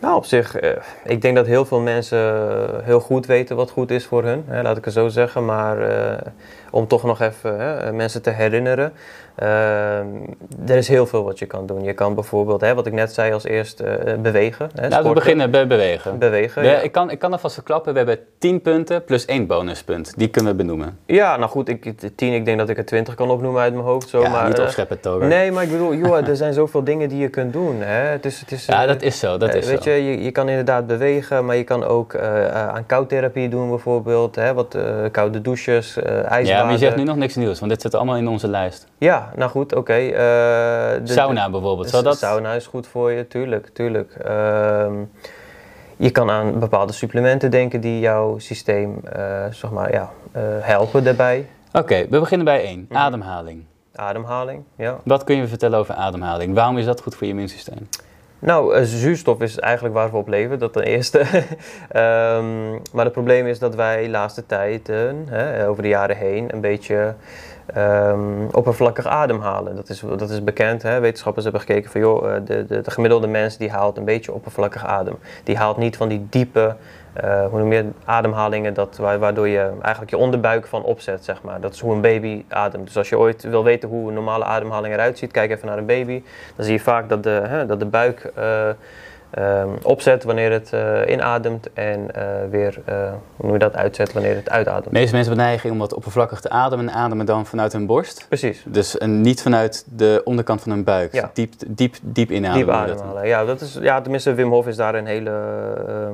Nou, 0.00 0.16
op 0.16 0.24
zich, 0.24 0.56
eh, 0.56 0.70
ik 1.04 1.22
denk 1.22 1.36
dat 1.36 1.46
heel 1.46 1.64
veel 1.64 1.80
mensen 1.80 2.18
heel 2.84 3.00
goed 3.00 3.26
weten 3.26 3.56
wat 3.56 3.70
goed 3.70 3.90
is 3.90 4.06
voor 4.06 4.24
hun, 4.24 4.44
hè, 4.46 4.62
laat 4.62 4.76
ik 4.76 4.84
het 4.84 4.94
zo 4.94 5.08
zeggen. 5.08 5.44
Maar 5.44 5.80
eh, 5.80 6.32
om 6.70 6.86
toch 6.86 7.02
nog 7.02 7.20
even 7.20 7.58
hè, 7.60 7.92
mensen 7.92 8.22
te 8.22 8.30
herinneren, 8.30 8.92
eh, 9.34 9.98
er 10.66 10.76
is 10.76 10.88
heel 10.88 11.06
veel 11.06 11.24
wat 11.24 11.38
je 11.38 11.46
kan 11.46 11.66
doen. 11.66 11.82
Je 11.82 11.92
kan 11.92 12.14
bijvoorbeeld, 12.14 12.60
hè, 12.60 12.74
wat 12.74 12.86
ik 12.86 12.92
net 12.92 13.12
zei 13.12 13.32
als 13.32 13.44
eerst, 13.44 13.80
eh, 13.80 14.14
bewegen. 14.14 14.70
Hè, 14.74 14.88
Laten 14.88 15.08
we 15.08 15.14
beginnen 15.14 15.50
bij 15.50 15.66
bewegen. 15.66 16.18
Bewegen, 16.18 16.62
We- 16.62 16.68
ja. 16.68 16.78
ik, 16.80 16.92
kan, 16.92 17.10
ik 17.10 17.18
kan 17.18 17.32
alvast 17.32 17.54
verklappen, 17.54 17.92
we 17.92 17.98
hebben 17.98 18.18
10 18.38 18.60
punten 18.60 19.04
plus 19.04 19.24
één 19.24 19.46
bonuspunt. 19.46 20.12
Die 20.16 20.28
kunnen 20.28 20.50
we 20.52 20.56
benoemen. 20.58 20.98
Ja, 21.06 21.36
nou 21.36 21.50
goed, 21.50 21.68
ik, 21.68 22.00
de 22.00 22.14
10, 22.14 22.32
ik 22.32 22.44
denk 22.44 22.58
dat 22.58 22.68
ik 22.68 22.78
er 22.78 22.84
20 22.84 23.14
kan 23.14 23.30
opnoemen 23.30 23.62
uit 23.62 23.72
mijn 23.72 23.84
hoofd. 23.84 24.08
Zo, 24.08 24.20
ja, 24.20 24.28
maar, 24.28 24.46
niet 24.48 24.58
eh, 24.58 24.64
opscheppen, 24.64 25.00
Toger. 25.00 25.26
Nee, 25.26 25.52
maar 25.52 25.62
ik 25.62 25.70
bedoel, 25.70 25.94
joh, 25.94 26.16
er 26.28 26.36
zijn 26.36 26.52
zoveel 26.52 26.84
dingen 26.84 27.08
die 27.08 27.18
je 27.18 27.28
kunt 27.28 27.52
doen. 27.52 27.76
Hè? 27.80 28.00
Het 28.06 28.24
is, 28.24 28.40
het 28.40 28.52
is, 28.52 28.66
Ja, 28.66 28.86
dat 28.86 29.02
is 29.02 29.18
zo, 29.18 29.36
dat 29.38 29.48
Eh, 29.48 29.54
is 29.56 29.66
weet 29.66 29.82
zo. 29.82 29.90
je, 29.90 30.04
je, 30.04 30.22
je 30.22 30.30
kan 30.30 30.48
inderdaad 30.48 30.86
bewegen, 30.86 31.44
maar 31.44 31.56
je 31.56 31.64
kan 31.64 31.84
ook 31.84 32.12
eh, 32.14 32.48
aan 32.48 32.86
koudtherapie 32.86 33.48
doen 33.48 33.68
bijvoorbeeld. 33.68 34.34
Hè, 34.34 34.54
wat 34.54 34.76
koude 35.10 35.40
douches, 35.40 35.96
ijsbaden. 36.02 36.55
Ja, 36.56 36.62
maar 36.62 36.72
je 36.72 36.78
zegt 36.78 36.96
nu 36.96 37.02
nog 37.02 37.16
niks 37.16 37.34
nieuws, 37.34 37.58
want 37.58 37.70
dit 37.70 37.80
zit 37.82 37.94
allemaal 37.94 38.16
in 38.16 38.28
onze 38.28 38.48
lijst. 38.48 38.86
Ja, 38.98 39.30
nou 39.36 39.50
goed, 39.50 39.74
oké. 39.74 39.92
eh, 39.92 41.00
Sauna 41.04 41.50
bijvoorbeeld, 41.50 41.88
zou 41.88 42.02
dat... 42.02 42.18
Sauna 42.18 42.52
is 42.52 42.66
goed 42.66 42.86
voor 42.86 43.12
je, 43.12 43.26
tuurlijk, 43.28 43.68
tuurlijk. 43.72 44.12
Ehm, 44.12 44.94
je 45.96 46.10
kan 46.10 46.30
aan 46.30 46.58
bepaalde 46.58 46.92
supplementen 46.92 47.50
denken 47.50 47.80
die 47.80 48.00
jouw 48.00 48.38
systeem, 48.38 48.98
eh, 49.04 49.44
zeg 49.50 49.70
maar, 49.70 49.92
ja, 49.92 50.10
eh, 50.32 50.42
helpen 50.60 51.04
daarbij. 51.04 51.48
Oké, 51.72 52.06
we 52.10 52.18
beginnen 52.20 52.44
bij 52.46 52.64
één. 52.64 52.86
Mhm. 52.88 52.98
Ademhaling. 52.98 53.64
Ademhaling, 53.94 54.62
ja. 54.76 54.96
Wat 55.04 55.24
kun 55.24 55.36
je 55.36 55.46
vertellen 55.46 55.78
over 55.78 55.94
ademhaling? 55.94 56.54
Waarom 56.54 56.78
is 56.78 56.84
dat 56.84 57.00
goed 57.00 57.14
voor 57.14 57.26
je 57.26 57.32
immuunsysteem? 57.32 57.88
Nou, 58.38 58.74
eh, 58.74 58.82
zuurstof 58.82 59.40
is 59.40 59.58
eigenlijk 59.58 59.94
waar 59.94 60.10
we 60.10 60.16
op 60.16 60.28
leven, 60.28 60.58
dat 60.58 60.72
ten 60.72 60.82
eerste. 60.82 61.18
Ehm, 61.88 62.70
maar 62.92 63.04
het 63.04 63.12
probleem 63.12 63.46
is 63.46 63.58
dat 63.58 63.74
wij 63.74 64.02
de 64.02 64.10
laatste 64.10 64.46
tijd, 64.46 64.90
over 65.66 65.82
de 65.82 65.88
jaren 65.88 66.16
heen, 66.16 66.54
een 66.54 66.60
beetje 66.60 67.14
ehm, 67.66 68.46
oppervlakkig 68.52 69.06
ademhalen. 69.06 69.76
Dat 69.76 69.88
is, 69.88 70.02
dat 70.16 70.30
is 70.30 70.44
bekend. 70.44 70.82
Hè? 70.82 71.00
Wetenschappers 71.00 71.44
hebben 71.44 71.62
gekeken 71.62 71.90
van, 71.90 72.00
joh, 72.00 72.34
eh, 72.34 72.40
de, 72.44 72.64
de, 72.64 72.80
de 72.80 72.90
gemiddelde 72.90 73.26
mens 73.26 73.56
die 73.56 73.70
haalt 73.70 73.96
een 73.96 74.04
beetje 74.04 74.32
oppervlakkig 74.32 74.84
adem. 74.84 75.18
Die 75.44 75.56
haalt 75.56 75.76
niet 75.76 75.96
van 75.96 76.08
die 76.08 76.26
diepe, 76.30 76.76
eh, 77.20 77.46
hoe 77.46 77.58
noem 77.58 77.72
je 77.72 77.88
ademhalingen, 78.04 78.74
dat, 78.74 78.96
wa- 78.96 79.18
waardoor 79.18 79.48
je 79.48 79.70
eigenlijk 79.80 80.10
je 80.10 80.16
onderbuik 80.18 80.66
van 80.66 80.82
opzet, 80.82 81.24
zeg 81.24 81.42
maar. 81.42 81.60
Dat 81.60 81.74
is 81.74 81.80
hoe 81.80 81.94
een 81.94 82.00
baby 82.00 82.44
ademt. 82.48 82.86
Dus 82.86 82.96
als 82.96 83.08
je 83.08 83.18
ooit 83.18 83.42
wil 83.42 83.64
weten 83.64 83.88
hoe 83.88 84.08
een 84.08 84.14
normale 84.14 84.44
ademhaling 84.44 84.94
eruit 84.94 85.18
ziet, 85.18 85.30
kijk 85.30 85.50
even 85.50 85.66
naar 85.68 85.78
een 85.78 85.86
baby. 85.86 86.22
Dan 86.56 86.64
zie 86.64 86.74
je 86.74 86.80
vaak 86.80 87.08
dat 87.08 87.22
de, 87.22 87.30
hè, 87.46 87.66
dat 87.66 87.78
de 87.78 87.86
buik 87.86 88.30
eh, 88.34 88.68
ehm, 89.30 89.68
opzet 89.82 90.24
wanneer 90.24 90.52
het 90.52 90.72
eh, 90.72 91.00
inademt 91.06 91.72
en 91.72 92.10
weer, 92.50 92.78
hoe 93.36 93.44
noem 93.44 93.52
je 93.52 93.58
dat, 93.58 93.76
uitzet 93.76 94.12
wanneer 94.12 94.34
het 94.34 94.50
uitademt. 94.50 94.84
De 94.84 94.90
meeste 94.92 95.14
mensen 95.14 95.28
hebben 95.32 95.46
neiging 95.50 95.72
om 95.72 95.78
wat 95.78 95.94
oppervlakkig 95.94 96.40
te 96.40 96.48
ademen 96.48 96.88
en 96.88 96.94
ademen 96.94 97.26
dan 97.26 97.46
vanuit 97.46 97.72
hun 97.72 97.86
borst. 97.86 98.24
Precies. 98.28 98.62
Dus 98.66 98.98
en 98.98 99.20
niet 99.20 99.42
vanuit 99.42 99.84
de 99.96 100.20
onderkant 100.24 100.62
van 100.62 100.72
hun 100.72 100.84
buik. 100.84 101.12
Ja. 101.12 101.30
Diep, 101.34 101.52
diep, 101.66 101.94
diep 102.02 102.30
inademen. 102.30 102.86
Diep. 102.86 103.24
Ja, 103.24 103.44
dat 103.44 103.60
is, 103.60 103.78
ja, 103.80 104.00
tenminste, 104.00 104.34
Wim 104.34 104.50
Hof 104.50 104.66
is 104.66 104.76
daar 104.76 104.94
een 104.94 105.06
hele. 105.06 105.30
ehm, 105.30 105.88
eh, 105.88 106.08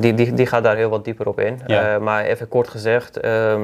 die, 0.00 0.14
die, 0.14 0.34
die 0.34 0.46
gaat 0.46 0.64
daar 0.64 0.76
heel 0.76 0.90
wat 0.90 1.04
dieper 1.04 1.28
op 1.28 1.40
in. 1.40 1.60
Ja. 1.66 1.94
Eh, 1.94 2.00
maar 2.00 2.24
even 2.24 2.48
kort 2.48 2.68
gezegd, 2.68 3.16
ehm, 3.20 3.62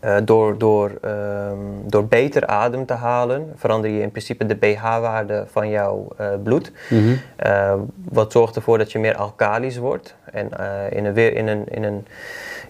eh, 0.00 0.16
door, 0.24 0.58
door, 0.58 0.92
ehm, 1.00 1.56
door 1.84 2.06
beter 2.06 2.46
adem 2.46 2.86
te 2.86 2.92
halen, 2.92 3.52
verander 3.56 3.90
je 3.90 4.00
in 4.00 4.10
principe 4.10 4.46
de 4.46 4.54
pH-waarde 4.54 5.44
van 5.50 5.70
jouw 5.70 6.08
eh, 6.16 6.28
bloed. 6.42 6.72
Mhm. 6.90 7.14
Eh, 7.36 7.74
wat 8.08 8.32
zorgt 8.32 8.56
ervoor 8.56 8.78
dat 8.78 8.92
je 8.92 8.98
meer 8.98 9.16
alkalisch 9.16 9.76
wordt. 9.76 10.14
En 10.32 10.58
eh, 10.58 10.96
in, 10.98 11.04
een, 11.04 11.12
weer, 11.12 11.34
in, 11.34 11.46
een, 11.46 11.68
in, 11.68 11.82
een, 11.82 12.06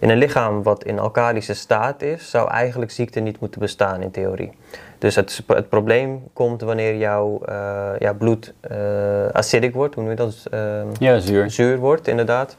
in 0.01 0.11
een 0.11 0.19
lichaam 0.19 0.62
wat 0.62 0.85
in 0.85 0.99
alkalische 0.99 1.55
staat 1.55 2.03
is, 2.03 2.31
zou 2.31 2.51
eigenlijk 2.51 2.90
ziekte 2.90 3.21
niet 3.21 3.40
moeten 3.40 3.61
bestaan 3.61 4.03
in 4.03 4.11
theorie. 4.11 4.53
Dus 4.98 5.14
het, 5.14 5.42
het 5.46 5.68
probleem 5.68 6.22
komt 6.32 6.61
wanneer 6.61 6.96
jouw, 6.96 7.40
eh, 7.44 7.88
jouw 7.98 8.14
bloed 8.14 8.52
eh, 8.61 8.76
acidic 9.32 9.74
wordt, 9.74 9.94
hoe 9.94 10.02
noem 10.02 10.12
je 10.12 10.18
dat? 10.18 10.46
Ehm, 10.50 10.87
Ja, 10.98 11.18
zuur. 11.18 11.50
zuur 11.50 11.78
wordt, 11.78 12.09
inderdaad. 12.09 12.56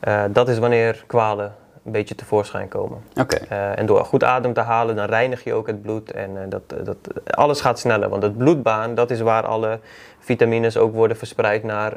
Eh, 0.00 0.22
dat 0.30 0.48
is 0.48 0.58
wanneer 0.58 1.04
kwalen 1.06 1.54
een 1.84 1.92
beetje 1.92 2.14
tevoorschijn 2.14 2.68
komen. 2.68 2.98
Oké. 3.20 3.36
En 3.54 3.86
door 3.86 4.04
goed 4.04 4.24
adem 4.24 4.52
te 4.52 4.60
halen, 4.60 4.96
dan 4.96 5.06
reinig 5.06 5.44
je 5.44 5.54
ook 5.54 5.66
het 5.66 5.82
bloed. 5.82 6.10
En 6.12 6.30
dat, 6.48 6.62
dat, 6.84 6.96
alles 7.30 7.60
gaat 7.60 7.78
sneller. 7.78 8.08
Want 8.08 8.22
het 8.22 8.36
bloedbaan, 8.36 8.94
dat 8.94 9.10
is 9.10 9.20
waar 9.20 9.46
alle 9.46 9.78
vitamines 10.18 10.76
ook 10.76 10.94
worden 10.94 11.16
verspreid 11.16 11.62
naar, 11.62 11.92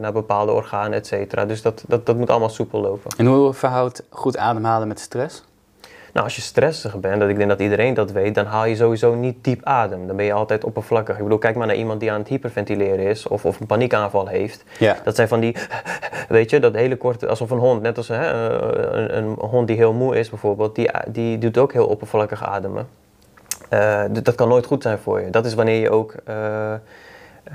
naar 0.00 0.12
bepaalde 0.12 0.52
organen, 0.52 0.92
et 0.92 1.06
cetera. 1.06 1.44
Dus 1.44 1.62
dat, 1.62 1.84
dat, 1.88 2.06
dat 2.06 2.16
moet 2.16 2.30
allemaal 2.30 2.48
soepel 2.48 2.80
lopen. 2.80 3.10
En 3.16 3.26
hoe 3.26 3.52
verhoudt 3.52 4.04
goed 4.10 4.36
ademhalen 4.36 4.88
met 4.88 5.00
stress? 5.00 5.44
Nou, 6.12 6.26
als 6.26 6.36
je 6.36 6.42
stressig 6.42 7.00
bent, 7.00 7.20
dat 7.20 7.28
ik 7.28 7.36
denk 7.36 7.48
dat 7.48 7.60
iedereen 7.60 7.94
dat 7.94 8.10
weet, 8.10 8.34
dan 8.34 8.44
haal 8.44 8.64
je 8.64 8.76
sowieso 8.76 9.14
niet 9.14 9.44
diep 9.44 9.60
adem. 9.64 10.06
Dan 10.06 10.16
ben 10.16 10.24
je 10.24 10.32
altijd 10.32 10.64
oppervlakkig. 10.64 11.16
Ik 11.16 11.22
bedoel, 11.22 11.38
kijk 11.38 11.56
maar 11.56 11.66
naar 11.66 11.76
iemand 11.76 12.00
die 12.00 12.12
aan 12.12 12.18
het 12.18 12.28
hyperventileren 12.28 13.06
is 13.06 13.26
of, 13.26 13.44
of 13.44 13.60
een 13.60 13.66
paniekaanval 13.66 14.26
heeft. 14.26 14.64
Ja. 14.78 14.96
Dat 15.04 15.16
zijn 15.16 15.28
van 15.28 15.40
die, 15.40 15.56
weet 16.28 16.50
je, 16.50 16.60
dat 16.60 16.74
hele 16.74 16.96
korte, 16.96 17.28
alsof 17.28 17.50
een 17.50 17.58
hond, 17.58 17.82
net 17.82 17.96
als 17.96 18.08
hè, 18.08 18.28
een, 18.92 19.16
een 19.16 19.36
hond 19.38 19.66
die 19.66 19.76
heel 19.76 19.92
moe 19.92 20.18
is 20.18 20.30
bijvoorbeeld, 20.30 20.74
die, 20.74 20.90
die 21.06 21.38
doet 21.38 21.58
ook 21.58 21.72
heel 21.72 21.86
oppervlakkig 21.86 22.44
ademen. 22.44 22.88
Eh, 23.72 24.02
dat 24.22 24.34
kan 24.34 24.48
nooit 24.48 24.66
goed 24.66 24.82
zijn 24.82 24.98
voor 24.98 25.20
je. 25.20 25.30
Dat 25.30 25.46
is 25.46 25.54
wanneer 25.54 25.80
je 25.80 25.90
ook, 25.90 26.14
eh, 26.24 26.72
eh, 26.72 26.78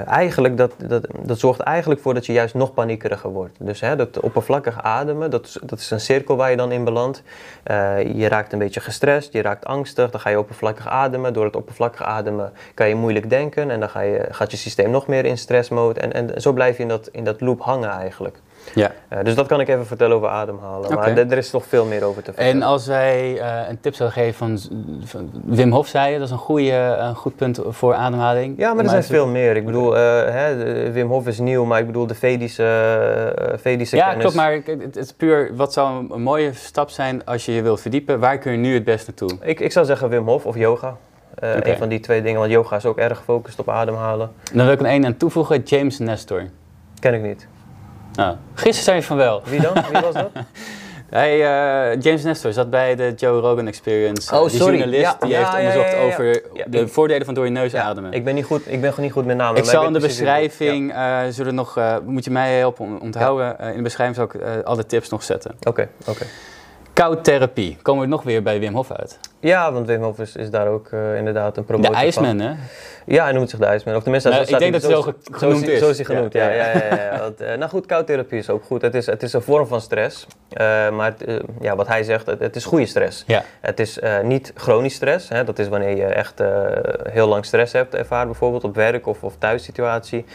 eigenlijk, 0.06 0.58
dat, 0.58 0.74
dat, 0.78 1.08
dat 1.22 1.40
zorgt 1.40 1.60
eigenlijk 1.60 2.02
voor 2.02 2.14
dat 2.14 2.26
je 2.26 2.34
juist 2.34 2.54
nog 2.54 2.74
paniekeriger 2.74 3.30
wordt. 3.30 3.56
Dus 3.60 3.80
hè, 3.80 3.96
dat 3.96 4.20
oppervlakkig 4.20 4.84
ademen, 4.84 5.30
dat, 5.30 5.46
is- 5.46 5.58
dat 5.62 5.80
is 5.80 5.92
een 5.92 6.00
cirkel 6.00 6.36
waar 6.36 6.50
je 6.52 6.58
dan 6.58 6.72
in 6.72 6.84
belandt. 6.84 7.24
Eh, 7.64 8.14
je 8.14 8.28
raakt 8.28 8.54
een 8.54 8.60
beetje 8.60 8.80
gestrest, 8.80 9.34
je 9.34 9.42
raakt 9.42 9.66
angstig, 9.66 10.12
dan 10.12 10.20
ga 10.20 10.30
je 10.30 10.40
oppervlakkig 10.40 10.88
ademen. 10.88 11.34
Door 11.34 11.46
het 11.46 11.56
oppervlakkig 11.56 12.04
ademen 12.04 12.52
kan 12.74 12.88
je 12.88 12.96
moeilijk 12.96 13.30
denken 13.30 13.72
en 13.72 13.80
dan 13.80 13.90
ga 13.90 14.00
je, 14.02 14.26
gaat 14.30 14.52
je 14.52 14.58
systeem 14.58 14.90
nog 14.90 15.08
meer 15.08 15.26
in 15.26 15.38
stressmode. 15.38 16.00
En, 16.00 16.14
en 16.14 16.42
zo 16.42 16.54
blijf 16.54 16.78
je 16.78 16.84
in 16.84 16.90
dat, 16.90 17.08
in 17.12 17.24
dat 17.24 17.42
loop 17.42 17.62
hangen 17.62 17.90
eigenlijk. 17.90 18.40
Ja. 18.74 18.92
Eh, 19.08 19.24
dus 19.24 19.36
dat 19.36 19.48
kan 19.48 19.60
ik 19.60 19.68
even 19.68 19.86
vertellen 19.86 20.16
over 20.16 20.30
ademhalen. 20.30 20.94
Maar 20.94 21.18
er 21.18 21.38
is 21.38 21.52
nog 21.52 21.66
veel 21.66 21.86
meer 21.86 22.04
over 22.04 22.24
te 22.24 22.34
vertellen. 22.34 22.62
En 22.62 22.68
als 22.68 22.88
wij 22.88 23.40
eh, 23.40 23.70
een 23.70 23.80
tip 23.80 23.96
zouden 23.96 24.22
geven 24.22 24.34
van, 24.38 24.60
van 25.06 25.30
Wim 25.46 25.72
Hof, 25.72 25.88
zei 25.88 26.12
je, 26.12 26.18
dat 26.18 26.28
is 26.28 26.34
een, 26.34 26.40
goede, 26.40 26.72
een 27.00 27.16
goed 27.16 27.36
punt 27.36 27.60
voor 27.68 27.94
ademhaling. 27.94 28.58
Ja, 28.58 28.74
maar 28.74 28.84
er 28.84 28.90
zijn 28.90 29.04
veel 29.04 29.28
meer. 29.28 29.56
Ik 29.56 29.66
bedoel, 29.66 29.98
eh, 29.98 30.02
hè, 30.34 30.58
de- 30.58 30.92
Wim 30.92 31.08
Hof 31.08 31.28
is 31.28 31.40
nieuw, 31.40 31.66
maar 31.66 31.80
ik 31.80 31.86
bedoel 31.86 32.08
de 32.08 32.16
Vedische, 32.16 33.56
Vedische 33.56 33.96
Ja, 33.96 34.04
kennis. 34.06 34.22
klopt, 34.22 34.36
maar 34.36 34.52
het, 34.54 34.68
het 34.68 34.96
is 34.96 35.14
puur, 35.14 35.56
wat 35.56 35.74
zou 35.74 36.14
een, 36.14 36.22
mooie 36.22 36.54
stap 36.54 36.90
zijn 36.90 37.26
als 37.26 37.46
je 37.46 37.52
je 37.52 37.62
wilt 37.62 37.82
verdiepen? 37.82 38.20
Waar 38.20 38.38
kun 38.38 38.52
je 38.52 38.58
nu 38.58 38.74
het 38.74 38.84
best 38.84 39.08
naartoe? 39.08 39.30
Ik, 39.42 39.60
ik 39.60 39.72
zou 39.72 39.86
zeggen 39.86 40.10
Wim 40.10 40.28
Hof 40.28 40.46
of 40.46 40.56
yoga. 40.58 40.98
Oké. 41.36 41.70
Een 41.70 41.78
van 41.78 41.90
die 41.90 42.00
twee 42.00 42.22
dingen, 42.22 42.40
want 42.40 42.52
yoga 42.52 42.76
is 42.76 42.86
ook 42.86 42.98
erg 42.98 43.18
gefocust 43.18 43.60
op 43.60 43.70
ademhalen. 43.70 44.32
Dan 44.54 44.66
wil 44.66 44.74
ik 44.74 44.80
er 44.80 44.86
één 44.86 45.06
aan 45.06 45.18
toevoegen, 45.18 45.62
James 45.64 46.00
Nestor. 46.00 46.44
Ken 47.00 47.14
ik 47.14 47.22
niet. 47.22 47.48
Nou, 48.18 48.36
gisteren 48.54 48.84
zei 48.84 48.98
je 48.98 49.04
van 49.04 49.18
wel. 49.18 49.42
Wie 49.46 49.62
dan? 49.62 49.74
Wie 49.92 50.02
was 50.02 50.14
dat? 50.14 50.30
Hij, 51.10 51.32
eh, 51.34 52.02
James 52.02 52.24
Nestor 52.24 52.54
zat 52.54 52.70
bij 52.70 52.96
de 52.96 53.14
Joe 53.16 53.40
Rogan 53.42 53.68
Experience. 53.68 54.36
Oh, 54.36 54.42
die 54.42 54.60
sorry. 54.60 54.78
journalist 54.78 55.02
Ja, 55.12 55.18
die 55.20 55.30
ja, 55.30 55.38
heeft 55.38 55.52
ja, 55.52 55.58
onderzocht 55.58 55.92
ja, 55.92 55.98
ja, 55.98 56.02
ja. 56.04 56.08
over 56.14 56.26
Ja, 56.54 56.64
de 56.68 56.80
ik- 56.80 56.90
voordelen 56.90 57.26
van 57.26 57.34
door 57.34 57.46
je 57.46 57.52
neus 57.52 57.76
ademen. 57.76 58.12
ik 58.14 58.24
ben, 58.24 58.36
niet 58.36 58.46
goed, 58.46 58.62
ik 58.72 58.82
ben 58.82 58.90
gewoon 58.90 59.06
niet 59.06 59.14
goed 59.14 59.26
met 59.26 59.38
namen. 59.38 59.58
Ik 59.58 59.66
zal 59.66 59.86
in 59.86 59.94
de 59.94 60.00
beschrijving, 60.00 60.94
eh, 60.94 61.20
zullen 61.30 61.56
nog, 61.56 61.78
eh, 61.78 61.96
moet 62.06 62.24
je 62.26 62.32
mij 62.32 62.58
helpen 62.58 62.86
om 62.86 62.98
onthouden. 62.98 63.60
Eh, 63.60 63.70
in 63.70 63.76
de 63.78 63.82
beschrijving 63.82 64.16
zal 64.18 64.26
ik 64.26 64.34
eh, 64.34 64.64
alle 64.64 64.86
tips 64.86 65.10
nog 65.10 65.24
zetten. 65.24 65.56
Oké, 65.64 65.88
oké. 66.06 66.26
Koudtherapie. 66.94 67.78
Komen 67.82 68.04
we 68.04 68.08
nog 68.10 68.24
weer 68.24 68.44
bij 68.44 68.60
Wim 68.60 68.74
Hof 68.74 68.92
uit? 68.92 69.20
Ja, 69.40 69.72
want 69.72 69.88
Wim 69.88 70.02
Hof 70.02 70.20
is, 70.20 70.36
is 70.36 70.50
daar 70.50 70.68
ook 70.68 70.92
uh, 70.92 71.18
inderdaad 71.18 71.58
een 71.58 71.66
promotor 71.66 71.92
De 71.92 71.98
IJsman, 71.98 72.40
hè? 72.40 72.54
Ja, 73.06 73.24
hij 73.24 73.34
noemt 73.34 73.50
zich 73.50 73.60
de 73.60 73.66
IJsman. 73.66 73.96
Of 73.96 74.04
tenminste, 74.04 74.30
nou, 74.30 74.42
ik 74.42 74.60
denk 74.60 74.74
dat 74.74 74.82
hij 74.82 74.92
zo, 74.92 75.14
genoemd 75.32 75.68
is. 75.68 75.80
Zo 75.80 75.90
is 75.90 75.96
hij 75.96 76.06
genoemd, 76.06 76.34
ja. 76.34 76.50
ja, 76.50 76.56
ja, 76.56 76.86
ja, 76.86 76.96
ja 76.96 77.20
Want, 77.20 77.42
uh, 77.42 77.54
nou 77.54 77.70
goed, 77.70 77.86
koudtherapie 77.86 78.38
is 78.38 78.50
ook 78.50 78.64
goed. 78.64 78.82
Het 78.82 78.96
is, 78.96 79.06
het 79.06 79.24
is 79.24 79.34
een 79.34 79.42
vorm 79.42 79.68
van 79.68 79.82
stress. 79.82 80.28
Uh, 80.28 80.90
maar 80.90 81.14
het, 81.18 81.42
ja, 81.62 81.76
wat 81.76 81.88
hij 81.88 82.04
zegt, 82.04 82.26
het, 82.26 82.40
het, 82.40 82.56
is 82.56 82.66
goede 82.66 82.86
stress. 82.86 83.24
Ja. 83.28 83.44
Het 83.62 83.80
is 83.80 84.00
niet 84.24 84.52
chronisch 84.56 84.94
stress. 84.94 85.30
Hè? 85.30 85.44
Dat 85.44 85.60
is 85.60 85.68
wanneer 85.68 85.98
je 85.98 86.06
echt 86.06 86.42
heel 87.10 87.28
lang 87.28 87.46
stress 87.46 87.74
hebt 87.74 87.96
ervaren, 87.96 88.28
bijvoorbeeld 88.28 88.64
op 88.64 88.76
werk 88.76 89.08
of, 89.08 89.24
of 89.24 89.36
thuissituatie. 89.38 90.26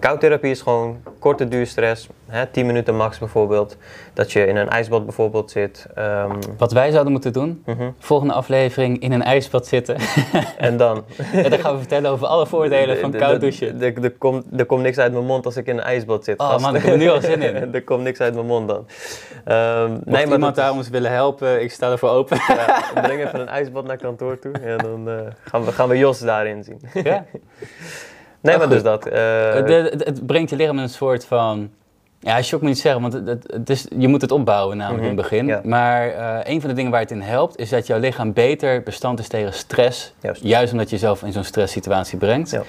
koudtherapie 0.00 0.50
is 0.50 0.60
gewoon 0.60 1.02
korte 1.18 1.48
duur 1.48 1.66
stress. 1.66 2.08
Hè? 2.26 2.46
10 2.46 2.66
minuten 2.66 2.96
max 2.96 3.18
bijvoorbeeld. 3.18 3.76
Dat 4.12 4.32
je 4.32 4.46
in 4.46 4.56
een 4.56 4.68
ijsbad 4.68 5.04
bijvoorbeeld 5.04 5.50
zit. 5.50 5.86
Um, 5.98 6.38
wat 6.58 6.72
wij 6.72 6.90
zouden 6.90 7.12
moeten 7.12 7.32
doen, 7.32 7.62
uh 7.66 7.78
-huh. 7.78 7.88
volgende 7.98 8.34
aflevering 8.36 9.00
in 9.00 9.12
een 9.12 9.22
ijsbad 9.22 9.66
zitten. 9.66 9.96
en 10.58 10.76
dan? 10.76 11.04
en 11.44 11.50
dan 11.50 11.58
gaan 11.58 11.72
we 11.72 11.78
vertellen 11.78 12.10
over 12.10 12.26
alle 12.26 12.46
voordelen 12.46 12.98
van 12.98 13.10
koud 13.10 13.40
douchen. 13.40 13.82
Er 13.82 14.10
komt, 14.10 14.44
er 14.56 14.66
komt 14.66 14.82
niks 14.82 14.98
uit 14.98 15.12
mijn 15.12 15.24
mond 15.24 15.44
als 15.44 15.56
ik 15.56 15.66
in 15.66 15.76
een 15.76 15.84
ijsbad 15.84 16.24
zit. 16.24 16.38
Oh 16.38 16.58
man, 16.58 16.76
ik 16.76 16.82
heb 16.82 16.92
er 16.92 16.98
nu 16.98 17.08
al 17.08 17.20
zin 17.20 17.42
in. 17.42 17.54
er 17.74 17.84
komt 17.84 18.02
niks 18.02 18.20
uit 18.20 18.34
mijn 18.34 18.46
mond 18.46 18.68
dan. 18.68 18.86
Um, 19.48 19.90
Mocht 19.90 20.04
nee, 20.04 20.26
maar 20.26 20.34
iemand 20.34 20.54
daar 20.54 20.72
ons 20.72 20.88
willen 20.88 21.10
helpen, 21.10 21.62
ik 21.62 21.72
sta 21.72 21.90
ervoor 21.90 22.10
open. 22.10 22.38
ja, 22.46 22.82
breng 23.02 23.26
even 23.26 23.40
een 23.40 23.48
ijsbad 23.48 23.84
naar 23.84 23.96
kantoor 23.96 24.38
toe 24.38 24.52
en 24.52 24.78
dan 24.78 25.08
uh, 25.08 25.20
gaan, 25.44 25.64
we, 25.64 25.72
gaan 25.72 25.88
we 25.88 25.98
Jos 25.98 26.18
daarin 26.18 26.64
zien. 26.64 26.80
ja? 26.92 27.24
Nee, 28.40 28.56
maar, 28.56 28.58
maar 28.58 28.68
dus 28.68 28.82
dat. 28.82 29.06
Uh, 29.06 29.52
het, 29.52 30.04
het 30.04 30.26
brengt 30.26 30.50
je 30.50 30.56
lichaam 30.56 30.78
een 30.78 30.88
soort 30.88 31.24
van 31.24 31.70
ja, 32.20 32.42
shock 32.42 32.60
moet 32.60 32.70
niet 32.70 32.78
zeggen, 32.78 33.00
want 33.00 33.12
het, 33.12 33.52
het 33.52 33.70
is, 33.70 33.86
je 33.98 34.08
moet 34.08 34.20
het 34.20 34.30
opbouwen 34.30 34.76
namelijk 34.76 35.02
in 35.02 35.16
het 35.16 35.28
mhm. 35.30 35.44
begin. 35.44 35.68
Maar 35.68 36.08
uh, 36.08 36.38
een 36.42 36.60
van 36.60 36.70
de 36.70 36.76
dingen 36.76 36.90
waar 36.90 37.00
het 37.00 37.10
in 37.10 37.20
helpt, 37.20 37.58
is 37.58 37.68
dat 37.68 37.86
jouw 37.86 37.98
lichaam 37.98 38.32
beter 38.32 38.82
bestand 38.82 39.18
is 39.18 39.28
tegen 39.28 39.52
stress. 39.52 40.12
Juist, 40.20 40.42
Juist 40.42 40.72
omdat 40.72 40.90
je 40.90 40.96
jezelf 40.96 41.22
in 41.22 41.32
zo'n 41.32 41.44
stresssituatie 41.44 42.18
brengt. 42.18 42.50
Ja. 42.50 42.62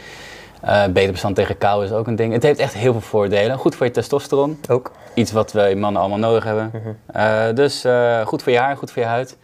Uh, 0.65 0.93
beter 0.93 1.11
bestand 1.11 1.35
tegen 1.35 1.57
kou 1.57 1.83
is 1.83 1.91
ook 1.91 2.07
een 2.07 2.15
ding. 2.15 2.33
Het 2.33 2.43
heeft 2.43 2.59
echt 2.59 2.73
heel 2.73 2.91
veel 2.91 3.01
voordelen. 3.01 3.57
Goed 3.57 3.75
voor 3.75 3.85
je 3.85 3.91
testosteron. 3.91 4.59
Ook. 4.69 4.91
Iets 5.13 5.31
wat 5.31 5.51
wij 5.51 5.75
mannen 5.75 6.01
allemaal 6.01 6.19
nodig 6.19 6.43
hebben. 6.43 6.71
Mm 6.73 6.81
-hmm. 6.81 7.21
uh, 7.21 7.55
dus 7.55 7.85
goed 8.25 8.43
voor 8.43 8.51
je 8.51 8.57
haar, 8.57 8.77
goed 8.77 8.91
voor 8.91 9.01
je 9.01 9.07
huid. 9.07 9.37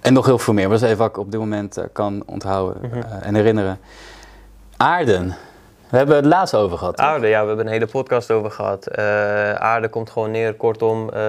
En 0.00 0.12
nog 0.12 0.26
heel 0.26 0.38
veel 0.38 0.54
meer. 0.54 0.68
Maar 0.68 0.78
dat 0.78 0.82
is 0.82 0.92
even 0.92 1.02
wat 1.02 1.10
ik 1.16 1.18
op 1.18 1.30
dit 1.30 1.40
moment 1.40 1.78
kan 1.92 2.22
onthouden 2.26 2.82
mm 2.82 2.90
-hmm. 2.90 3.02
en 3.20 3.34
herinneren. 3.34 3.78
Aarden. 4.76 5.36
We 5.90 5.96
hebben 5.96 6.16
het 6.16 6.24
laatst 6.24 6.54
over 6.54 6.78
gehad. 6.78 6.98
Aarde, 6.98 7.26
ja, 7.26 7.40
we 7.40 7.46
hebben 7.46 7.66
een 7.66 7.72
hele 7.72 7.86
podcast 7.86 8.30
over 8.30 8.50
gehad. 8.50 8.88
Uh, 8.98 9.54
aarde 9.54 9.88
komt 9.88 10.10
gewoon 10.10 10.30
neer, 10.30 10.54
kortom, 10.54 11.10
uh, 11.14 11.20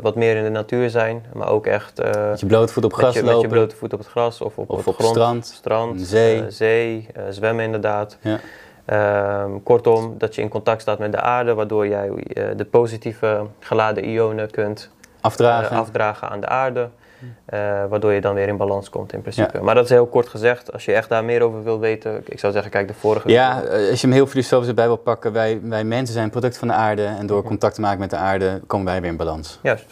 wat 0.00 0.14
meer 0.14 0.36
in 0.36 0.44
de 0.44 0.50
natuur 0.50 0.90
zijn. 0.90 1.24
Maar 1.32 1.48
ook 1.48 1.66
echt... 1.66 2.00
Uh, 2.00 2.06
met 2.06 2.40
je 2.40 2.46
blote 2.46 2.72
voet 2.72 2.84
op 2.84 2.92
gras 2.92 3.14
met 3.14 3.14
je, 3.14 3.22
lopen. 3.22 3.40
Met 3.40 3.50
je 3.50 3.56
blote 3.56 3.76
voet 3.76 3.92
op 3.92 3.98
het 3.98 4.08
gras 4.08 4.40
of 4.40 4.58
op, 4.58 4.70
of 4.70 4.86
op 4.86 4.94
grond, 4.94 5.10
strand. 5.10 5.46
strand 5.46 6.00
zee. 6.00 6.44
zee 6.48 7.06
zwemmen 7.30 7.64
inderdaad. 7.64 8.18
Ja. 8.20 8.38
Ehm, 8.84 9.50
kortom, 9.62 10.14
dat 10.18 10.34
je 10.34 10.42
in 10.42 10.48
contact 10.48 10.80
staat 10.80 10.98
met 10.98 11.12
de 11.12 11.20
aarde, 11.20 11.54
waardoor 11.54 11.88
jij 11.88 12.10
de 12.56 12.64
positieve 12.64 13.46
geladen 13.58 14.04
ionen 14.04 14.50
kunt 14.50 14.90
afdragen, 15.20 15.76
afdragen 15.76 16.28
aan 16.28 16.40
de 16.40 16.48
aarde. 16.48 16.88
Uh, 17.22 17.60
waardoor 17.88 18.12
je 18.12 18.20
dan 18.20 18.34
weer 18.34 18.48
in 18.48 18.56
balans 18.56 18.90
komt 18.90 19.12
in 19.12 19.20
principe. 19.20 19.58
Ja. 19.58 19.62
Maar 19.62 19.74
dat 19.74 19.84
is 19.84 19.90
heel 19.90 20.06
kort 20.06 20.28
gezegd. 20.28 20.72
Als 20.72 20.84
je 20.84 20.92
echt 20.92 21.08
daar 21.08 21.24
meer 21.24 21.42
over 21.42 21.62
wil 21.62 21.80
weten, 21.80 22.22
ik 22.24 22.38
zou 22.38 22.52
zeggen, 22.52 22.70
kijk 22.70 22.88
de 22.88 22.94
vorige. 22.94 23.28
Ja, 23.28 23.60
video. 23.60 23.90
als 23.90 24.00
je 24.00 24.06
hem 24.06 24.16
heel 24.16 24.26
filosofisch 24.26 24.68
erbij 24.68 24.86
wil 24.86 24.96
pakken, 24.96 25.32
wij, 25.32 25.60
wij 25.62 25.84
mensen 25.84 26.14
zijn 26.14 26.30
product 26.30 26.58
van 26.58 26.68
de 26.68 26.74
aarde 26.74 27.04
en 27.04 27.26
door 27.26 27.42
contact 27.42 27.74
te 27.74 27.80
maken 27.80 27.98
met 27.98 28.10
de 28.10 28.16
aarde 28.16 28.60
komen 28.66 28.86
wij 28.86 29.00
weer 29.00 29.10
in 29.10 29.16
balans. 29.16 29.58
Juist. 29.62 29.86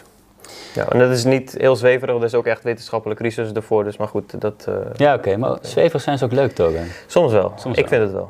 Ja, 0.73 0.87
en 0.87 0.99
dat 0.99 1.11
is 1.11 1.23
niet 1.23 1.55
heel 1.57 1.75
zweverig, 1.75 2.15
er 2.15 2.23
is 2.23 2.33
ook 2.33 2.45
echt 2.45 2.63
wetenschappelijk 2.63 3.19
research 3.19 3.51
ervoor, 3.51 3.83
dus 3.83 3.97
maar 3.97 4.07
goed, 4.07 4.41
dat... 4.41 4.65
Uh, 4.69 4.75
ja, 4.95 5.13
oké, 5.13 5.27
okay, 5.27 5.39
maar 5.39 5.57
zweverig 5.61 6.01
zijn 6.01 6.17
ze 6.17 6.25
ook 6.25 6.31
leuk, 6.31 6.51
toch? 6.51 6.71
Soms 7.07 7.31
wel, 7.31 7.53
Soms 7.55 7.77
ik 7.77 7.87
wel. 7.87 7.99
vind 7.99 8.01
het 8.01 8.11
wel. 8.11 8.29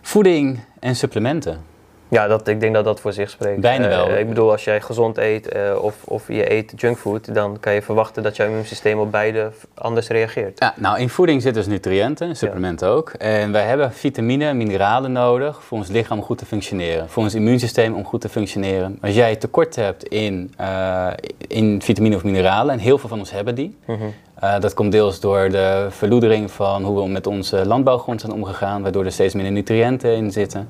Voeding 0.00 0.60
en 0.78 0.96
supplementen. 0.96 1.60
Ja, 2.10 2.26
dat, 2.26 2.48
ik 2.48 2.60
denk 2.60 2.74
dat 2.74 2.84
dat 2.84 3.00
voor 3.00 3.12
zich 3.12 3.30
spreekt. 3.30 3.60
Bijna 3.60 3.88
wel. 3.88 4.10
Uh, 4.10 4.18
ik 4.18 4.28
bedoel, 4.28 4.50
als 4.50 4.64
jij 4.64 4.80
gezond 4.80 5.18
eet 5.18 5.54
uh, 5.56 5.82
of, 5.82 5.94
of 6.04 6.28
je 6.28 6.52
eet 6.52 6.72
junkfood, 6.76 7.34
dan 7.34 7.60
kan 7.60 7.72
je 7.74 7.82
verwachten 7.82 8.22
dat 8.22 8.36
jouw 8.36 8.46
immuunsysteem 8.46 8.98
op 8.98 9.10
beide 9.10 9.50
anders 9.74 10.08
reageert. 10.08 10.58
Ja, 10.58 10.74
nou, 10.76 10.98
in 10.98 11.08
voeding 11.08 11.42
zitten 11.42 11.62
dus 11.62 11.72
nutriënten, 11.72 12.36
supplementen 12.36 12.88
ja. 12.88 12.92
ook. 12.92 13.10
En 13.10 13.52
wij 13.52 13.64
hebben 13.64 13.92
vitamine 13.92 14.44
en 14.44 14.56
mineralen 14.56 15.12
nodig 15.12 15.62
voor 15.64 15.78
ons 15.78 15.88
lichaam 15.88 16.18
om 16.18 16.24
goed 16.24 16.38
te 16.38 16.46
functioneren. 16.46 17.08
Voor 17.08 17.22
ons 17.22 17.34
immuunsysteem 17.34 17.94
om 17.94 18.04
goed 18.04 18.20
te 18.20 18.28
functioneren. 18.28 18.98
Als 19.00 19.14
jij 19.14 19.36
tekort 19.36 19.76
hebt 19.76 20.04
in, 20.04 20.54
uh, 20.60 21.10
in 21.48 21.82
vitamine 21.82 22.16
of 22.16 22.24
mineralen, 22.24 22.74
en 22.74 22.78
heel 22.80 22.98
veel 22.98 23.08
van 23.08 23.18
ons 23.18 23.30
hebben 23.30 23.54
die, 23.54 23.76
mm 23.86 23.96
-hmm. 23.96 24.14
Uh, 24.44 24.60
dat 24.60 24.74
komt 24.74 24.92
deels 24.92 25.20
door 25.20 25.48
de 25.50 25.86
verloedering 25.90 26.50
van 26.50 26.84
hoe 26.84 27.02
we 27.02 27.08
met 27.08 27.26
onze 27.26 27.66
landbouwgrond 27.66 28.20
zijn 28.20 28.32
omgegaan, 28.32 28.82
waardoor 28.82 29.04
er 29.04 29.12
steeds 29.12 29.34
minder 29.34 29.52
nutriënten 29.52 30.16
in 30.16 30.32
zitten. 30.32 30.68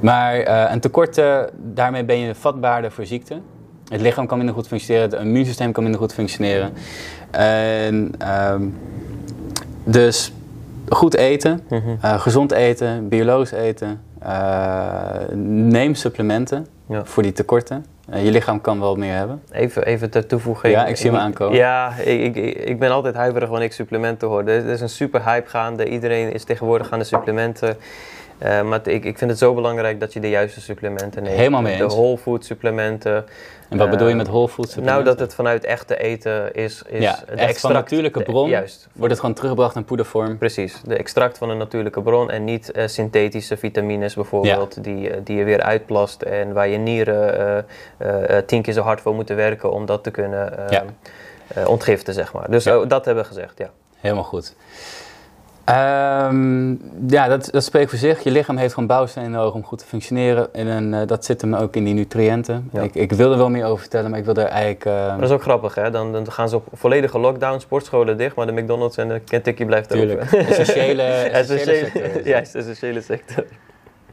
Maar 0.00 0.48
uh, 0.48 0.70
een 0.70 0.80
tekort, 0.80 1.22
daarmee 1.56 2.04
ben 2.04 2.18
je 2.18 2.34
vatbaarder 2.34 2.92
voor 2.92 3.06
ziekte. 3.06 3.40
Het 3.88 4.00
lichaam 4.00 4.26
kan 4.26 4.36
minder 4.36 4.54
goed 4.56 4.66
functioneren, 4.66 5.10
het 5.10 5.20
immuunsysteem 5.20 5.72
kan 5.72 5.82
minder 5.82 6.00
goed 6.00 6.14
functioneren. 6.14 6.72
En, 7.30 8.12
um, 8.52 8.78
dus 9.84 10.32
goed 10.88 11.14
eten, 11.14 11.64
-hmm. 11.68 11.98
uh, 12.04 12.20
gezond 12.20 12.52
eten, 12.52 13.08
biologisch 13.08 13.52
eten. 13.52 14.00
neem 15.68 15.94
supplementen 15.94 16.66
ja. 16.88 17.04
voor 17.04 17.22
die 17.22 17.32
tekorten. 17.32 17.84
Uh, 18.10 18.24
je 18.24 18.30
lichaam 18.30 18.60
kan 18.60 18.80
wel 18.80 18.96
meer 18.96 19.14
hebben. 19.14 19.42
Even, 19.50 19.84
even 19.84 20.10
ter 20.10 20.26
toevoeging. 20.26 20.74
Ja, 20.74 20.86
ik 20.86 20.96
zie 20.96 21.10
hem 21.10 21.20
aankomen. 21.20 21.56
Ja, 21.56 21.94
ik, 21.96 22.36
ik, 22.36 22.54
ik 22.54 22.78
ben 22.78 22.90
altijd 22.90 23.14
huiverig 23.14 23.48
wanneer 23.48 23.66
ik 23.66 23.72
supplementen 23.72 24.28
hoor. 24.28 24.44
Er 24.44 24.66
is 24.66 24.80
een 24.80 24.88
super 24.88 25.24
hype 25.24 25.48
gaande. 25.48 25.88
Iedereen 25.88 26.32
is 26.32 26.44
tegenwoordig 26.44 26.92
aan 26.92 26.98
de 26.98 27.04
supplementen. 27.04 27.76
Uh, 28.42 28.62
maar 28.62 28.88
ik, 28.88 29.04
ik 29.04 29.18
vind 29.18 29.30
het 29.30 29.38
zo 29.38 29.54
belangrijk 29.54 30.00
dat 30.00 30.12
je 30.12 30.20
de 30.20 30.28
juiste 30.28 30.60
supplementen 30.60 31.22
neemt. 31.22 31.36
Helemaal 31.36 31.62
mee 31.62 31.72
eens. 31.72 31.92
De 31.92 32.00
whole 32.00 32.18
food 32.18 32.44
supplementen. 32.44 33.24
En 33.68 33.78
wat 33.78 33.86
uh, 33.86 33.92
bedoel 33.92 34.08
je 34.08 34.14
met 34.14 34.26
whole 34.26 34.48
food 34.48 34.68
supplementen? 34.68 35.04
Nou, 35.04 35.16
dat 35.16 35.26
het 35.26 35.34
vanuit 35.34 35.64
echte 35.64 35.98
eten 35.98 36.54
is. 36.54 36.82
is 36.86 37.02
ja, 37.02 37.18
de 37.26 37.32
extract, 37.32 37.60
van 37.60 37.72
natuurlijke 37.72 38.22
bron. 38.22 38.44
De, 38.44 38.50
juist. 38.50 38.88
Wordt 38.92 39.10
het 39.10 39.20
gewoon 39.20 39.34
teruggebracht 39.34 39.76
in 39.76 39.84
poedervorm? 39.84 40.38
Precies. 40.38 40.80
De 40.84 40.96
extract 40.96 41.38
van 41.38 41.50
een 41.50 41.58
natuurlijke 41.58 42.02
bron 42.02 42.30
en 42.30 42.44
niet 42.44 42.70
uh, 42.74 42.86
synthetische 42.86 43.56
vitamines 43.56 44.14
bijvoorbeeld. 44.14 44.74
Ja. 44.74 44.82
Die, 44.82 45.22
die 45.22 45.36
je 45.36 45.44
weer 45.44 45.62
uitplast 45.62 46.22
en 46.22 46.52
waar 46.52 46.68
je 46.68 46.78
nieren 46.78 47.66
tien 48.46 48.62
keer 48.62 48.72
zo 48.72 48.82
hard 48.82 49.00
voor 49.00 49.14
moeten 49.14 49.36
werken 49.36 49.70
om 49.70 49.86
dat 49.86 50.02
te 50.02 50.10
kunnen 50.10 50.52
ja. 50.70 50.84
ontgiften, 51.66 52.14
zeg 52.14 52.32
maar. 52.32 52.50
Dus 52.50 52.64
ja. 52.64 52.78
oh, 52.78 52.88
dat 52.88 53.04
hebben 53.04 53.22
we 53.22 53.28
gezegd, 53.28 53.58
ja. 53.58 53.70
Helemaal 54.00 54.24
goed. 54.24 54.54
Um, 55.70 56.80
ja, 57.08 57.28
dat, 57.28 57.48
dat 57.50 57.64
spreekt 57.64 57.90
voor 57.90 57.98
zich. 57.98 58.22
Je 58.22 58.30
lichaam 58.30 58.56
heeft 58.56 58.74
gewoon 58.74 58.88
bouwstenen 58.88 59.30
nodig 59.30 59.54
om 59.54 59.64
goed 59.64 59.78
te 59.78 59.84
functioneren. 59.84 60.54
En 60.54 60.92
uh, 60.92 61.00
dat 61.06 61.24
zit 61.24 61.40
hem 61.40 61.54
ook 61.54 61.76
in 61.76 61.84
die 61.84 61.94
nutriënten. 61.94 62.70
Ja. 62.72 62.82
Ik, 62.82 62.94
ik 62.94 63.12
wil 63.12 63.32
er 63.32 63.38
wel 63.38 63.50
meer 63.50 63.64
over 63.64 63.80
vertellen, 63.80 64.10
maar 64.10 64.18
ik 64.18 64.24
wil 64.24 64.34
er 64.34 64.44
eigenlijk... 64.44 64.84
Uh... 64.84 64.92
Maar 64.92 65.18
dat 65.18 65.28
is 65.28 65.34
ook 65.34 65.42
grappig, 65.42 65.74
hè? 65.74 65.90
Dan, 65.90 66.12
dan 66.12 66.32
gaan 66.32 66.48
ze 66.48 66.56
op 66.56 66.66
volledige 66.72 67.18
lockdown, 67.18 67.58
sportscholen 67.58 68.16
dicht, 68.16 68.36
maar 68.36 68.46
de 68.46 68.52
McDonald's 68.52 68.96
en 68.96 69.08
de 69.08 69.20
Kentucky 69.20 69.64
blijft 69.64 69.94
open. 69.94 70.20
Essentiële, 70.48 71.02
essentiële 71.02 71.90
sector. 71.92 72.26
Juist, 72.32 72.54
essentiële 72.54 73.00
sector. 73.00 73.44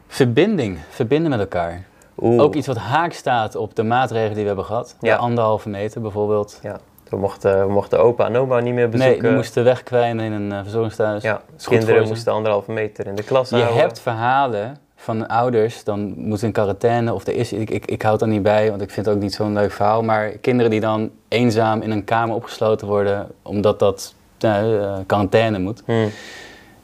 Verbinding, 0.08 0.80
verbinden 0.90 1.30
met 1.30 1.40
elkaar. 1.40 1.84
Oeh. 2.18 2.42
Ook 2.42 2.56
iets 2.56 2.68
wat 2.68 2.78
haak 2.78 3.14
staat 3.14 3.56
op 3.56 3.76
de 3.76 3.84
maatregelen 3.84 4.34
die 4.34 4.42
we 4.42 4.48
hebben 4.48 4.66
gehad. 4.66 4.96
Ja. 5.00 5.16
De 5.16 5.22
anderhalve 5.22 5.70
meter 5.70 6.02
bijvoorbeeld. 6.02 6.60
Ja. 6.64 6.80
We 7.14 7.20
mochten, 7.20 7.68
we 7.68 7.74
mochten 7.74 8.00
opa 8.00 8.26
en 8.26 8.38
oma 8.38 8.60
niet 8.60 8.74
meer 8.74 8.90
bezoeken. 8.90 9.22
Nee, 9.22 9.30
die 9.30 9.38
moesten 9.38 9.64
wegkwijnen 9.64 10.26
in 10.26 10.32
een 10.32 10.52
uh, 10.52 10.60
verzorgingsthuis. 10.62 11.24
Ja, 11.24 11.42
kinderen 11.64 12.08
moesten 12.08 12.34
anderhalve 12.34 12.72
meter 12.72 13.08
in 13.08 13.16
de 13.16 13.24
klas 13.24 13.50
Je 13.50 13.56
houden. 13.56 13.78
hebt 13.78 14.00
verhalen 14.00 14.78
van 14.96 15.28
ouders, 15.28 15.84
dan 15.84 16.14
moeten 16.18 16.48
in 16.48 16.54
quarantaine 16.54 17.14
of 17.14 17.28
er 17.28 17.36
is... 17.36 17.54
Ik, 17.54 17.70
ik, 17.70 17.86
ik 17.86 18.02
houd 18.02 18.22
er 18.22 18.28
niet 18.28 18.44
bij, 18.44 18.70
want 18.70 18.82
ik 18.82 18.90
vind 18.90 19.06
het 19.06 19.16
ook 19.16 19.22
niet 19.22 19.34
zo'n 19.34 19.54
leuk 19.54 19.72
verhaal. 19.72 20.04
Maar 20.04 20.30
kinderen 20.30 20.72
die 20.72 20.80
dan 20.80 21.12
eenzaam 21.28 21.82
in 21.82 21.92
een 21.92 22.04
kamer 22.04 22.36
opgesloten 22.36 22.88
worden... 22.88 23.28
omdat 23.42 23.80
dat 23.80 24.14
uh, 24.46 24.98
quarantaine 25.06 25.60
moet. 25.60 25.82
Hmm. 25.86 26.10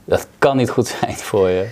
Dat 0.05 0.27
kan 0.37 0.57
niet 0.57 0.69
goed 0.69 0.87
zijn 0.99 1.15
voor 1.15 1.49
je. 1.49 1.67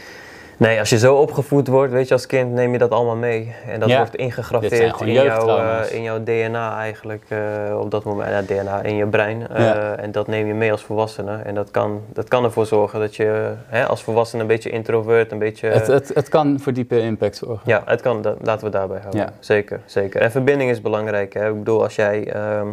Nee, 0.57 0.79
als 0.79 0.89
je 0.89 0.97
zo 0.97 1.15
opgevoed 1.15 1.67
wordt, 1.67 1.91
weet 1.93 2.07
je, 2.07 2.13
als 2.13 2.25
kind 2.25 2.51
neem 2.53 2.71
je 2.71 2.77
dat 2.77 2.91
allemaal 2.91 3.15
mee. 3.15 3.55
En 3.67 3.79
dat 3.79 3.89
Ja. 3.89 3.97
wordt 3.97 4.15
ingegraveerd 4.15 5.01
in, 5.01 5.11
jouw, 5.11 5.47
eh, 5.57 5.79
in 5.95 6.01
jouw 6.03 6.23
DNA 6.23 6.77
eigenlijk, 6.79 7.23
eh, 7.27 7.39
op 7.79 7.91
dat 7.91 8.03
moment, 8.03 8.29
ja, 8.29 8.41
DNA 8.41 8.81
in 8.81 8.95
je 8.95 9.05
brein. 9.07 9.47
Eh, 9.47 9.65
Ja. 9.65 9.95
En 9.97 10.11
dat 10.11 10.27
neem 10.27 10.47
je 10.47 10.53
mee 10.53 10.71
als 10.71 10.83
volwassene. 10.83 11.37
En 11.43 11.55
dat 11.55 11.71
kan, 11.71 12.01
dat 12.13 12.27
kan 12.27 12.43
ervoor 12.43 12.65
zorgen 12.65 12.99
dat 12.99 13.15
je 13.15 13.51
hè, 13.67 13.85
als 13.85 14.03
volwassene 14.03 14.41
een 14.41 14.47
beetje 14.47 14.69
introvert, 14.69 15.31
een 15.31 15.39
beetje... 15.39 15.67
Het, 15.67 15.87
het, 15.87 16.11
het 16.13 16.29
kan 16.29 16.59
voor 16.59 16.73
diepe 16.73 16.99
impact 17.01 17.35
zorgen. 17.37 17.61
Ja, 17.65 17.81
het 17.85 18.01
kan, 18.01 18.21
dat, 18.21 18.37
laten 18.41 18.65
we 18.65 18.71
daarbij 18.71 18.99
houden. 18.99 19.21
Ja. 19.21 19.33
Zeker, 19.39 19.79
zeker. 19.85 20.21
En 20.21 20.31
verbinding 20.31 20.69
is 20.69 20.81
belangrijk. 20.81 21.33
Hè? 21.33 21.49
Ik 21.49 21.57
bedoel, 21.57 21.83
als 21.83 21.95
jij, 21.95 22.31
ehm, 22.33 22.67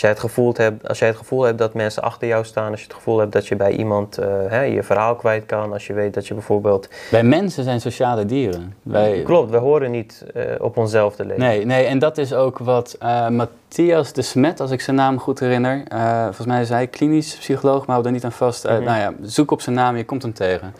als, 0.00 0.08
jij 0.08 0.18
het 0.18 0.30
gevoel 0.30 0.54
hebt, 0.56 0.88
als 0.88 0.98
jij 0.98 1.08
het 1.08 1.16
gevoel 1.16 1.42
hebt 1.42 1.58
dat 1.58 1.74
mensen 1.74 2.02
achter 2.02 2.28
jou 2.28 2.44
staan, 2.44 2.70
als 2.70 2.80
je 2.80 2.86
het 2.86 2.94
gevoel 2.94 3.18
hebt 3.18 3.32
dat 3.32 3.46
je 3.46 3.56
bij 3.56 3.72
iemand 3.72 4.18
eh, 4.18 4.28
hè, 4.48 4.62
je 4.62 4.82
verhaal 4.82 5.14
kwijt 5.14 5.46
kan, 5.46 5.72
als 5.72 5.86
je 5.86 5.92
weet 5.92 6.14
dat 6.14 6.26
je 6.26 6.34
bijvoorbeeld 6.34 6.88
Bij 6.88 6.98
wij 7.10 7.22
mensen 7.22 7.64
zijn 7.64 7.80
sociale 7.80 8.26
dieren. 8.26 8.74
Wij, 8.82 9.22
Klopt, 9.22 9.50
we 9.50 9.56
horen 9.56 9.90
niet 9.90 10.24
eh, 10.34 10.44
op 10.58 10.76
onszelf 10.76 11.16
te 11.16 11.24
leven. 11.24 11.42
Nee, 11.42 11.66
nee, 11.66 11.84
en 11.84 11.98
dat 11.98 12.18
is 12.18 12.34
ook 12.34 12.58
wat 12.58 12.96
eh, 12.98 13.28
Matthias 13.28 14.12
de 14.12 14.22
Smet, 14.22 14.60
als 14.60 14.70
ik 14.70 14.80
zijn 14.80 14.96
naam 14.96 15.18
goed 15.18 15.40
herinner, 15.40 15.82
volgens 16.24 16.46
mij 16.46 16.60
is 16.60 16.68
hij 16.68 16.86
klinisch 16.86 17.36
psycholoog, 17.36 17.86
maar 17.86 17.94
hou 17.94 18.06
er 18.06 18.12
niet 18.12 18.24
aan 18.24 18.32
vast. 18.32 18.64
Mhm. 18.64 18.82
Nou 18.82 18.98
ja, 18.98 19.12
zoek 19.22 19.50
op 19.50 19.60
zijn 19.60 19.76
naam, 19.76 19.96
je 19.96 20.04
komt 20.04 20.22
hem 20.22 20.32
tegen. 20.32 20.74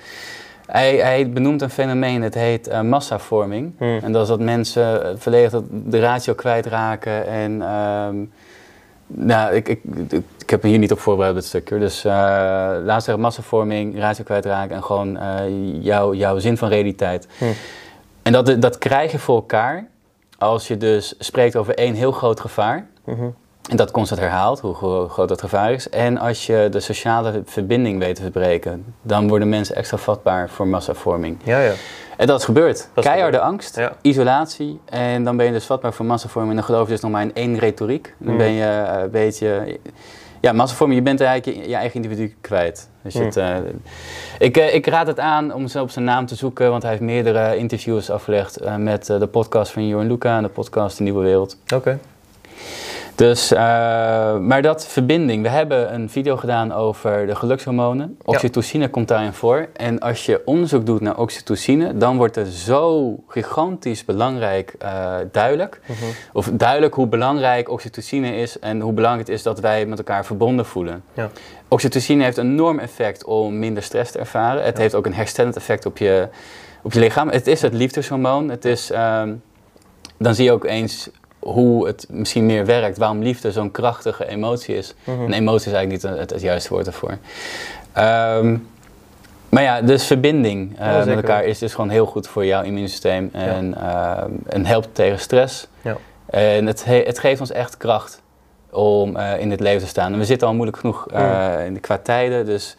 Hij, 0.71 0.97
hij 0.97 1.31
benoemt 1.31 1.63
een 1.63 1.71
fenomeen, 1.71 2.23
het 2.23 2.35
heet 2.35 2.69
eh, 2.69 2.81
massavorming. 2.81 3.73
Hmm. 3.79 3.99
En 4.03 4.13
dat 4.13 4.23
is 4.23 4.29
dat 4.29 4.41
mensen 4.41 5.19
volledig 5.19 5.63
de 5.71 6.01
ratio 6.01 6.35
kwijtraken. 6.35 7.27
En 7.27 7.63
ehm, 7.63 8.17
nou, 9.13 9.55
ik, 9.55 9.69
ik, 9.69 9.81
ik, 10.09 10.23
ik 10.39 10.51
heb 10.51 10.63
me 10.63 10.69
hier 10.69 10.79
niet 10.79 10.93
op 10.93 10.99
voorbereid, 10.99 11.35
dit 11.35 11.45
stukje. 11.45 11.79
Dus 11.79 12.05
eh 12.05 12.13
laat 12.85 13.05
zeggen, 13.05 13.21
massavorming, 13.21 13.99
ratio 13.99 14.25
kwijtraken 14.25 14.77
en 14.77 14.85
gewoon 14.85 15.17
eh, 15.17 15.83
jouw, 15.83 16.15
jouw 16.15 16.39
zin 16.39 16.57
van 16.57 16.69
realiteit. 16.69 17.29
Hmm. 17.39 17.53
En 18.23 18.33
dat, 18.33 18.63
dat 18.63 18.79
krijg 18.79 19.13
je 19.13 19.19
voor 19.19 19.35
elkaar 19.35 19.89
als 20.39 20.69
je 20.69 20.77
dus 20.77 21.15
spreekt 21.19 21.57
over 21.57 21.75
één 21.75 21.95
heel 21.95 22.13
groot 22.13 22.41
gevaar. 22.41 22.87
Mhm. 23.05 23.27
En 23.69 23.77
dat 23.77 23.91
constant 23.91 24.21
herhaalt, 24.21 24.61
hoe 24.61 24.75
gro- 24.75 25.09
groot 25.09 25.29
dat 25.29 25.41
gevaar 25.41 25.73
is. 25.73 25.89
En 25.89 26.19
als 26.19 26.47
je 26.47 26.69
de 26.71 26.81
sociale 26.81 27.43
verbinding 27.45 27.99
weet 27.99 28.15
te 28.15 28.23
verbreken, 28.23 28.95
dan 29.03 29.29
worden 29.29 29.49
mensen 29.49 29.77
extra 29.77 29.97
vatbaar 29.97 30.49
voor 30.51 30.67
massavorming. 30.69 31.39
Ja, 31.45 31.61
ja. 31.61 31.73
En 32.17 32.27
dat 32.27 32.39
is 32.39 32.45
gebeurd. 32.45 32.77
is 32.95 33.03
Keiharde 33.05 33.37
gebeurd. 33.37 33.43
angst, 33.53 33.77
Ja. 33.77 33.93
isolatie. 34.01 34.81
En 34.85 35.25
dan 35.25 35.37
ben 35.37 35.47
je 35.47 35.53
dus 35.53 35.65
vatbaar 35.65 35.93
voor 35.93 36.07
massavorming. 36.07 36.51
En 36.51 36.57
dan 36.57 36.67
geloof 36.67 36.87
je 36.87 36.93
dus 36.93 37.01
nog 37.03 37.11
maar 37.11 37.23
in 37.23 37.35
één 37.35 37.59
retoriek. 37.59 38.15
Dan 38.19 38.29
Hmm. 38.29 38.39
ben 38.39 38.51
je 38.53 38.65
eh, 38.65 39.03
een 39.03 39.11
beetje... 39.11 39.79
Ja, 40.41 40.53
massavorming, 40.53 40.99
je 41.01 41.05
bent 41.07 41.21
eigenlijk 41.21 41.59
je, 41.59 41.69
je 41.69 41.75
eigen 41.77 42.03
individu 42.03 42.37
kwijt. 42.41 42.89
Dus 43.03 43.13
je 43.13 43.19
Hmm. 43.19 43.29
het, 43.29 43.37
eh, 43.37 43.57
ik, 44.39 44.57
eh, 44.57 44.75
ik 44.75 44.87
raad 44.87 45.07
het 45.07 45.21
aan 45.21 45.55
om 45.55 45.67
zo 45.69 45.83
op 45.83 45.91
zijn 45.91 46.05
naam 46.05 46.27
te 46.27 46.35
zoeken, 46.35 46.71
want 46.71 46.83
hij 46.83 46.91
heeft 46.91 47.03
meerdere 47.05 47.57
interviews 47.57 48.11
afgelegd 48.11 48.57
eh, 48.57 48.77
met 48.77 49.09
eh, 49.11 49.19
de 49.19 49.27
podcast 49.27 49.73
van 49.73 49.87
Johan 49.89 50.07
Luca 50.07 50.37
en 50.37 50.43
de 50.43 50.49
podcast 50.49 50.97
De 50.97 51.03
Nieuwe 51.03 51.23
Wereld. 51.23 51.57
Oké. 51.75 51.99
Dus, 53.21 53.53
eh, 53.53 53.59
maar 54.39 54.63
dat 54.63 54.87
verbinding. 54.87 55.43
We 55.43 55.49
hebben 55.49 55.95
een 55.95 56.11
video 56.11 56.37
gedaan 56.37 56.73
over 56.73 57.27
de 57.27 57.35
gelukshormonen. 57.35 58.17
Oxytocine 58.25 58.89
komt 58.89 59.09
daarin 59.09 59.33
voor. 59.33 59.69
En 59.77 59.99
als 59.99 60.27
je 60.27 60.43
onderzoek 60.45 60.87
doet 60.87 61.01
naar 61.01 61.19
oxytocine, 61.19 61.97
dan 61.97 62.17
wordt 62.17 62.35
het 62.35 62.49
zo 62.49 63.15
gigantisch 63.29 64.05
belangrijk 64.05 64.75
eh, 64.79 65.15
duidelijk. 65.33 65.81
Mhm. 65.87 66.05
Of 66.33 66.51
duidelijk 66.53 66.95
hoe 66.95 67.07
belangrijk 67.07 67.69
oxytocine 67.69 68.37
is 68.37 68.59
en 68.59 68.81
hoe 68.81 68.93
belangrijk 68.93 69.27
het 69.27 69.37
is 69.37 69.43
dat 69.43 69.61
wij 69.61 69.87
met 69.87 69.99
elkaar 69.99 70.25
verbonden 70.25 70.67
voelen. 70.67 71.03
Ja. 71.15 71.31
Oxytocine 71.69 72.25
heeft 72.25 72.37
een 72.37 72.51
enorm 72.51 72.79
effect 72.79 73.25
om 73.25 73.59
minder 73.59 73.83
stress 73.83 74.13
te 74.13 74.19
ervaren. 74.19 74.65
Het 74.65 74.77
Ja. 74.77 74.83
heeft 74.83 74.95
ook 74.95 75.07
een 75.07 75.15
herstellend 75.15 75.57
effect 75.57 75.87
op 75.87 75.99
je, 75.99 76.29
op 76.83 76.93
je 76.93 77.01
lichaam. 77.01 77.29
Het 77.29 77.47
is 77.47 77.63
het 77.63 77.73
liefdeshormoon. 77.75 78.49
Het 78.49 78.65
is, 78.65 78.91
ehm, 78.91 79.35
dan 80.19 80.35
zie 80.35 80.45
je 80.45 80.53
ook 80.53 80.65
eens 80.65 81.11
hoe 81.41 81.87
het 81.87 82.07
misschien 82.11 82.47
meer 82.47 82.67
werkt. 82.67 82.99
Waarom 82.99 83.23
liefde 83.23 83.53
zo'n 83.53 83.71
krachtige 83.71 84.29
emotie 84.29 84.77
is. 84.77 84.95
Mhm. 85.05 85.21
Een 85.21 85.33
emotie 85.33 85.71
is 85.71 85.77
eigenlijk 85.77 86.05
niet 86.05 86.19
het, 86.21 86.31
het 86.31 86.41
juiste 86.41 86.69
woord 86.73 86.87
ervoor. 86.87 87.19
Ehm, 87.93 88.57
maar 89.49 89.63
ja, 89.63 89.83
dus 89.83 90.07
verbinding 90.07 90.79
eh, 90.79 90.87
Ja, 90.87 90.99
met 91.05 91.17
elkaar 91.17 91.45
is 91.45 91.59
dus 91.59 91.75
gewoon 91.75 91.91
heel 91.91 92.07
goed 92.07 92.29
voor 92.29 92.45
jouw 92.47 92.63
immuunsysteem. 92.63 93.29
En, 93.33 93.75
ehm, 93.81 94.31
en 94.47 94.67
helpt 94.67 94.89
tegen 94.93 95.19
stress. 95.19 95.67
Ja. 95.83 95.97
En 96.27 96.67
het, 96.67 96.85
he- 96.85 97.03
het 97.07 97.19
geeft 97.19 97.41
ons 97.41 97.53
echt 97.53 97.77
kracht 97.77 98.23
om 98.71 99.17
eh, 99.17 99.41
in 99.41 99.51
het 99.51 99.61
leven 99.61 99.81
te 99.83 99.87
staan. 99.89 100.13
En 100.13 100.19
we 100.19 100.25
zitten 100.25 100.49
al 100.49 100.55
moeilijk 100.55 100.79
genoeg 100.79 101.07
eh, 101.11 101.65
in 101.67 101.75
de, 101.75 101.81
qua 101.81 101.99
tijden. 101.99 102.47
Dus 102.47 102.77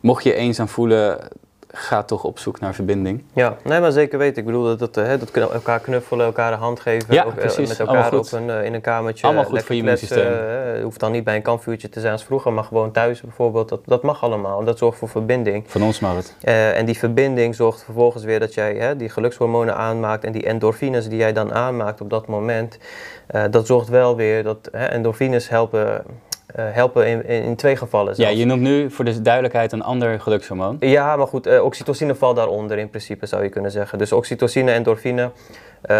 mocht 0.00 0.22
je 0.22 0.28
je 0.28 0.34
eenzaam 0.34 0.68
voelen, 0.68 1.18
ga 1.72 2.02
toch 2.02 2.24
op 2.24 2.38
zoek 2.38 2.60
naar 2.60 2.74
verbinding. 2.74 3.24
Ja, 3.32 3.56
nee, 3.64 3.80
maar 3.80 3.92
zeker 3.92 4.18
weten. 4.18 4.38
Ik 4.38 4.44
bedoel, 4.44 4.64
dat, 4.64 4.78
dat, 4.78 4.96
eh, 4.96 5.04
hè, 5.04 5.18
dat 5.18 5.30
kunnen 5.30 5.52
elkaar 5.52 5.80
knuffelen, 5.80 6.26
elkaar 6.26 6.52
een 6.52 6.58
hand 6.58 6.80
geven. 6.80 7.14
Ja, 7.14 7.22
ook, 7.24 7.32
eh, 7.32 7.38
precies. 7.38 7.68
Met 7.68 7.78
elkaar 7.80 8.14
op 8.14 8.32
een, 8.32 8.50
eh, 8.50 8.64
in 8.64 8.74
een 8.74 8.80
kamertje. 8.80 9.26
Allemaal 9.26 9.44
goed 9.44 9.62
voor 9.62 9.74
je 9.74 9.80
immuunsysteem. 9.80 10.26
Het 10.32 10.82
hoeft 10.82 11.00
dan 11.00 11.12
niet 11.12 11.24
bij 11.24 11.36
een 11.36 11.42
kampvuurtje 11.42 11.88
te 11.88 12.00
zijn 12.00 12.12
als 12.12 12.24
vroeger, 12.24 12.52
maar 12.52 12.64
gewoon 12.64 12.92
thuis 12.92 13.20
bijvoorbeeld. 13.20 13.68
Dat, 13.68 13.80
dat 13.84 14.02
mag 14.02 14.22
allemaal. 14.22 14.64
Dat 14.64 14.78
zorgt 14.78 14.98
voor 14.98 15.08
verbinding. 15.08 15.64
Van 15.66 15.82
ons 15.82 16.00
mag 16.00 16.16
het. 16.16 16.34
Eh, 16.40 16.78
en 16.78 16.86
die 16.86 16.98
verbinding 16.98 17.54
zorgt 17.54 17.84
vervolgens 17.84 18.24
weer 18.24 18.40
dat 18.40 18.54
jij 18.54 18.74
hè, 18.74 18.96
die 18.96 19.08
gelukshormonen 19.08 19.76
aanmaakt 19.76 20.24
en 20.24 20.32
die 20.32 20.46
endorfines 20.46 21.08
die 21.08 21.18
jij 21.18 21.32
dan 21.32 21.54
aanmaakt 21.54 22.00
op 22.00 22.10
dat 22.10 22.26
moment. 22.26 22.78
eh, 23.26 23.44
dat 23.50 23.66
zorgt 23.66 23.88
wel 23.88 24.16
weer 24.16 24.42
dat 24.42 24.68
hè, 24.72 24.86
endorfines 24.86 25.48
helpen, 25.48 26.04
helpen 26.54 27.06
in, 27.06 27.26
in, 27.26 27.56
twee 27.56 27.76
gevallen. 27.76 28.14
Ja, 28.16 28.28
je 28.28 28.44
noemt 28.44 28.60
nu 28.60 28.90
voor 28.90 29.04
de 29.04 29.22
duidelijkheid 29.22 29.72
een 29.72 29.82
ander 29.82 30.20
gelukshormoon. 30.20 30.76
Ja, 30.80 31.16
maar 31.16 31.26
goed, 31.26 31.46
eh, 31.46 31.64
oxytocine 31.64 32.14
valt 32.14 32.36
daaronder 32.36 32.78
in 32.78 32.90
principe, 32.90 33.26
zou 33.26 33.42
je 33.42 33.48
kunnen 33.48 33.70
zeggen. 33.70 33.98
Dus 33.98 34.12
oxytocine 34.12 34.70
en 34.70 34.76
endorfine, 34.76 35.30
eh, 35.82 35.96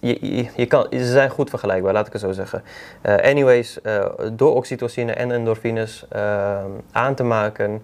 je, 0.00 0.18
je, 0.20 0.46
je 0.56 0.66
kan, 0.66 0.86
ze 0.90 1.04
zijn 1.10 1.30
goed 1.30 1.50
vergelijkbaar, 1.50 1.92
laat 1.92 2.06
ik 2.06 2.12
het 2.12 2.22
zo 2.22 2.32
zeggen. 2.32 2.62
Eh, 3.02 3.16
anyways, 3.16 3.80
eh, 3.80 4.04
door 4.32 4.54
oxytocine 4.54 5.12
en 5.12 5.30
endorfines 5.32 6.04
eh, 6.08 6.64
aan 6.92 7.14
te 7.14 7.22
maken, 7.22 7.72
eh, 7.72 7.80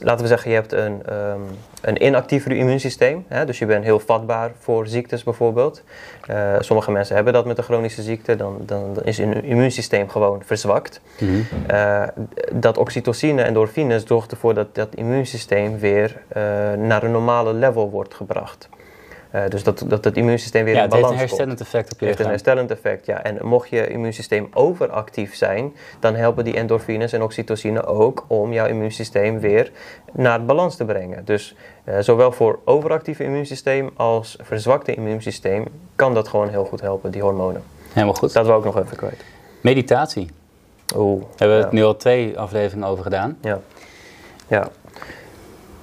laten 0.00 0.20
we 0.20 0.26
zeggen, 0.26 0.50
je 0.50 0.56
hebt 0.56 0.72
een, 0.72 1.02
ehm 1.06 1.40
een 1.86 2.04
inactiever 2.04 2.52
immuunsysteem. 2.52 3.24
Hè? 3.28 3.44
Dus 3.44 3.58
je 3.58 3.66
bent 3.66 3.84
heel 3.84 3.98
vatbaar 3.98 4.50
voor 4.58 4.86
ziektes 4.86 5.22
bijvoorbeeld. 5.22 5.82
Eh, 6.26 6.54
sommige 6.58 6.90
mensen 6.90 7.14
hebben 7.14 7.32
dat 7.32 7.46
met 7.46 7.58
een 7.58 7.64
chronische 7.64 8.02
ziekte, 8.02 8.36
dan, 8.36 8.58
dan, 8.60 8.94
dan 8.94 9.04
is 9.04 9.18
hun 9.18 9.44
immuunsysteem 9.44 10.08
gewoon 10.08 10.42
verzwakt. 10.44 11.00
Mhm. 11.18 11.30
Eh, 11.66 12.02
dat 12.52 12.78
oxytocine 12.78 13.40
en 13.40 13.46
endorfines 13.46 14.04
zorgt 14.06 14.30
ervoor 14.30 14.54
dat 14.54 14.74
dat 14.74 14.94
immuunsysteem 14.94 15.78
weer 15.78 16.16
eh, 16.28 16.42
naar 16.72 17.02
een 17.02 17.10
normale 17.10 17.52
level 17.52 17.90
wordt 17.90 18.14
gebracht. 18.14 18.68
Eh, 19.36 19.48
dus 19.48 19.62
dat, 19.62 19.84
dat 19.86 20.04
het 20.04 20.16
immuunsysteem 20.16 20.64
weer 20.64 20.74
Ja, 20.74 20.82
in 20.82 20.84
het 20.84 20.92
heeft 20.92 21.04
balans 21.04 21.22
een 21.22 21.28
komt. 21.28 21.38
herstellend 21.38 21.60
effect 21.60 21.92
op 21.92 22.00
je 22.00 22.06
heeft 22.06 22.20
een 22.20 22.26
herstellend 22.26 22.70
effect, 22.70 23.06
ja. 23.06 23.22
En 23.22 23.38
mocht 23.46 23.68
je 23.68 23.88
immuunsysteem 23.88 24.48
overactief 24.54 25.34
zijn, 25.34 25.74
dan 26.00 26.14
helpen 26.14 26.44
die 26.44 26.56
endorfines 26.56 27.12
en 27.12 27.22
oxytocine 27.22 27.84
ook 27.86 28.24
om 28.26 28.52
jouw 28.52 28.66
immuunsysteem 28.66 29.40
weer 29.40 29.70
naar 30.12 30.44
balans 30.44 30.76
te 30.76 30.84
brengen. 30.84 31.24
Dus 31.24 31.54
eh, 31.84 31.98
zowel 31.98 32.32
voor 32.32 32.58
overactief 32.64 33.20
immuunsysteem 33.20 33.90
als 33.96 34.36
verzwakte 34.42 34.94
immuunsysteem 34.94 35.64
kan 35.96 36.14
dat 36.14 36.28
gewoon 36.28 36.48
heel 36.48 36.64
goed 36.64 36.80
helpen, 36.80 37.10
die 37.10 37.22
hormonen. 37.22 37.62
Helemaal 37.92 38.14
goed. 38.14 38.32
Dat 38.32 38.46
wil 38.46 38.58
ik 38.58 38.64
nog 38.64 38.78
even 38.78 38.96
kwijt. 38.96 39.24
Meditatie. 39.60 40.30
Oeh. 40.96 41.20
Daar 41.20 41.28
hebben 41.28 41.56
we 41.56 41.62
ja. 41.62 41.68
het 41.68 41.72
nu 41.72 41.84
al 41.84 41.96
twee 41.96 42.38
afleveringen 42.38 42.88
over 42.88 43.02
gedaan. 43.02 43.38
Ja. 43.40 43.60
Ja. 44.48 44.68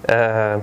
Eh, 0.02 0.56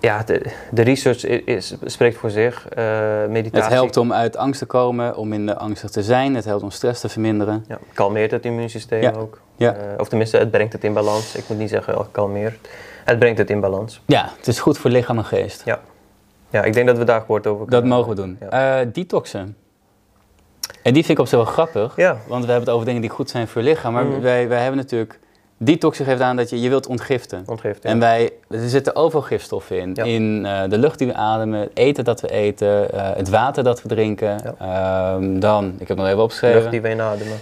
ja, 0.00 0.22
de, 0.22 0.42
de 0.70 0.82
research 0.82 1.24
is, 1.26 1.74
spreekt 1.84 2.16
voor 2.16 2.30
zich. 2.30 2.68
Eh, 2.68 2.84
meditatie 3.28 3.64
Het 3.64 3.72
helpt 3.72 3.96
om 3.96 4.12
uit 4.12 4.36
angst 4.36 4.58
te 4.60 4.66
komen, 4.66 5.16
om 5.16 5.28
minder 5.28 5.54
angstig 5.54 5.90
te 5.90 6.02
zijn. 6.02 6.34
Het 6.34 6.44
helpt 6.44 6.62
om 6.62 6.70
stress 6.70 7.00
te 7.00 7.08
verminderen. 7.08 7.64
ja, 7.68 7.78
kalmeert 7.92 8.30
het 8.30 8.44
immuunsysteem 8.44 9.02
Ja. 9.02 9.12
ook. 9.12 9.40
Ja. 9.56 9.74
Eh, 9.74 9.80
of 9.98 10.08
tenminste, 10.08 10.36
het 10.36 10.50
brengt 10.50 10.72
het 10.72 10.84
in 10.84 10.92
balans. 10.92 11.34
Ik 11.36 11.44
moet 11.48 11.58
niet 11.58 11.68
zeggen 11.70 11.98
oh, 11.98 12.04
kalmeert. 12.10 12.68
Het 13.04 13.18
brengt 13.18 13.38
het 13.38 13.50
in 13.50 13.60
balans. 13.60 14.02
Ja, 14.06 14.30
het 14.36 14.46
is 14.46 14.60
goed 14.60 14.78
voor 14.78 14.90
lichaam 14.90 15.18
en 15.18 15.24
geest. 15.24 15.62
Ja, 16.52 16.62
ik 16.64 16.72
denk 16.72 16.86
dat 16.86 16.98
we 16.98 17.04
daar 17.04 17.24
kort 17.24 17.46
over 17.46 17.70
Dat 17.70 17.80
kunnen 17.80 17.96
mogen 17.98 18.10
we 18.10 18.16
doen. 18.16 18.38
Ja. 18.50 18.80
Eh, 18.80 18.86
detoxen. 18.92 19.56
En 20.82 20.92
die 20.92 21.04
vind 21.04 21.18
ik 21.18 21.18
op 21.18 21.26
zich 21.26 21.38
wel 21.38 21.46
grappig. 21.46 21.96
Ja. 21.96 22.16
Want 22.28 22.44
we 22.44 22.50
hebben 22.50 22.66
het 22.66 22.68
over 22.74 22.86
dingen 22.86 23.00
die 23.00 23.10
goed 23.10 23.30
zijn 23.30 23.48
voor 23.48 23.62
je 23.62 23.68
lichaam. 23.68 23.92
Maar 23.92 24.04
Mhm. 24.04 24.20
wij, 24.20 24.48
wij 24.48 24.58
hebben 24.60 24.76
natuurlijk... 24.80 25.18
Detoxen 25.62 26.04
geeft 26.04 26.20
aan 26.20 26.36
dat 26.36 26.50
je, 26.50 26.60
je 26.60 26.68
wilt 26.68 26.86
ontgiften. 26.86 27.42
Ontgift. 27.46 27.84
En 27.84 27.98
wij, 27.98 28.32
er 28.48 28.68
zitten 28.68 28.96
overal 28.96 29.22
gifstoffen 29.22 29.78
in. 29.80 29.90
Ja. 29.94 30.04
In 30.04 30.46
eh, 30.46 30.68
de 30.68 30.78
lucht 30.78 30.98
die 30.98 31.06
we 31.06 31.14
ademen, 31.14 31.60
het 31.60 31.70
eten 31.74 32.04
dat 32.04 32.20
we 32.20 32.30
eten, 32.30 32.92
eh, 32.92 33.16
het 33.16 33.28
water 33.28 33.64
dat 33.64 33.82
we 33.82 33.88
drinken. 33.88 34.58
Ehm, 34.58 35.38
dan, 35.38 35.74
ik 35.78 35.88
heb 35.88 35.96
nog 35.96 36.06
even 36.06 36.18
de 36.18 36.22
opgeschreven. 36.22 36.58
lucht 36.58 36.70
die 36.70 36.80
we 36.80 36.90
inademen. 36.90 37.36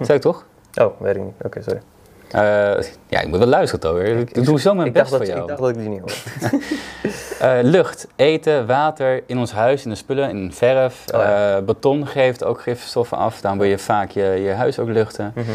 Zeg 0.00 0.16
ik 0.16 0.22
toch? 0.22 0.44
Oh, 0.80 1.00
weet 1.00 1.16
ik 1.16 1.22
niet. 1.22 1.32
Oké, 1.42 1.62
sorry. 1.62 1.80
Eh, 2.34 2.82
ja, 3.08 3.20
ik 3.20 3.28
moet 3.28 3.38
wel 3.38 3.48
luisteren 3.48 3.80
toch 3.80 3.92
weer. 3.92 4.18
Ik, 4.18 4.44
doe 4.44 4.60
zo 4.60 4.74
mijn 4.74 4.92
best 4.92 5.08
voor 5.08 5.18
dat, 5.18 5.26
jou. 5.26 5.40
ik 5.40 5.46
dacht 5.46 5.60
dat 5.60 5.68
ik 5.68 5.76
die 5.76 5.88
niet 5.88 6.00
hoorde. 6.00 6.58
Eh, 7.40 7.58
lucht, 7.62 8.06
eten, 8.16 8.66
water 8.66 9.22
in 9.26 9.38
ons 9.38 9.52
huis, 9.52 9.84
in 9.84 9.90
de 9.90 9.96
spullen, 9.96 10.30
in 10.30 10.52
verf. 10.52 11.04
Oh 11.14 11.20
ja. 11.20 11.60
Beton 11.60 12.06
geeft 12.06 12.44
ook 12.44 12.60
gifstoffen 12.60 13.16
af. 13.16 13.40
Daarom 13.40 13.60
wil 13.60 13.68
je 13.68 13.78
vaak 13.78 14.10
je, 14.10 14.22
je 14.22 14.50
huis 14.50 14.78
ook 14.78 14.88
luchten. 14.88 15.32
Mhm. 15.34 15.50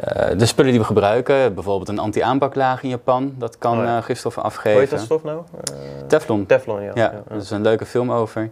Eh, 0.00 0.38
de 0.38 0.46
spullen 0.46 0.70
die 0.70 0.80
we 0.80 0.86
gebruiken, 0.86 1.54
bijvoorbeeld 1.54 1.88
een 1.88 1.98
anti-aanbaklaag 1.98 2.82
in 2.82 2.88
Japan, 2.88 3.34
dat 3.38 3.58
kan 3.58 3.78
Oh 3.78 3.84
ja. 3.84 3.96
eh, 3.96 4.02
gifstoffen 4.04 4.42
Hoe 4.42 4.50
heet 4.50 4.58
afgeven. 4.58 4.96
dat 4.96 5.04
stof 5.04 5.22
nou? 5.22 5.42
Eh, 5.64 6.06
Teflon. 6.06 6.46
Teflon, 6.46 6.82
ja. 6.82 6.90
Ja, 6.94 7.02
ja, 7.02 7.22
dat 7.28 7.42
is 7.42 7.50
een 7.50 7.62
leuke 7.62 7.86
film 7.86 8.12
over. 8.12 8.50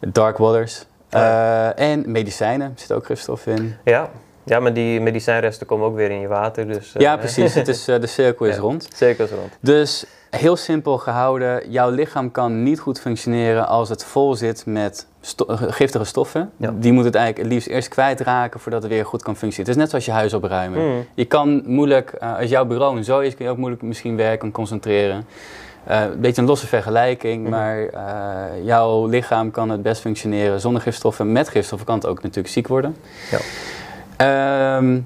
Dark 0.00 0.38
Waters. 0.38 0.86
Oh 1.10 1.68
en 1.74 2.10
medicijnen, 2.10 2.66
er 2.66 2.80
zit 2.80 2.92
ook 2.92 3.06
gifstof 3.06 3.46
in. 3.46 3.76
Ja. 3.84 4.10
ja, 4.44 4.60
maar 4.60 4.72
die 4.72 5.00
medicijnresten 5.00 5.66
komen 5.66 5.86
ook 5.86 5.94
weer 5.96 6.10
in 6.10 6.20
je 6.20 6.28
water. 6.28 6.66
Dus, 6.66 6.92
ja, 6.98 7.16
precies. 7.16 7.54
Het 7.54 7.68
is, 7.68 7.84
de 8.04 8.06
cirkel 8.06 8.46
is 8.46 8.56
rond. 8.56 8.88
Cirkels 8.94 9.30
rond. 9.30 9.58
Dus 9.60 10.06
heel 10.30 10.56
simpel 10.56 10.98
gehouden, 10.98 11.70
jouw 11.70 11.90
lichaam 11.90 12.30
kan 12.30 12.62
niet 12.62 12.80
goed 12.80 13.00
functioneren 13.00 13.66
als 13.66 13.88
het 13.88 14.04
vol 14.04 14.34
zit 14.34 14.66
met 14.66 15.06
sto- 15.28 15.44
eh, 15.46 15.62
giftige 15.68 16.04
stoffen. 16.04 16.50
Ja. 16.56 16.72
Die 16.76 16.92
moet 16.92 17.04
het 17.04 17.14
eigenlijk 17.14 17.44
het 17.44 17.54
liefst 17.54 17.68
eerst 17.68 17.88
kwijtraken 17.88 18.60
voordat 18.60 18.82
het 18.82 18.90
weer 18.92 19.06
goed 19.06 19.22
kan 19.22 19.36
functioneren. 19.36 19.66
Het 19.66 19.76
is 19.76 19.82
net 19.82 19.90
zoals 19.90 20.04
je 20.04 20.10
huis 20.20 20.34
opruimen. 20.34 20.86
Mm. 20.94 21.06
Je 21.14 21.24
kan 21.24 21.62
moeilijk, 21.66 22.10
eh, 22.10 22.36
als 22.38 22.50
jouw 22.50 22.64
bureau 22.64 22.96
en 22.96 23.04
zo 23.04 23.18
is, 23.20 23.34
kun 23.34 23.44
je 23.44 23.50
ook 23.50 23.56
moeilijk 23.56 23.82
misschien 23.82 24.16
werken 24.16 24.46
en 24.46 24.52
concentreren. 24.52 25.24
Eh, 25.84 26.00
een 26.00 26.20
beetje 26.20 26.42
een 26.42 26.48
losse 26.48 26.66
vergelijking, 26.66 27.42
Mhm. 27.42 27.50
maar 27.50 27.78
jouw 28.62 29.06
lichaam 29.06 29.50
kan 29.50 29.70
het 29.70 29.82
best 29.82 30.00
functioneren 30.00 30.60
zonder 30.60 30.82
gifstoffen. 30.82 31.32
Met 31.32 31.48
gifstoffen 31.48 31.86
kan 31.86 31.96
het 31.96 32.06
ook 32.06 32.22
natuurlijk 32.22 32.48
ziek 32.54 32.68
worden. 32.68 32.96
Ja. 33.30 33.38
Ehm, 34.16 34.98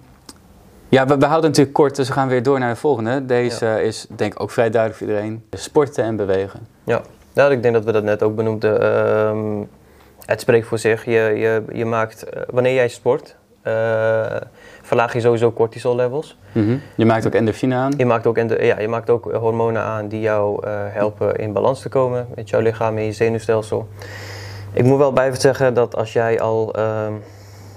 ja, 0.88 1.06
we, 1.06 1.16
we 1.16 1.24
houden 1.26 1.50
natuurlijk 1.50 1.76
kort, 1.76 1.96
dus 1.96 2.08
we 2.08 2.14
gaan 2.14 2.28
weer 2.28 2.42
door 2.42 2.58
naar 2.58 2.70
de 2.72 2.80
volgende. 2.80 3.26
Deze 3.26 3.82
is 3.82 4.06
denk 4.16 4.32
ik 4.34 4.40
ook 4.42 4.50
vrij 4.50 4.70
duidelijk 4.70 5.00
voor 5.02 5.08
iedereen. 5.10 5.42
Sporten 5.50 6.04
en 6.04 6.16
bewegen. 6.16 6.60
Ja, 6.84 7.00
nou, 7.34 7.52
ik 7.52 7.62
denk 7.62 7.74
dat 7.74 7.84
we 7.84 7.92
dat 7.92 8.02
net 8.02 8.22
ook 8.22 8.36
benoemden. 8.36 8.80
Ehm, 8.80 9.60
het 10.26 10.40
spreekt 10.40 10.66
voor 10.66 10.78
zich. 10.78 11.04
Je, 11.04 11.10
je, 11.12 11.62
je 11.72 11.84
maakt, 11.84 12.22
eh, 12.22 12.42
wanneer 12.50 12.74
jij 12.74 12.88
sport, 12.88 13.36
eh, 13.62 14.36
verlaag 14.82 15.12
je 15.12 15.20
sowieso 15.20 15.52
cortisol 15.52 15.96
levels. 15.96 16.38
Mhm. 16.52 16.76
Je 16.94 17.04
maakt 17.04 17.26
ook 17.26 17.34
endorfine 17.34 17.74
aan. 17.74 17.92
Je 17.96 18.06
maakt 18.06 18.26
ook, 18.26 18.36
ja, 18.60 18.80
je 18.80 18.88
maakt 18.88 19.10
ook 19.10 19.32
hormonen 19.32 19.82
aan 19.82 20.08
die 20.08 20.20
jou 20.20 20.66
eh, 20.66 20.72
helpen 20.88 21.36
in 21.36 21.52
balans 21.52 21.80
te 21.80 21.88
komen 21.88 22.26
met 22.34 22.48
jouw 22.48 22.60
lichaam 22.60 22.96
en 22.96 23.04
je 23.04 23.12
zenuwstelsel. 23.12 23.88
Ik 24.72 24.84
moet 24.84 24.98
wel 24.98 25.12
blijven 25.12 25.40
zeggen 25.40 25.74
dat 25.74 25.96
als 25.96 26.12
jij 26.12 26.40
al 26.40 26.74
ehm, 26.74 27.12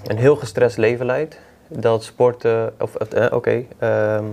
een 0.06 0.18
heel 0.18 0.36
gestrest 0.36 0.76
leven 0.76 1.06
leidt, 1.06 1.38
dat 1.68 2.04
sporten, 2.04 2.72
of 2.78 2.94
eh, 2.94 3.32
oké, 3.32 3.64
ehm, 3.78 4.24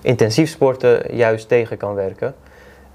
intensief 0.00 0.50
sporten 0.50 1.16
juist 1.16 1.48
tegen 1.48 1.76
kan 1.76 1.94
werken. 1.94 2.34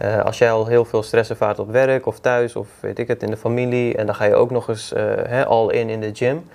Eh, 0.01 0.21
als 0.21 0.37
jij 0.37 0.51
al 0.51 0.65
heel 0.65 0.85
veel 0.85 1.03
stress 1.03 1.29
ervaart 1.29 1.59
op 1.59 1.71
werk 1.71 2.05
of 2.05 2.19
thuis 2.19 2.55
of 2.55 2.67
weet 2.79 2.99
ik 2.99 3.07
het 3.07 3.23
in 3.23 3.29
de 3.29 3.37
familie 3.37 3.95
en 3.95 4.05
dan 4.05 4.15
ga 4.15 4.25
je 4.25 4.35
ook 4.35 4.51
nog 4.51 4.67
eens 4.67 4.93
eh, 4.93 5.45
al 5.45 5.69
in 5.69 5.89
in 5.89 5.99
de 5.99 6.09
gym, 6.13 6.49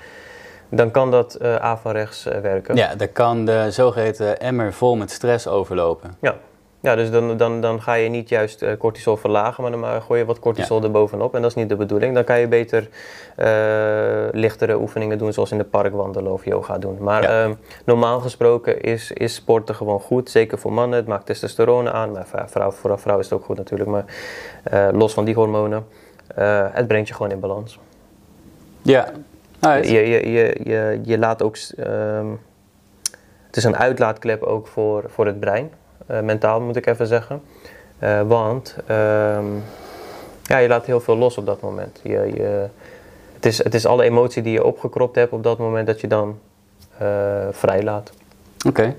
dan 0.69 0.91
kan 0.91 1.11
dat 1.11 1.35
eh 1.35 1.57
averechts 1.57 2.25
werken. 2.25 2.77
Ja, 2.77 2.95
daar 2.95 3.09
kan 3.09 3.45
de 3.45 3.67
zogeheten 3.71 4.41
emmer 4.41 4.73
vol 4.73 4.97
met 4.97 5.11
stress 5.11 5.47
overlopen. 5.49 6.17
Ja, 6.21 6.35
ja 6.81 6.95
dus 6.95 7.11
dan, 7.11 7.37
dan, 7.37 7.61
dan 7.61 7.83
ga 7.83 7.95
je 7.95 8.09
niet 8.09 8.29
juist 8.29 8.63
eh, 8.63 8.77
cortisol 8.79 9.17
verlagen, 9.17 9.63
maar 9.63 9.71
dan 9.71 9.81
maar 9.81 10.03
gooi 10.03 10.21
je 10.21 10.27
wat 10.27 10.39
cortisol 10.39 10.83
erbovenop. 10.83 11.35
En 11.35 11.41
dat 11.43 11.51
is 11.51 11.57
niet 11.57 11.69
de 11.69 11.77
bedoeling. 11.77 12.15
Dan 12.15 12.25
kan 12.25 12.39
je 12.41 12.49
beter 12.49 12.89
eh, 13.37 13.47
lichtere 14.33 14.79
oefeningen 14.81 15.19
doen, 15.19 15.33
zoals 15.33 15.51
in 15.51 15.59
de 15.59 15.65
park 15.65 15.93
wandelen 15.95 16.33
of 16.33 16.45
yoga 16.45 16.79
doen. 16.79 16.97
Maar 17.01 17.23
Ja. 17.23 17.43
ehm, 17.45 17.55
normaal 17.85 18.21
gesproken 18.21 18.81
is, 18.81 19.13
is 19.13 19.35
sporten 19.35 19.75
gewoon 19.75 20.01
goed. 20.01 20.31
Zeker 20.31 20.59
voor 20.59 20.73
mannen. 20.73 20.99
Het 20.99 21.07
maakt 21.09 21.27
testosteron 21.27 21.89
aan. 21.91 22.13
Maar 22.13 22.27
voor 22.27 22.49
vrouw, 22.49 22.71
voor 22.71 22.99
vrouw 22.99 23.19
is 23.19 23.25
het 23.31 23.39
ook 23.39 23.45
goed 23.45 23.57
natuurlijk. 23.57 23.91
Maar 23.91 24.05
eh, 24.63 24.89
los 24.93 25.15
van 25.15 25.25
die 25.25 25.35
hormonen. 25.35 25.87
eh, 26.35 26.67
het 26.71 26.87
brengt 26.89 27.09
je 27.09 27.15
gewoon 27.15 27.31
in 27.33 27.41
balans. 27.41 27.79
Ja, 28.83 29.09
Alright. 29.61 29.89
Je, 29.91 30.01
je, 30.01 30.31
je, 30.31 30.57
je, 30.65 31.01
je 31.05 31.19
laat 31.19 31.43
ook. 31.43 31.57
ehm, 31.77 32.27
het 33.47 33.57
is 33.57 33.65
een 33.65 33.77
uitlaatklep 33.77 34.43
ook 34.43 34.67
voor, 34.67 35.05
voor 35.07 35.27
het 35.27 35.41
brein. 35.41 35.71
Eh, 36.07 36.21
mentaal 36.21 36.61
moet 36.61 36.77
ik 36.77 36.87
even 36.87 37.07
zeggen. 37.07 37.43
Eh, 37.99 38.21
want 38.23 38.77
ehm, 38.87 39.47
ja, 40.43 40.59
je 40.59 40.69
laat 40.69 40.87
heel 40.87 41.01
veel 41.01 41.17
los 41.17 41.39
op 41.39 41.47
dat 41.47 41.61
moment. 41.61 42.01
Je, 42.03 42.33
je, 42.35 42.67
het, 43.35 43.47
is, 43.47 43.65
het 43.65 43.75
is 43.75 43.87
alle 43.87 44.05
emotie 44.05 44.43
die 44.43 44.53
je 44.53 44.65
opgekropt 44.65 45.17
hebt 45.17 45.33
op 45.33 45.43
dat 45.43 45.59
moment 45.59 45.87
dat 45.87 46.01
je 46.01 46.07
dan 46.07 46.39
eh 46.99 47.47
vrij 47.51 47.83
laat. 47.83 48.13
Oké. 48.67 48.95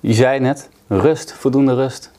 Je 0.00 0.12
zei 0.12 0.40
net, 0.40 0.68
rust, 0.88 1.32
voldoende 1.32 1.74
rust. 1.74 2.10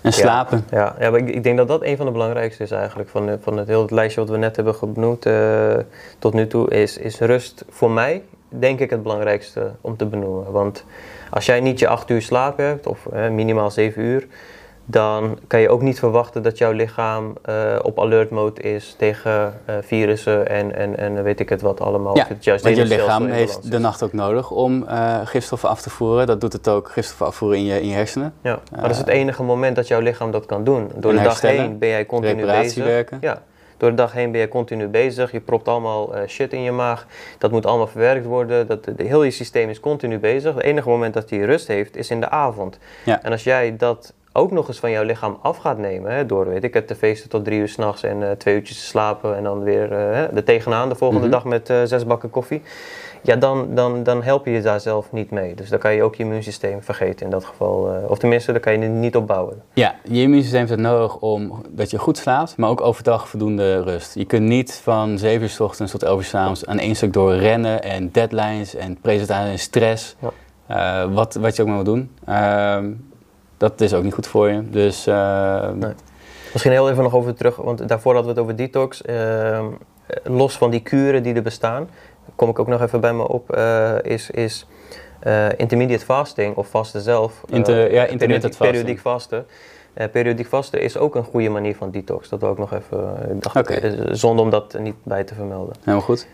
En 0.00 0.12
slapen. 0.12 0.64
Ja, 0.70 0.96
ja 0.98 1.10
maar 1.10 1.20
ik, 1.20 1.28
ik 1.28 1.42
denk 1.42 1.56
dat 1.56 1.68
dat 1.68 1.82
een 1.82 1.96
van 1.96 2.06
de 2.06 2.12
belangrijkste 2.12 2.62
is 2.62 2.70
eigenlijk. 2.70 3.08
Van, 3.08 3.38
van 3.40 3.56
het 3.56 3.68
hele 3.68 3.86
lijstje 3.88 4.20
wat 4.20 4.30
we 4.30 4.36
net 4.36 4.56
hebben 4.56 4.74
benoemd 4.94 5.26
eh, 5.26 5.76
tot 6.18 6.34
nu 6.34 6.46
toe, 6.46 6.70
is, 6.70 6.98
is 6.98 7.18
rust 7.18 7.64
voor 7.68 7.90
mij 7.90 8.22
denk 8.58 8.80
ik 8.80 8.90
het 8.90 9.02
belangrijkste 9.02 9.70
om 9.80 9.96
te 9.96 10.06
benoemen. 10.06 10.52
Want 10.52 10.84
als 11.30 11.46
jij 11.46 11.60
niet 11.60 11.78
je 11.78 11.88
acht 11.88 12.10
uur 12.10 12.22
slaap 12.22 12.56
hebt, 12.56 12.86
of 12.86 13.08
minimaal 13.30 13.70
zeven 13.70 14.02
uur, 14.02 14.26
dan 14.90 15.38
kan 15.46 15.60
je 15.60 15.68
ook 15.68 15.82
niet 15.82 15.98
verwachten 15.98 16.42
dat 16.42 16.58
jouw 16.58 16.72
lichaam 16.72 17.36
eh, 17.42 17.54
op 17.82 18.00
alert 18.00 18.30
mode 18.30 18.60
is 18.60 18.94
tegen 18.98 19.60
eh, 19.64 19.74
virussen 19.80 20.48
en, 20.48 20.76
en, 20.76 20.96
en 20.96 21.22
weet 21.22 21.40
ik 21.40 21.48
het 21.48 21.60
wat 21.60 21.80
allemaal. 21.80 22.16
Ja, 22.16 22.22
Of 22.22 22.28
het 22.28 22.44
juist 22.44 22.64
Want 22.64 22.76
je 22.76 22.84
lichaam 22.84 23.26
heeft 23.26 23.70
de 23.70 23.78
nacht 23.78 24.02
ook 24.02 24.12
nodig 24.12 24.50
om 24.50 24.86
eh, 24.86 25.20
gifstoffen 25.24 25.68
af 25.68 25.82
te 25.82 25.90
voeren. 25.90 26.26
Dat 26.26 26.40
doet 26.40 26.52
het 26.52 26.68
ook, 26.68 26.88
gifstoffen 26.88 27.26
afvoeren 27.26 27.58
in 27.58 27.64
je, 27.64 27.80
in 27.80 27.88
je 27.88 27.94
hersenen. 27.94 28.34
Ja, 28.42 28.58
maar 28.72 28.82
dat 28.82 28.90
is 28.90 28.98
het 28.98 29.08
enige 29.08 29.42
moment 29.42 29.76
dat 29.76 29.88
jouw 29.88 30.00
lichaam 30.00 30.30
dat 30.30 30.46
kan 30.46 30.64
doen. 30.64 30.90
Door 30.96 31.12
de 31.12 31.22
dag 31.22 31.40
heen 31.40 31.78
ben 31.78 31.88
jij 31.88 32.06
continu 32.06 32.34
bezig. 32.34 32.50
reparatiewerken. 32.50 33.18
Ja, 33.20 33.42
door 33.80 33.90
de 33.90 33.96
dag 33.96 34.12
heen 34.12 34.30
ben 34.32 34.40
je 34.40 34.48
continu 34.48 34.86
bezig. 34.88 35.32
Je 35.32 35.40
propt 35.40 35.68
allemaal 35.68 36.14
eh, 36.14 36.28
shit 36.28 36.52
in 36.52 36.62
je 36.62 36.72
maag. 36.72 37.06
Dat 37.38 37.50
moet 37.50 37.66
allemaal 37.66 37.86
verwerkt 37.86 38.26
worden. 38.26 38.66
Dat, 38.66 38.84
de, 38.84 38.94
heel 38.96 39.22
je 39.22 39.30
systeem 39.30 39.68
is 39.68 39.80
continu 39.80 40.18
bezig. 40.18 40.54
Het 40.54 40.62
enige 40.62 40.88
moment 40.88 41.14
dat 41.14 41.30
hij 41.30 41.38
rust 41.38 41.66
heeft 41.66 41.96
is 41.96 42.10
in 42.10 42.20
de 42.20 42.28
avond. 42.28 42.78
Ja. 43.04 43.22
En 43.22 43.32
als 43.32 43.44
jij 43.44 43.76
dat 43.76 44.14
ook 44.32 44.50
nog 44.50 44.68
eens 44.68 44.78
van 44.78 44.90
jouw 44.90 45.02
lichaam 45.04 45.38
af 45.42 45.56
gaat 45.56 45.78
nemen, 45.78 46.12
hè, 46.12 46.26
door 46.26 46.48
weet 46.48 46.64
ik 46.64 46.74
het, 46.74 46.86
te 46.86 46.94
feesten 46.94 47.30
tot 47.30 47.44
drie 47.44 47.60
uur 47.60 47.68
s'nachts 47.68 48.02
en 48.02 48.22
eh, 48.22 48.30
twee 48.30 48.54
uurtjes 48.54 48.78
te 48.78 48.84
slapen 48.84 49.36
en 49.36 49.42
dan 49.42 49.62
weer 49.62 49.92
er 49.92 50.44
tegenaan 50.44 50.88
de 50.88 50.94
volgende 50.94 51.26
Mhm. 51.26 51.32
dag 51.32 51.44
met 51.44 51.66
zes 51.84 52.06
bakken 52.06 52.30
koffie. 52.30 52.62
Ja, 53.22 53.36
dan, 53.36 53.74
dan, 53.74 54.02
dan 54.02 54.22
help 54.22 54.44
je 54.46 54.50
je 54.52 54.62
daar 54.62 54.80
zelf 54.80 55.12
niet 55.12 55.30
mee. 55.30 55.54
Dus 55.54 55.68
dan 55.68 55.78
kan 55.78 55.94
je 55.94 56.02
ook 56.02 56.14
je 56.14 56.22
immuunsysteem 56.22 56.82
vergeten 56.82 57.24
in 57.24 57.30
dat 57.30 57.44
geval. 57.44 57.92
eh, 57.94 58.10
of 58.10 58.18
tenminste, 58.18 58.52
dan 58.52 58.60
kan 58.60 58.72
je 58.72 58.78
het 58.78 58.90
niet 58.90 59.16
opbouwen. 59.16 59.62
Ja, 59.72 59.94
je 60.02 60.20
immuunsysteem 60.20 60.58
heeft 60.60 60.70
het 60.70 60.80
nodig 60.80 61.16
om 61.16 61.62
dat 61.68 61.90
je 61.90 61.98
goed 61.98 62.16
slaapt, 62.18 62.56
maar 62.56 62.70
ook 62.70 62.80
overdag 62.80 63.28
voldoende 63.28 63.82
rust. 63.82 64.14
Je 64.14 64.24
kunt 64.24 64.46
niet 64.46 64.80
van 64.82 65.18
7 65.18 65.42
uur 65.42 65.48
's 65.48 65.60
ochtends 65.60 65.92
tot 65.92 66.02
11 66.02 66.18
uur 66.18 66.24
's 66.24 66.34
avonds 66.34 66.66
aan 66.66 66.78
één 66.78 66.96
stuk 66.96 67.12
door 67.12 67.34
rennen 67.34 67.82
en 67.82 68.10
deadlines 68.12 68.74
en 68.74 69.00
presentaties 69.00 69.50
en 69.52 69.58
stress. 69.58 70.16
Ja. 70.18 70.30
Eh, 70.66 71.14
wat, 71.14 71.34
wat 71.34 71.56
je 71.56 71.62
ook 71.62 71.68
maar 71.68 71.82
wil 71.82 71.94
doen. 71.94 72.10
Ehm, 72.26 72.90
dat 73.56 73.80
is 73.80 73.94
ook 73.94 74.02
niet 74.02 74.14
goed 74.14 74.26
voor 74.26 74.48
je. 74.48 74.70
Dus 74.70 75.06
ehm, 75.06 75.78
Nee. 75.78 75.92
Misschien 76.52 76.72
heel 76.72 76.90
even 76.90 77.02
nog 77.02 77.14
over 77.14 77.34
terug, 77.34 77.56
want 77.56 77.88
daarvoor 77.88 78.14
hadden 78.14 78.34
we 78.34 78.40
het 78.40 78.48
over 78.48 78.64
detox. 78.64 79.02
Ehm, 79.02 79.64
los 80.24 80.56
van 80.56 80.70
die 80.70 80.80
kuren 80.80 81.22
die 81.22 81.34
er 81.34 81.42
bestaan, 81.42 81.88
kom 82.36 82.48
ik 82.48 82.58
ook 82.58 82.66
nog 82.66 82.80
even 82.82 83.00
bij 83.00 83.12
me 83.12 83.28
op, 83.28 83.52
eh, 83.52 83.92
is, 84.02 84.30
is 84.30 84.66
eh, 85.20 85.46
intermediate 85.56 86.04
fasting 86.04 86.56
of 86.56 86.68
vasten 86.68 87.00
zelf. 87.00 87.42
eh, 87.48 87.56
Inter- 87.56 87.92
ja, 87.92 88.04
intermittent 88.04 88.56
periodiek, 88.58 89.00
fasting. 89.00 89.00
periodiek 89.00 89.00
vasten. 89.00 89.46
Periodiek 90.12 90.46
vasten 90.46 90.80
is 90.80 90.96
ook 90.96 91.14
een 91.14 91.24
goede 91.24 91.48
manier 91.48 91.76
van 91.76 91.90
detox. 91.90 92.28
Dat 92.28 92.40
wil 92.40 92.52
ik 92.52 92.58
nog 92.58 92.72
even, 92.72 93.16
ik 93.30 93.42
dacht, 93.42 93.56
Oké. 93.56 93.72
eh, 93.72 93.92
zonder 94.10 94.44
om 94.44 94.50
dat 94.50 94.76
niet 94.78 94.94
bij 95.02 95.24
te 95.24 95.34
vermelden. 95.34 95.74
helemaal 95.80 96.00
goed. 96.06 96.26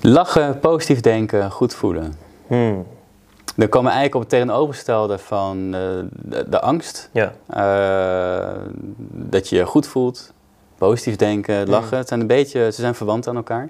Lachen, 0.00 0.58
positief 0.58 1.00
denken, 1.00 1.50
goed 1.50 1.74
voelen. 1.74 2.14
Hmm, 2.46 2.86
Dan 3.56 3.68
komen 3.68 3.90
we 3.92 3.96
eigenlijk 3.98 4.14
op 4.14 4.20
het 4.20 4.30
tegenovergestelde 4.30 5.18
van 5.18 5.70
de, 5.70 6.44
de 6.48 6.60
angst. 6.60 7.10
Ja, 7.12 7.32
dat 9.10 9.48
je 9.48 9.56
je 9.56 9.66
goed 9.66 9.86
voelt, 9.86 10.32
positief 10.78 11.16
denken, 11.16 11.68
lachen. 11.68 11.92
Mm. 11.92 11.98
Het 11.98 12.08
zijn 12.08 12.20
een 12.20 12.26
beetje, 12.26 12.60
ze 12.72 12.80
zijn 12.80 12.94
verwant 12.94 13.28
aan 13.28 13.36
elkaar. 13.36 13.68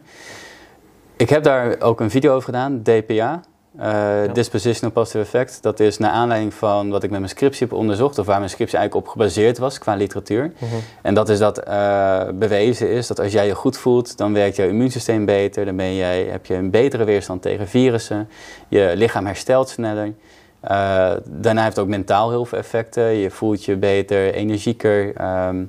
Ik 1.18 1.30
heb 1.30 1.42
daar 1.42 1.80
ook 1.80 2.00
een 2.00 2.10
video 2.10 2.32
over 2.34 2.44
gedaan, 2.44 2.82
DPA. 2.82 3.40
eh, 3.78 4.32
Dispositional 4.32 4.90
Positive 4.90 5.24
Effect. 5.24 5.62
Dat 5.62 5.80
is 5.80 5.98
naar 5.98 6.10
aanleiding 6.10 6.54
van 6.54 6.90
wat 6.90 7.02
ik 7.02 7.10
met 7.10 7.18
mijn 7.18 7.30
scriptie 7.30 7.66
heb 7.66 7.76
onderzocht, 7.76 8.18
of 8.18 8.26
waar 8.26 8.38
mijn 8.38 8.50
scriptie 8.50 8.78
eigenlijk 8.78 9.06
op 9.06 9.12
gebaseerd 9.12 9.58
was 9.58 9.78
qua 9.78 9.94
literatuur. 9.94 10.52
Mhm. 10.58 10.74
En 11.02 11.14
dat 11.14 11.28
is 11.28 11.38
dat 11.38 11.58
eh, 11.58 12.22
bewezen 12.34 12.90
is 12.90 13.06
dat 13.06 13.20
als 13.20 13.32
jij 13.32 13.46
je 13.46 13.54
goed 13.54 13.76
voelt, 13.76 14.16
dan 14.16 14.32
werkt 14.32 14.56
jouw 14.56 14.68
immuunsysteem 14.68 15.24
beter. 15.24 15.64
Dan 15.64 15.76
ben 15.76 15.94
jij, 15.96 16.24
heb 16.24 16.46
je 16.46 16.54
een 16.54 16.70
betere 16.70 17.04
weerstand 17.04 17.42
tegen 17.42 17.68
virussen. 17.68 18.28
Je 18.68 18.92
lichaam 18.94 19.26
herstelt 19.26 19.68
sneller. 19.68 20.12
Eh, 20.60 21.12
daarna 21.24 21.62
heeft 21.62 21.76
het 21.76 21.84
ook 21.84 21.90
mentaal 21.90 22.30
heel 22.30 22.44
veel 22.44 22.58
effecten. 22.58 23.04
Je 23.04 23.30
voelt 23.30 23.64
je 23.64 23.76
beter, 23.76 24.34
energieker. 24.34 25.14
Ehm, 25.16 25.64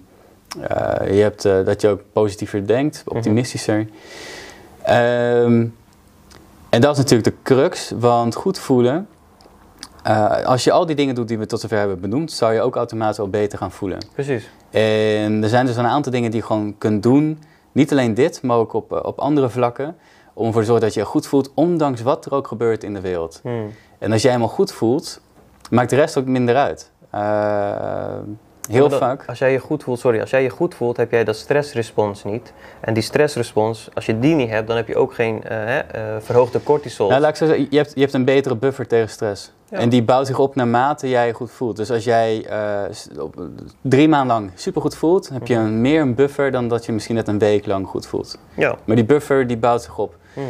eh, 0.62 1.16
je 1.16 1.22
hebt 1.22 1.42
dat 1.44 1.82
je 1.82 1.88
ook 1.88 2.02
positiever 2.14 2.68
denkt, 2.68 3.04
optimistischer. 3.06 3.88
Ehm, 4.84 5.66
en 6.70 6.82
dat 6.82 6.92
is 6.92 6.98
natuurlijk 6.98 7.24
de 7.30 7.36
crux, 7.44 7.92
want 8.00 8.36
goed 8.36 8.60
voelen. 8.60 9.08
eh, 10.04 10.46
als 10.46 10.64
je 10.64 10.72
al 10.72 10.86
die 10.86 10.96
dingen 10.96 11.16
doet 11.16 11.28
die 11.28 11.38
we 11.38 11.46
tot 11.46 11.60
zover 11.60 11.78
hebben 11.78 12.00
benoemd, 12.00 12.32
zou 12.32 12.54
je 12.54 12.62
ook 12.62 12.76
automatisch 12.76 13.18
wel 13.18 13.30
beter 13.30 13.58
gaan 13.58 13.72
voelen. 13.72 13.98
precies. 14.14 14.50
En 14.70 15.44
er 15.44 15.50
zijn 15.50 15.66
dus 15.66 15.76
een 15.76 15.86
aantal 15.86 16.12
dingen 16.12 16.32
die 16.32 16.40
je 16.40 16.46
gewoon 16.46 16.76
kunt 16.78 17.04
doen. 17.04 17.40
Niet 17.72 17.92
alleen 17.92 18.14
dit, 18.14 18.42
maar 18.42 18.58
ook 18.58 18.74
op, 18.74 18.94
eh, 18.94 19.00
op 19.04 19.20
andere 19.20 19.50
vlakken. 19.50 19.96
Om 20.34 20.46
ervoor 20.46 20.62
te 20.62 20.68
zorgen 20.68 20.86
dat 20.86 20.94
je 20.94 21.00
je 21.00 21.06
goed 21.06 21.28
voelt, 21.28 21.52
ondanks 21.54 22.02
wat 22.02 22.26
er 22.26 22.34
ook 22.34 22.48
gebeurt 22.48 22.84
in 22.84 22.94
de 22.94 23.02
wereld. 23.02 23.40
Hmm. 23.44 23.72
En 23.98 24.12
als 24.12 24.22
jij 24.22 24.32
helemaal 24.32 24.54
goed 24.54 24.72
voelt, 24.72 25.22
maakt 25.70 25.90
de 25.90 25.96
rest 25.96 26.18
ook 26.18 26.26
minder 26.26 26.56
uit. 26.56 26.92
Eh, 27.10 28.18
heel 28.72 28.90
dat- 28.90 29.00
vaak. 29.00 29.24
Als 29.28 29.40
jij 29.40 29.52
je 29.52 29.60
goed 29.60 29.84
voelt, 29.84 30.00
sorry, 30.00 30.20
als 30.20 30.30
jij 30.30 30.44
je 30.44 30.50
goed 30.50 30.76
voelt, 30.76 30.98
heb 30.98 31.12
jij 31.12 31.24
dat 31.24 31.36
stressrespons 31.36 32.24
niet. 32.24 32.54
En 32.80 32.94
die 32.94 33.04
stressrespons, 33.04 33.90
als 33.94 34.06
je 34.06 34.20
die 34.20 34.36
niet 34.36 34.50
hebt, 34.50 34.68
dan 34.68 34.76
heb 34.76 34.88
je 34.88 34.96
ook 34.96 35.14
geen 35.14 35.44
eh, 35.44 35.78
eh, 35.80 35.84
verhoogde 36.20 36.64
cortisol. 36.64 37.10
Nou, 37.10 37.22
laat 37.22 37.30
ik 37.30 37.36
zo 37.36 37.46
zeggen, 37.46 37.68
je 37.70 37.78
hebt, 37.78 37.92
je 37.96 38.02
hebt 38.02 38.14
een 38.14 38.26
betere 38.26 38.56
buffer 38.56 38.88
tegen 38.88 39.10
stress. 39.10 39.52
Ja. 39.70 39.78
En 39.78 39.90
die 39.90 40.04
bouwt 40.04 40.28
zich 40.28 40.40
op 40.40 40.56
naarmate 40.56 41.10
jij 41.10 41.28
je 41.28 41.34
goed 41.34 41.52
voelt. 41.52 41.76
Dus 41.78 41.92
als 41.92 42.04
jij 42.04 42.46
eh, 42.46 42.82
drie 43.82 44.08
maanden 44.08 44.36
lang 44.36 44.52
supergoed 44.56 44.96
voelt, 44.96 45.30
heb 45.30 45.48
je 45.48 45.56
een, 45.56 45.82
meer 45.82 46.02
een 46.02 46.16
buffer 46.16 46.52
dan 46.52 46.68
dat 46.68 46.86
je 46.86 46.92
misschien 46.92 47.16
net 47.16 47.28
een 47.28 47.40
week 47.40 47.66
lang 47.66 47.88
goed 47.88 48.08
voelt. 48.08 48.38
Ja. 48.54 48.76
Maar 48.86 48.96
die 48.96 49.06
buffer 49.06 49.48
die 49.48 49.58
bouwt 49.58 49.82
zich 49.82 49.98
op. 49.98 50.16
Mhm. 50.34 50.46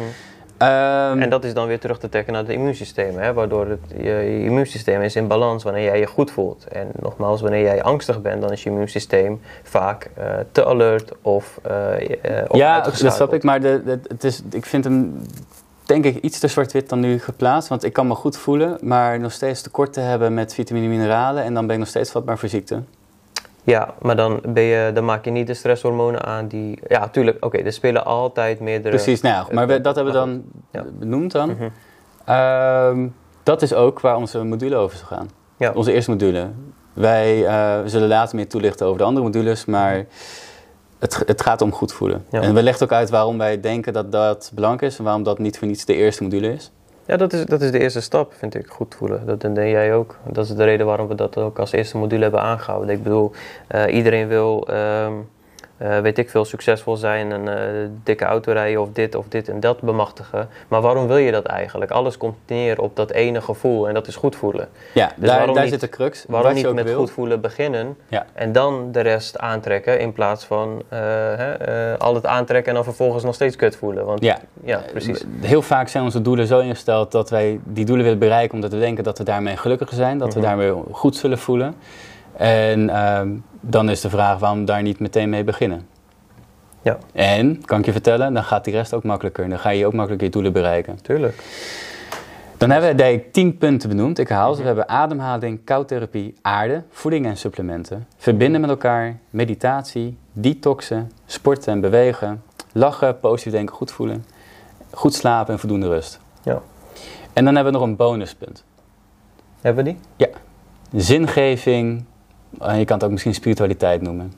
Ehm, 0.60 1.20
En 1.22 1.30
dat 1.30 1.44
is 1.44 1.54
dan 1.54 1.66
weer 1.66 1.78
terug 1.78 1.98
te 1.98 2.08
trekken 2.08 2.32
naar 2.32 2.42
het 2.42 2.50
immuunsysteem, 2.50 3.18
hè? 3.18 3.32
waardoor 3.32 3.66
het, 3.66 3.80
je, 3.96 4.02
je 4.10 4.44
immuunsysteem 4.44 5.02
is 5.02 5.16
in 5.16 5.26
balans 5.26 5.62
wanneer 5.64 5.84
jij 5.84 5.98
je 5.98 6.06
goed 6.06 6.30
voelt. 6.30 6.64
En 6.72 6.88
nogmaals, 7.00 7.40
wanneer 7.40 7.62
jij 7.62 7.82
angstig 7.82 8.22
bent, 8.22 8.40
dan 8.42 8.52
is 8.52 8.62
je 8.62 8.70
immuunsysteem 8.70 9.40
vaak 9.62 10.10
eh, 10.16 10.24
te 10.52 10.64
alert 10.66 11.12
of, 11.22 11.60
of 12.48 12.56
ja, 12.58 12.80
dat 12.80 12.92
snap 13.16 13.34
ik. 13.34 13.42
Maar 13.42 13.60
de, 13.60 13.82
de- 13.84 14.00
het 14.08 14.24
is, 14.24 14.42
ik 14.50 14.66
vind 14.66 14.84
hem, 14.84 15.20
denk 15.84 16.04
ik, 16.04 16.16
iets 16.16 16.38
te 16.38 16.48
zwart-wit 16.48 16.88
dan 16.88 17.00
nu 17.00 17.18
geplaatst. 17.18 17.68
Want 17.68 17.84
ik 17.84 17.92
kan 17.92 18.06
me 18.06 18.14
goed 18.14 18.36
voelen, 18.36 18.78
maar 18.80 19.20
nog 19.20 19.32
steeds 19.32 19.62
tekort 19.62 19.92
te 19.92 20.00
hebben 20.00 20.34
met 20.34 20.54
vitamine 20.54 20.86
en 20.86 20.92
mineralen. 20.92 21.42
En 21.42 21.54
dan 21.54 21.64
ben 21.66 21.74
ik 21.74 21.80
nog 21.80 21.88
steeds 21.88 22.10
vatbaar 22.10 22.38
voor 22.38 22.48
ziekte. 22.48 22.82
Ja, 23.70 23.94
maar 24.00 24.16
dan, 24.16 24.40
ben 24.48 24.62
je, 24.62 24.90
dan 24.94 25.04
maak 25.04 25.24
je 25.24 25.30
niet 25.30 25.46
de 25.46 25.54
stresshormonen 25.54 26.24
aan 26.24 26.46
die... 26.48 26.78
Ja, 26.88 27.08
tuurlijk, 27.08 27.44
oké, 27.44 27.58
er 27.58 27.72
spelen 27.72 28.04
altijd 28.04 28.60
meerdere... 28.60 28.94
Precies, 28.94 29.20
nou 29.20 29.34
ja, 29.34 29.54
maar 29.54 29.66
we- 29.66 29.80
dat 29.80 29.94
hebben 29.94 30.12
we 30.12 30.18
dan 30.18 30.42
Ja. 30.72 30.84
benoemd 30.98 31.32
dan. 31.32 31.48
Mhm. 31.50 31.68
Ehm, 32.24 33.08
dat 33.42 33.62
is 33.62 33.74
ook 33.74 34.00
waar 34.00 34.16
onze 34.16 34.44
module 34.44 34.76
over 34.76 34.96
zal 34.98 35.06
gaan. 35.06 35.28
Ja. 35.56 35.72
Onze 35.74 35.92
eerste 35.92 36.10
module. 36.10 36.48
Wij 36.92 37.46
eh, 37.46 37.78
zullen 37.84 38.08
later 38.08 38.36
meer 38.36 38.48
toelichten 38.48 38.86
over 38.86 38.98
de 38.98 39.04
andere 39.04 39.24
modules, 39.26 39.64
maar 39.64 40.04
het, 40.98 41.22
het 41.26 41.42
gaat 41.42 41.62
om 41.62 41.72
goed 41.72 41.92
voelen. 41.92 42.24
Ja. 42.30 42.40
En 42.40 42.54
we 42.54 42.62
leggen 42.62 42.84
ook 42.86 42.92
uit 42.92 43.10
waarom 43.10 43.38
wij 43.38 43.60
denken 43.60 43.92
dat 43.92 44.12
dat 44.12 44.50
belangrijk 44.54 44.92
is 44.92 44.98
en 44.98 45.04
waarom 45.04 45.22
dat 45.22 45.38
niet 45.38 45.58
voor 45.58 45.66
niets 45.68 45.84
de 45.84 45.94
eerste 45.94 46.22
module 46.22 46.52
is. 46.52 46.70
Ja, 47.10 47.16
dat 47.16 47.32
is, 47.32 47.44
dat 47.44 47.62
is 47.62 47.70
de 47.70 47.78
eerste 47.78 48.00
stap, 48.00 48.32
vind 48.34 48.54
ik. 48.54 48.66
Goed 48.66 48.94
voelen. 48.94 49.26
Dat 49.26 49.40
denk 49.40 49.56
jij 49.56 49.94
ook. 49.94 50.16
Dat 50.32 50.44
is 50.44 50.54
de 50.54 50.64
reden 50.64 50.86
waarom 50.86 51.08
we 51.08 51.14
dat 51.14 51.36
ook 51.36 51.58
als 51.58 51.72
eerste 51.72 51.96
module 51.96 52.22
hebben 52.22 52.40
aangehouden. 52.40 52.94
Ik 52.94 53.02
bedoel, 53.02 53.32
eh, 53.66 53.94
iedereen 53.94 54.28
wil, 54.28 54.68
ehm, 54.68 55.12
eh, 55.80 55.98
weet 56.00 56.18
ik 56.18 56.30
veel, 56.30 56.44
succesvol 56.44 56.96
zijn, 56.96 57.30
een 57.30 57.48
eh, 57.48 57.88
dikke 58.04 58.24
auto 58.24 58.52
rijden 58.52 58.80
of 58.80 58.88
dit 58.92 59.14
of 59.14 59.24
dit 59.28 59.48
en 59.48 59.60
dat 59.60 59.80
bemachtigen. 59.80 60.48
Maar 60.68 60.80
waarom 60.80 61.06
wil 61.06 61.16
je 61.16 61.32
dat 61.32 61.44
eigenlijk? 61.44 61.90
Alles 61.90 62.16
komt 62.16 62.36
neer 62.46 62.80
op 62.80 62.96
dat 62.96 63.10
ene 63.10 63.40
gevoel 63.40 63.88
en 63.88 63.94
dat 63.94 64.06
is 64.06 64.16
goed 64.16 64.36
voelen. 64.36 64.68
Ja, 64.94 65.06
Dus 65.16 65.28
daar, 65.28 65.36
waarom 65.36 65.54
daar 65.54 65.62
niet- 65.64 65.72
zit 65.72 65.80
de 65.80 65.88
crux. 65.88 66.24
Waarom 66.28 66.54
niet 66.54 66.72
met 66.74 66.84
wil. 66.84 66.98
goed 66.98 67.10
voelen 67.10 67.40
beginnen 67.40 67.96
Ja. 68.08 68.26
en 68.32 68.52
dan 68.52 68.92
de 68.92 69.00
rest 69.00 69.38
aantrekken 69.38 70.00
in 70.00 70.12
plaats 70.12 70.44
van 70.44 70.82
eh, 70.88 70.98
hè, 71.36 71.98
al 71.98 72.14
het 72.14 72.26
aantrekken 72.26 72.68
en 72.68 72.74
dan 72.74 72.84
vervolgens 72.84 73.24
nog 73.24 73.34
steeds 73.34 73.56
kut 73.56 73.76
voelen? 73.76 74.04
Want 74.04 74.24
Ja. 74.24 74.38
ja 74.64 74.80
precies. 74.92 75.24
Heel 75.40 75.62
vaak 75.62 75.88
zijn 75.88 76.04
onze 76.04 76.22
doelen 76.22 76.46
zo 76.46 76.58
ingesteld 76.58 77.12
dat 77.12 77.30
wij 77.30 77.60
die 77.64 77.84
doelen 77.84 78.04
willen 78.04 78.18
bereiken 78.20 78.54
omdat 78.54 78.72
we 78.72 78.78
denken 78.78 79.04
dat 79.04 79.18
we 79.18 79.24
daarmee 79.24 79.56
gelukkiger 79.56 79.96
zijn, 79.96 80.18
dat 80.18 80.34
we 80.34 80.40
Mhm. 80.40 80.48
daarmee 80.48 80.72
goed 80.92 81.16
zullen 81.16 81.38
voelen. 81.38 81.74
En 82.40 82.90
ehm, 82.90 83.28
dan 83.60 83.90
is 83.90 84.00
de 84.00 84.10
vraag 84.10 84.38
waarom 84.38 84.64
daar 84.64 84.82
niet 84.82 84.98
meteen 84.98 85.28
mee 85.28 85.44
beginnen. 85.44 85.88
Ja. 86.82 86.98
En, 87.12 87.64
kan 87.64 87.78
ik 87.78 87.84
je 87.84 87.92
vertellen, 87.92 88.34
dan 88.34 88.44
gaat 88.44 88.64
die 88.64 88.74
rest 88.74 88.94
ook 88.94 89.04
makkelijker. 89.04 89.48
Dan 89.48 89.58
ga 89.58 89.70
je 89.70 89.86
ook 89.86 89.92
makkelijker 89.92 90.26
je 90.26 90.32
doelen 90.32 90.52
bereiken. 90.52 91.02
Tuurlijk. 91.02 91.42
Dan 92.56 92.70
hebben 92.70 92.96
we 92.96 93.30
tien 93.32 93.58
punten 93.58 93.88
benoemd. 93.88 94.18
Ik 94.18 94.28
haal 94.28 94.54
ze. 94.54 94.60
We 94.60 94.66
hebben 94.66 94.88
ademhaling, 94.88 95.64
koudtherapie, 95.64 96.34
aarde, 96.42 96.82
voeding 96.90 97.26
en 97.26 97.36
supplementen. 97.36 98.06
Verbinden 98.16 98.60
met 98.60 98.70
elkaar, 98.70 99.18
meditatie, 99.30 100.18
detoxen, 100.32 101.12
sporten 101.26 101.72
en 101.72 101.80
bewegen. 101.80 102.42
Lachen, 102.72 103.20
positief 103.20 103.52
denken, 103.52 103.74
goed 103.74 103.90
voelen. 103.90 104.24
Goed 104.90 105.14
slapen 105.14 105.52
en 105.52 105.58
voldoende 105.58 105.88
rust. 105.88 106.20
Ja. 106.42 106.60
En 107.32 107.44
dan 107.44 107.54
hebben 107.54 107.72
we 107.72 107.78
nog 107.78 107.88
een 107.88 107.96
bonuspunt. 107.96 108.64
Hebben 109.60 109.84
we 109.84 109.90
die? 109.90 110.28
Zingeving, 111.02 112.04
je 112.50 112.84
kan 112.84 112.96
het 112.96 113.04
ook 113.04 113.10
misschien 113.10 113.34
spiritualiteit 113.34 114.02
noemen. 114.02 114.32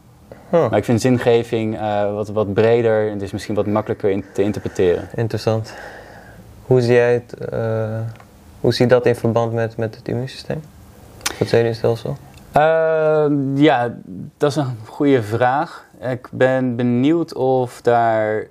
Maar 0.51 0.77
ik 0.77 0.85
vind 0.85 1.01
zingeving 1.01 1.79
eh, 1.79 2.13
wat, 2.13 2.29
wat 2.29 2.55
breder 2.55 3.11
en 3.11 3.21
is 3.21 3.33
misschien 3.33 3.55
wat 3.55 3.67
makkelijker 3.67 4.11
in, 4.11 4.25
te 4.33 4.43
interpreteren. 4.43 5.09
Interessant. 5.15 5.75
Hoe 6.67 6.81
zie 6.81 6.95
jij 6.95 7.13
het, 7.13 7.35
eh, 7.35 8.01
hoe 8.61 8.73
zie 8.73 8.85
je 8.85 8.91
dat 8.91 9.07
in 9.07 9.15
verband 9.15 9.53
met, 9.53 9.77
met 9.77 9.97
het 9.97 10.09
immuunsysteem? 10.09 10.63
Het 11.37 11.49
zenuwstelsel? 11.49 12.17
Ehm, 12.53 13.57
ja, 13.57 13.95
dat 14.37 14.51
is 14.51 14.57
een 14.57 14.77
goede 14.87 15.23
vraag. 15.23 15.87
Ik 16.01 16.29
ben 16.33 16.77
benieuwd 16.77 17.35
of 17.35 17.81
daar, 17.81 18.47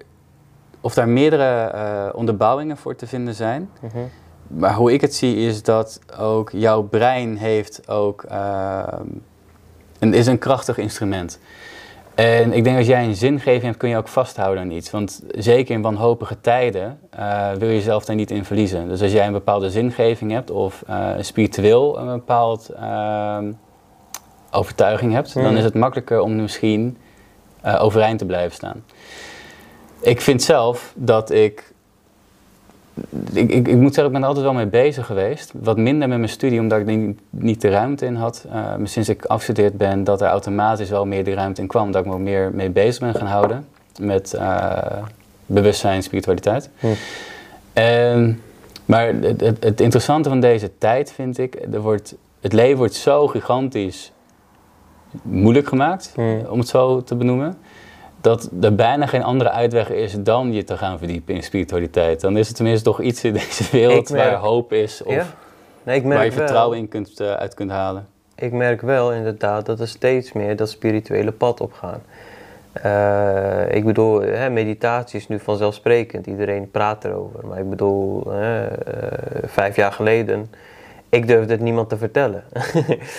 of 0.81 0.93
daar 0.93 1.09
meerdere 1.09 1.65
eh, 1.65 2.09
onderbouwingen 2.13 2.77
voor 2.77 2.95
te 2.95 3.07
vinden 3.07 3.35
zijn. 3.35 3.69
Mhm. 3.81 3.97
Maar 4.47 4.73
hoe 4.73 4.93
ik 4.93 5.01
het 5.01 5.15
zie 5.15 5.35
is 5.35 5.63
dat 5.63 5.99
ook 6.19 6.49
jouw 6.49 6.81
brein 6.81 7.37
heeft 7.37 7.89
ook, 7.89 8.23
een, 10.01 10.13
is 10.13 10.27
een 10.27 10.37
krachtig 10.37 10.77
instrument. 10.77 11.39
En 12.15 12.53
ik 12.53 12.63
denk 12.63 12.77
als 12.77 12.87
jij 12.87 13.03
een 13.03 13.15
zingeving 13.15 13.63
hebt, 13.63 13.77
kun 13.77 13.89
je 13.89 13.97
ook 13.97 14.07
vasthouden 14.07 14.63
aan 14.63 14.71
iets. 14.71 14.91
Want 14.91 15.21
zeker 15.31 15.75
in 15.75 15.81
wanhopige 15.81 16.41
tijden 16.41 16.99
eh, 17.09 17.51
wil 17.51 17.67
je 17.67 17.73
jezelf 17.73 18.05
daar 18.05 18.15
niet 18.15 18.31
in 18.31 18.45
verliezen. 18.45 18.87
Dus 18.87 19.01
als 19.01 19.11
jij 19.11 19.25
een 19.25 19.31
bepaalde 19.31 19.69
zingeving 19.69 20.31
hebt 20.31 20.51
of 20.51 20.83
eh, 20.87 21.09
spiritueel 21.19 21.99
een 21.99 22.05
bepaald 22.05 22.69
ehm, 22.69 23.51
overtuiging 24.51 25.13
hebt, 25.13 25.33
dan 25.33 25.57
is 25.57 25.63
het 25.63 25.73
makkelijker 25.73 26.21
om 26.21 26.35
misschien 26.35 26.97
eh, 27.61 27.83
overeind 27.83 28.19
te 28.19 28.25
blijven 28.25 28.55
staan. 28.55 28.83
Ik 29.99 30.21
vind 30.21 30.43
zelf 30.43 30.93
dat 30.95 31.31
ik 31.31 31.70
ik, 33.33 33.51
ik, 33.51 33.67
ik 33.67 33.75
moet 33.75 33.93
zeggen, 33.93 34.05
ik 34.05 34.11
ben 34.11 34.21
er 34.21 34.27
altijd 34.27 34.45
wel 34.45 34.53
mee 34.53 34.67
bezig 34.67 35.05
geweest. 35.05 35.51
Wat 35.55 35.77
minder 35.77 36.07
met 36.07 36.17
mijn 36.17 36.29
studie, 36.29 36.59
omdat 36.59 36.79
ik 36.79 36.85
niet, 36.85 37.19
niet 37.29 37.61
de 37.61 37.69
ruimte 37.69 38.05
in 38.05 38.15
had. 38.15 38.45
Eh, 38.47 38.53
maar 38.53 38.87
sinds 38.87 39.09
ik 39.09 39.25
afgestudeerd 39.25 39.77
ben, 39.77 40.03
dat 40.03 40.21
er 40.21 40.27
automatisch 40.27 40.89
wel 40.89 41.05
meer 41.05 41.23
de 41.23 41.33
ruimte 41.33 41.61
in 41.61 41.67
kwam. 41.67 41.91
Dat 41.91 42.01
ik 42.01 42.07
me 42.07 42.13
ook 42.13 42.19
meer 42.19 42.51
mee 42.53 42.69
bezig 42.69 42.99
ben 42.99 43.15
gaan 43.15 43.27
houden. 43.27 43.67
Met 43.99 44.33
eh, 44.33 44.77
bewustzijn, 45.45 46.03
spiritualiteit. 46.03 46.69
Hm. 46.79 46.87
En, 47.73 48.41
maar 48.85 49.07
het, 49.07 49.41
het, 49.41 49.63
het 49.63 49.81
interessante 49.81 50.29
van 50.29 50.39
deze 50.39 50.71
tijd 50.77 51.11
vind 51.11 51.37
ik, 51.37 51.55
er 51.71 51.81
wordt, 51.81 52.15
het 52.41 52.53
leven 52.53 52.77
wordt 52.77 52.93
zo 52.93 53.27
gigantisch 53.27 54.11
moeilijk 55.21 55.67
gemaakt, 55.67 56.11
Hm. 56.15 56.39
om 56.49 56.59
het 56.59 56.67
zo 56.67 57.03
te 57.03 57.15
benoemen 57.15 57.57
dat 58.21 58.49
er 58.61 58.75
bijna 58.75 59.05
geen 59.05 59.23
andere 59.23 59.49
uitweg 59.49 59.89
is 59.89 60.13
dan 60.23 60.53
je 60.53 60.63
te 60.63 60.77
gaan 60.77 60.97
verdiepen 60.97 61.35
in 61.35 61.43
spiritualiteit. 61.43 62.21
Dan 62.21 62.37
is 62.37 62.47
er 62.49 62.55
tenminste 62.55 62.83
toch 62.83 63.01
iets 63.01 63.23
in 63.23 63.33
deze 63.43 63.63
wereld 63.71 64.09
merk- 64.09 64.31
waar 64.31 64.39
hoop 64.39 64.73
is 64.73 65.03
of 65.03 65.13
Ja? 65.13 65.25
Nee, 65.83 65.95
ik 65.95 66.03
waar 66.03 66.11
je 66.11 66.17
merk, 66.17 66.33
vertrouwen 66.33 66.71
wel, 66.71 66.79
in 66.79 66.87
kunt, 66.87 67.19
eh, 67.19 67.31
uit 67.33 67.53
kunt 67.53 67.71
halen. 67.71 68.07
ik 68.35 68.51
merk 68.51 68.81
wel 68.81 69.13
inderdaad 69.13 69.65
dat 69.65 69.79
er 69.79 69.87
steeds 69.87 70.31
meer 70.33 70.55
dat 70.55 70.69
spirituele 70.69 71.31
pad 71.31 71.61
op 71.61 71.73
gaan. 71.73 72.01
Eh, 72.71 73.75
ik 73.75 73.85
bedoel, 73.85 74.21
hè, 74.21 74.49
meditatie 74.49 75.19
is 75.19 75.27
nu 75.27 75.39
vanzelfsprekend. 75.39 76.27
Iedereen 76.27 76.71
praat 76.71 77.05
erover. 77.05 77.47
Maar 77.47 77.59
ik 77.59 77.69
bedoel, 77.69 78.23
hè, 78.31 78.65
eh, 78.67 79.43
vijf 79.45 79.75
jaar 79.75 79.91
geleden, 79.91 80.51
ik 81.09 81.27
durfde 81.27 81.51
het 81.51 81.61
niemand 81.61 81.89
te 81.89 81.97
vertellen. 81.97 82.43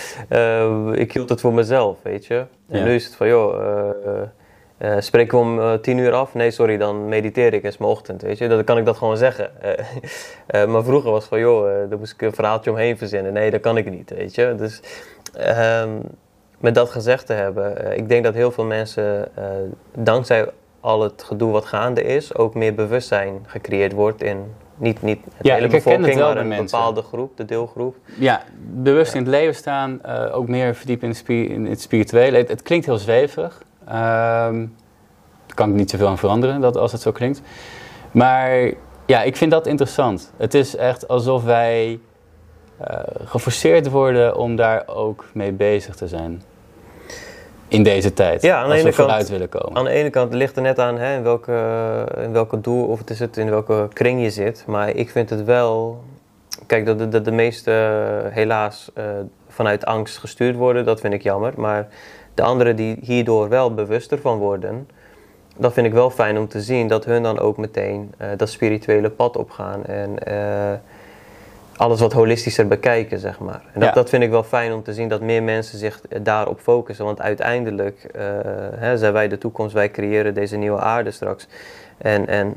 Ik 1.03 1.13
hield 1.13 1.29
het 1.29 1.41
voor 1.41 1.53
mezelf, 1.53 1.97
weet 2.01 2.25
je. 2.25 2.45
En 2.69 2.77
Ja. 2.79 2.83
nu 2.83 2.93
is 2.95 3.05
het 3.05 3.15
van, 3.15 3.27
joh, 3.27 3.53
eh, 4.83 4.91
eh, 4.91 5.01
spreken 5.01 5.37
we 5.37 5.43
om 5.43 5.59
eh, 5.59 5.73
tien 5.73 5.97
uur 5.97 6.11
af? 6.11 6.33
Nee, 6.33 6.51
sorry, 6.51 6.77
dan 6.77 7.07
mediteer 7.09 7.53
ik, 7.53 7.63
is 7.63 7.77
mijn 7.77 7.91
ochtend, 7.91 8.21
weet 8.21 8.37
je. 8.37 8.47
Dan 8.47 8.63
kan 8.63 8.77
ik 8.77 8.85
dat 8.85 8.97
gewoon 8.97 9.17
zeggen. 9.17 9.51
Eh, 10.47 10.65
maar 10.65 10.83
vroeger 10.83 11.11
was 11.11 11.19
het 11.19 11.29
van, 11.29 11.39
joh, 11.39 11.89
daar 11.89 11.97
moest 11.97 12.13
ik 12.13 12.21
een 12.21 12.33
verhaaltje 12.33 12.69
omheen 12.69 12.97
verzinnen. 12.97 13.33
Nee, 13.33 13.51
dat 13.51 13.61
kan 13.61 13.77
ik 13.77 13.89
niet, 13.89 14.09
weet 14.09 14.35
je. 14.35 14.55
Dus 14.57 14.81
ehm, 15.33 15.89
met 16.57 16.75
dat 16.75 16.89
gezegd 16.89 17.25
te 17.25 17.33
hebben, 17.33 17.97
ik 17.97 18.09
denk 18.09 18.23
dat 18.23 18.33
heel 18.33 18.51
veel 18.51 18.65
mensen, 18.65 19.27
dankzij 19.97 20.49
al 20.79 21.01
het 21.01 21.23
gedoe 21.23 21.51
wat 21.51 21.65
gaande 21.65 22.03
is, 22.03 22.35
ook 22.35 22.53
meer 22.53 22.73
bewustzijn 22.73 23.45
gecreëerd 23.47 23.91
wordt 23.91 24.21
in 24.21 24.53
niet, 24.75 25.01
niet 25.01 25.19
het 25.37 25.45
Ja, 25.47 25.55
hele 25.55 25.67
bevolking, 25.67 26.19
maar 26.19 26.37
een 26.37 26.47
mensen. 26.47 26.65
bepaalde 26.65 27.01
groep, 27.01 27.37
de 27.37 27.45
deelgroep. 27.45 27.95
Ja, 28.19 28.43
bewust 28.59 29.13
in 29.13 29.21
het 29.21 29.29
leven 29.29 29.55
staan, 29.55 30.05
ook 30.31 30.47
meer 30.47 30.75
verdiepen 30.75 31.13
in, 31.27 31.47
in 31.49 31.65
het 31.65 31.81
spirituele. 31.81 32.37
Het, 32.37 32.49
het 32.49 32.61
klinkt 32.61 32.85
heel 32.85 32.97
zweverig. 32.97 33.61
Ehm 33.87 34.65
daar 35.45 35.55
kan 35.55 35.69
ik 35.69 35.75
niet 35.75 35.89
zoveel 35.89 36.07
aan 36.07 36.17
veranderen 36.17 36.61
dat, 36.61 36.77
als 36.77 36.91
het 36.91 37.01
zo 37.01 37.11
klinkt. 37.11 37.41
Maar 38.11 38.71
ja, 39.05 39.21
ik 39.23 39.37
vind 39.37 39.51
dat 39.51 39.67
interessant. 39.67 40.31
Het 40.37 40.53
is 40.53 40.75
echt 40.75 41.07
alsof 41.07 41.43
wij 41.43 41.99
eh, 42.77 42.97
geforceerd 43.23 43.89
worden 43.89 44.37
om 44.37 44.55
daar 44.55 44.83
ook 44.87 45.25
mee 45.33 45.51
bezig 45.51 45.95
te 45.95 46.07
zijn. 46.07 46.41
In 47.67 47.83
deze 47.83 48.13
tijd. 48.13 48.41
Ja, 48.41 48.55
aan 48.57 48.63
de 48.63 48.69
als 48.69 48.79
ene 48.81 48.89
we 48.89 48.95
kant- 48.95 49.27
willen 49.29 49.49
komen. 49.49 49.77
Aan 49.77 49.83
de 49.83 49.89
ene 49.91 50.09
kant 50.09 50.33
ligt 50.33 50.55
er 50.55 50.61
net 50.61 50.79
aan 50.79 50.97
hè, 50.97 51.15
in, 51.15 51.23
welke, 51.23 52.05
in 52.17 52.31
welke 52.31 52.61
doel 52.61 52.85
of 52.87 52.99
het 52.99 53.09
is 53.09 53.19
het 53.19 53.37
in 53.37 53.49
welke 53.49 53.87
kring 53.93 54.21
je 54.21 54.29
zit. 54.29 54.63
Maar 54.67 54.89
ik 54.89 55.09
vind 55.09 55.29
het 55.29 55.43
wel. 55.43 56.03
Kijk, 56.67 56.85
dat 56.85 56.97
de, 56.97 57.09
dat 57.09 57.25
de 57.25 57.31
meeste 57.31 57.71
eh, 57.71 58.33
helaas 58.33 58.91
eh, 58.93 59.03
vanuit 59.47 59.85
angst 59.85 60.17
gestuurd 60.17 60.55
worden, 60.55 60.85
dat 60.85 60.99
vind 60.99 61.13
ik 61.13 61.23
jammer. 61.23 61.53
Maar 61.55 61.87
de 62.33 62.41
anderen 62.43 62.75
die 62.75 62.97
hierdoor 63.01 63.49
wel 63.49 63.73
bewuster 63.73 64.19
van 64.19 64.37
worden, 64.37 64.87
dat 65.57 65.73
vind 65.73 65.87
ik 65.87 65.93
wel 65.93 66.09
fijn 66.09 66.37
om 66.37 66.47
te 66.47 66.61
zien 66.61 66.87
dat 66.87 67.05
hun 67.05 67.23
dan 67.23 67.39
ook 67.39 67.57
meteen 67.57 68.13
eh, 68.17 68.27
dat 68.37 68.49
spirituele 68.49 69.09
pad 69.09 69.37
opgaan. 69.37 69.85
En 69.85 70.19
eh, 70.23 70.79
alles 71.77 71.99
wat 71.99 72.13
holistischer 72.13 72.67
bekijken, 72.67 73.19
zeg 73.19 73.39
maar. 73.39 73.61
En 73.73 73.79
dat, 73.79 73.89
Ja. 73.89 73.95
dat 73.95 74.09
vind 74.09 74.23
ik 74.23 74.29
wel 74.29 74.43
fijn 74.43 74.73
om 74.73 74.83
te 74.83 74.93
zien 74.93 75.07
dat 75.09 75.21
meer 75.21 75.43
mensen 75.43 75.77
zich 75.77 76.01
daarop 76.21 76.59
focussen. 76.59 77.05
Want 77.05 77.21
uiteindelijk 77.21 78.03
eh, 78.03 78.23
hè, 78.75 78.97
zijn 78.97 79.13
wij 79.13 79.27
de 79.27 79.37
toekomst, 79.37 79.73
wij 79.73 79.91
creëren 79.91 80.33
deze 80.33 80.55
nieuwe 80.57 80.79
aarde 80.79 81.11
straks. 81.11 81.47
En, 81.97 82.27
en 82.27 82.55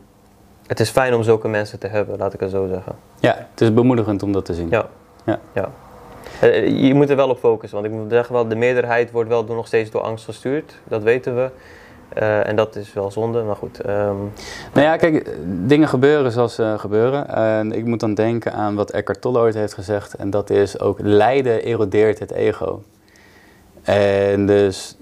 het 0.66 0.81
is 0.81 0.91
fijn 0.91 1.14
om 1.14 1.22
zulke 1.22 1.49
mensen 1.49 1.79
te 1.79 1.87
hebben, 1.87 2.18
laat 2.18 2.35
ik 2.35 2.41
het 2.41 2.51
zo 2.51 2.66
zeggen. 2.66 2.95
Ja, 3.20 3.47
het 3.51 3.61
is 3.61 3.74
bemoedigend 3.74 4.22
om 4.22 4.33
dat 4.33 4.45
te 4.45 4.55
zien. 4.55 4.68
Ja. 4.70 4.87
Ja. 5.24 5.39
ja. 5.53 5.70
Eh, 6.41 6.87
je 6.87 6.95
moet 6.95 7.11
er 7.11 7.16
wel 7.16 7.29
op 7.29 7.39
focussen, 7.39 7.81
want 7.81 7.93
ik 7.93 7.99
moet 8.01 8.11
zeggen 8.11 8.35
wel, 8.35 8.49
de 8.49 8.57
meerderheid 8.57 9.11
wordt 9.11 9.29
wel 9.29 9.45
door, 9.45 9.57
nog 9.57 9.66
steeds 9.66 9.91
door 9.91 10.01
angst 10.01 10.24
gestuurd. 10.24 10.74
Dat 10.85 11.03
weten 11.03 11.35
we. 11.37 11.51
Eh, 12.09 12.49
en 12.49 12.57
dat 12.57 12.77
is 12.77 12.93
wel 12.93 13.11
zonde, 13.11 13.43
maar 13.43 13.57
goed. 13.57 13.81
ehm, 13.81 14.16
Nou 14.72 14.87
ja, 14.87 14.97
kijk, 14.97 15.37
dingen 15.66 15.89
gebeuren 15.89 16.33
zoals 16.33 16.55
ze 16.55 16.74
gebeuren. 16.79 17.29
En 17.29 17.72
ik 17.72 17.85
moet 17.85 18.01
dan 18.01 18.14
denken 18.14 18.53
aan 18.53 18.74
wat 18.74 18.91
Eckhart 18.91 19.20
Tolle 19.20 19.39
ooit 19.39 19.55
heeft 19.55 19.74
gezegd. 19.74 20.14
En 20.14 20.31
dat 20.31 20.51
is 20.51 20.81
ook 20.81 20.99
lijden 21.01 21.62
erodeert 21.62 22.18
het 22.18 22.31
ego. 22.33 22.83
En 23.83 24.47
dus 24.47 24.97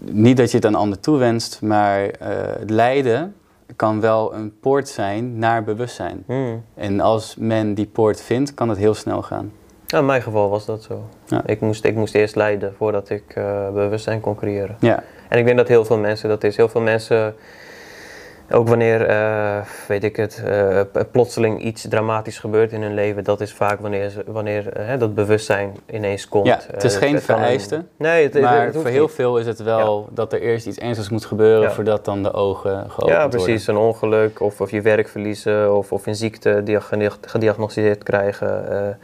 niet 0.00 0.36
dat 0.36 0.50
je 0.50 0.56
het 0.56 0.66
aan 0.66 0.74
ander 0.74 1.00
toewenst, 1.00 1.62
maar 1.62 2.04
eh, 2.06 2.28
het 2.58 2.70
lijden 2.70 3.34
kan 3.76 4.00
wel 4.00 4.34
een 4.34 4.58
poort 4.60 4.88
zijn 4.88 5.38
naar 5.38 5.64
bewustzijn. 5.64 6.22
hmm. 6.26 6.62
En 6.74 7.00
als 7.00 7.36
men 7.38 7.74
die 7.74 7.86
poort 7.86 8.20
vindt, 8.22 8.54
kan 8.54 8.68
het 8.68 8.78
heel 8.78 8.94
snel 8.94 9.22
gaan. 9.22 9.52
Ja, 9.90 9.98
in 9.98 10.06
mijn 10.06 10.22
geval 10.22 10.48
was 10.50 10.64
dat 10.66 10.82
zo. 10.82 11.02
Ja. 11.26 11.42
Ik, 11.46 11.60
moest, 11.60 11.84
ik 11.84 11.94
moest 11.94 12.14
eerst 12.14 12.36
lijden 12.36 12.74
voordat 12.76 13.10
ik 13.10 13.22
eh, 13.34 13.70
bewustzijn 13.72 14.20
kon 14.20 14.34
creëren. 14.34 14.76
Ja, 14.80 15.02
En 15.28 15.38
ik 15.38 15.44
denk 15.44 15.56
dat 15.56 15.68
heel 15.68 15.84
veel 15.84 15.98
mensen 15.98 16.28
dat 16.28 16.44
is. 16.44 16.56
Heel 16.56 16.68
veel 16.68 16.80
mensen, 16.80 17.34
ook 18.50 18.68
wanneer, 18.68 19.06
eh, 19.06 19.58
weet 19.88 20.04
ik 20.04 20.16
het, 20.16 20.42
eh, 20.46 20.80
plotseling 21.12 21.62
iets 21.62 21.88
dramatisch 21.88 22.38
gebeurt 22.38 22.72
in 22.72 22.82
hun 22.82 22.94
leven, 22.94 23.24
dat 23.24 23.40
is 23.40 23.52
vaak 23.52 23.80
wanneer, 23.80 24.12
wanneer 24.26 24.96
dat 24.98 25.14
bewustzijn 25.14 25.76
ineens 25.90 26.28
komt. 26.28 26.46
Ja, 26.46 26.60
het 26.70 26.84
is 26.84 26.96
geen 26.96 27.14
een- 27.14 27.20
vereiste, 27.20 27.84
nee, 27.98 28.22
het, 28.22 28.40
maar 28.40 28.64
het 28.64 28.74
voor 28.74 28.86
heel 28.86 29.02
niet. 29.02 29.12
veel 29.14 29.38
is 29.38 29.46
het 29.46 29.62
wel 29.62 30.08
dat 30.10 30.32
er 30.32 30.40
eerst 30.40 30.66
iets 30.66 30.78
ernstigs 30.78 31.08
moet 31.08 31.24
gebeuren 31.24 31.62
Ja. 31.62 31.70
voordat 31.70 32.04
dan 32.04 32.22
de 32.22 32.32
ogen 32.32 32.70
geopend 32.90 33.08
Ja, 33.08 33.20
worden. 33.20 33.40
precies. 33.40 33.66
Een 33.66 33.76
ongeluk 33.76 34.40
of, 34.40 34.60
of 34.60 34.70
je 34.70 34.80
werk 34.80 35.08
verliezen 35.08 35.76
of, 35.76 35.92
of 35.92 36.06
een 36.06 36.16
ziekte 36.16 36.62
gedi- 36.66 37.10
gediagnosticeerd 37.20 38.02
krijgen. 38.02 38.98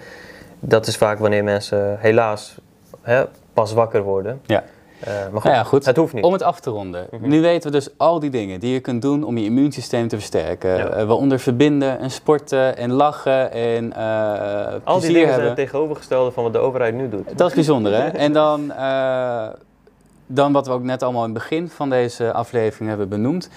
Dat 0.67 0.87
is 0.87 0.97
vaak 0.97 1.19
wanneer 1.19 1.45
mensen 1.45 1.97
helaas 2.01 2.55
hè, 3.03 3.25
pas 3.53 3.73
wakker 3.73 4.03
worden. 4.03 4.41
Ja. 4.47 4.65
Eh, 5.01 5.13
maar 5.13 5.33
goed, 5.33 5.43
Nou 5.45 5.55
ja, 5.57 5.63
goed. 5.65 5.85
het 5.85 5.97
hoeft 5.97 6.13
niet. 6.13 6.25
Om 6.25 6.33
het 6.33 6.43
af 6.43 6.61
te 6.61 6.71
ronden. 6.71 7.07
Mhm. 7.11 7.29
Nu 7.29 7.41
weten 7.41 7.71
we 7.71 7.77
dus 7.77 7.89
al 7.97 8.21
die 8.21 8.31
dingen 8.31 8.61
die 8.61 8.73
je 8.73 8.81
kunt 8.81 9.03
doen 9.03 9.25
om 9.25 9.39
je 9.39 9.45
immuunsysteem 9.45 10.09
te 10.09 10.17
versterken. 10.17 10.77
Ja. 10.77 10.87
Eh, 10.89 11.07
waaronder 11.07 11.39
verbinden 11.39 11.99
en 11.99 12.11
sporten 12.11 12.77
en 12.77 12.93
lachen 12.93 13.53
en 13.53 13.93
eh 13.93 14.75
Al 14.85 15.01
die 15.01 15.07
dingen 15.07 15.21
zijn 15.21 15.29
hebben. 15.31 15.47
het 15.47 15.57
tegenovergestelde 15.57 16.31
van 16.31 16.43
wat 16.43 16.53
de 16.53 16.59
overheid 16.59 16.95
nu 16.95 17.09
doet. 17.09 17.39
Dat 17.39 17.49
is 17.49 17.55
bijzonder, 17.55 17.93
hè? 17.95 18.09
En 18.27 18.33
dan, 18.33 18.73
dan 20.27 20.53
wat 20.53 20.67
we 20.67 20.73
ook 20.73 20.83
net 20.83 21.03
allemaal 21.03 21.25
in 21.25 21.31
het 21.31 21.39
begin 21.39 21.69
van 21.69 21.91
deze 21.91 22.33
aflevering 22.33 22.89
hebben 22.89 23.09
benoemd. 23.09 23.49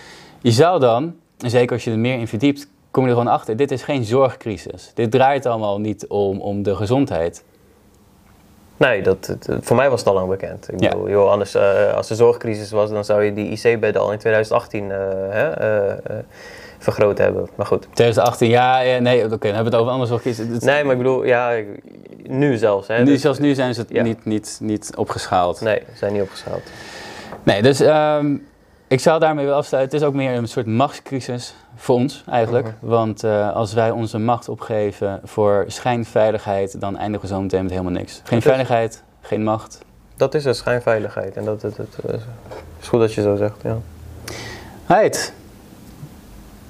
Je 0.41 0.51
zou 0.51 0.79
dan, 0.79 1.15
en 1.39 1.49
zeker 1.49 1.73
als 1.73 1.83
je 1.83 1.91
er 1.91 1.99
meer 1.99 2.19
in 2.19 2.27
verdiept, 2.27 2.67
kom 2.97 3.05
je 3.05 3.11
er 3.11 3.17
gewoon 3.17 3.33
achter. 3.33 3.55
Dit 3.55 3.71
is 3.71 3.83
geen 3.83 4.03
zorgcrisis. 4.03 4.91
Dit 4.93 5.11
draait 5.11 5.45
allemaal 5.45 5.79
niet 5.79 6.07
om, 6.07 6.41
om 6.41 6.63
de 6.63 6.75
gezondheid. 6.75 7.43
Nee, 8.77 9.01
dat, 9.01 9.35
voor 9.61 9.75
mij 9.75 9.89
was 9.89 9.99
het 9.99 10.09
al 10.09 10.15
lang 10.15 10.29
bekend. 10.29 10.71
Ik 10.71 10.79
Ja. 10.81 10.89
bedoel, 10.89 11.09
joh, 11.09 11.29
anders, 11.31 11.55
eh, 11.55 11.93
als 11.93 12.09
er 12.09 12.15
zorgcrisis 12.15 12.71
was, 12.71 12.89
dan 12.89 13.05
zou 13.05 13.23
je 13.23 13.33
die 13.33 13.49
IC-bedden 13.51 14.01
al 14.01 14.11
in 14.11 14.17
2018 14.17 14.91
eh, 14.91 14.97
hè, 15.29 15.49
eh, 15.49 15.91
eh, 15.91 15.97
vergroot 16.77 17.17
hebben. 17.17 17.49
Maar 17.55 17.65
goed. 17.65 17.81
2018, 17.81 18.49
ja, 18.49 18.79
ja, 18.79 18.99
nee, 18.99 19.23
oké, 19.23 19.29
dan 19.29 19.39
hebben 19.41 19.63
we 19.63 19.69
het 19.69 19.75
over 19.79 19.91
andere 19.91 20.09
zorgcrisis. 20.09 20.47
Het- 20.47 20.63
Nee, 20.63 20.83
maar 20.83 20.91
ik 20.91 20.97
bedoel, 20.97 21.25
ja, 21.25 21.55
nu 22.23 22.57
zelfs. 22.57 22.87
Hè, 22.87 22.97
nu, 22.97 23.05
dus- 23.05 23.21
zelfs 23.21 23.39
nu 23.39 23.53
zijn 23.53 23.73
ze 23.73 23.81
het 23.81 23.89
Ja. 23.89 24.03
niet, 24.03 24.25
niet, 24.25 24.57
niet 24.61 24.91
opgeschaald. 24.95 25.61
Nee, 25.61 25.79
ze 25.91 25.97
zijn 25.97 26.13
niet 26.13 26.21
opgeschaald. 26.21 26.61
Nee, 27.43 27.61
dus 27.61 27.79
ehm, 27.79 28.35
ik 28.87 28.99
zou 28.99 29.19
daarmee 29.19 29.45
wel 29.45 29.55
afsluiten. 29.55 29.93
Het 29.93 30.01
is 30.01 30.07
ook 30.13 30.15
meer 30.15 30.31
een 30.33 30.47
soort 30.47 30.65
machtscrisis 30.65 31.55
voor 31.77 31.95
ons 31.95 32.23
eigenlijk. 32.29 32.65
Mhm. 32.65 32.89
Want 32.89 33.23
eh, 33.23 33.55
als 33.55 33.73
wij 33.73 33.91
onze 33.91 34.17
macht 34.17 34.49
opgeven 34.49 35.19
voor 35.23 35.63
schijnveiligheid, 35.67 36.79
dan 36.81 36.97
eindigen 36.97 37.27
we 37.27 37.33
zo 37.35 37.41
meteen 37.41 37.61
met 37.61 37.71
helemaal 37.71 37.91
niks. 37.91 38.21
Geen 38.23 38.41
veiligheid, 38.41 39.03
geen 39.21 39.43
macht. 39.43 39.85
Dat 40.15 40.33
is 40.33 40.45
een 40.45 40.55
schijnveiligheid. 40.55 41.35
En 41.37 41.45
dat, 41.45 41.61
dat, 41.61 41.75
dat, 41.75 41.87
eh, 42.07 42.13
is 42.79 42.87
goed 42.87 42.99
dat 42.99 43.13
je 43.13 43.21
zo 43.21 43.35
zegt, 43.35 43.61
ja. 43.63 43.77
Heid, 44.85 45.33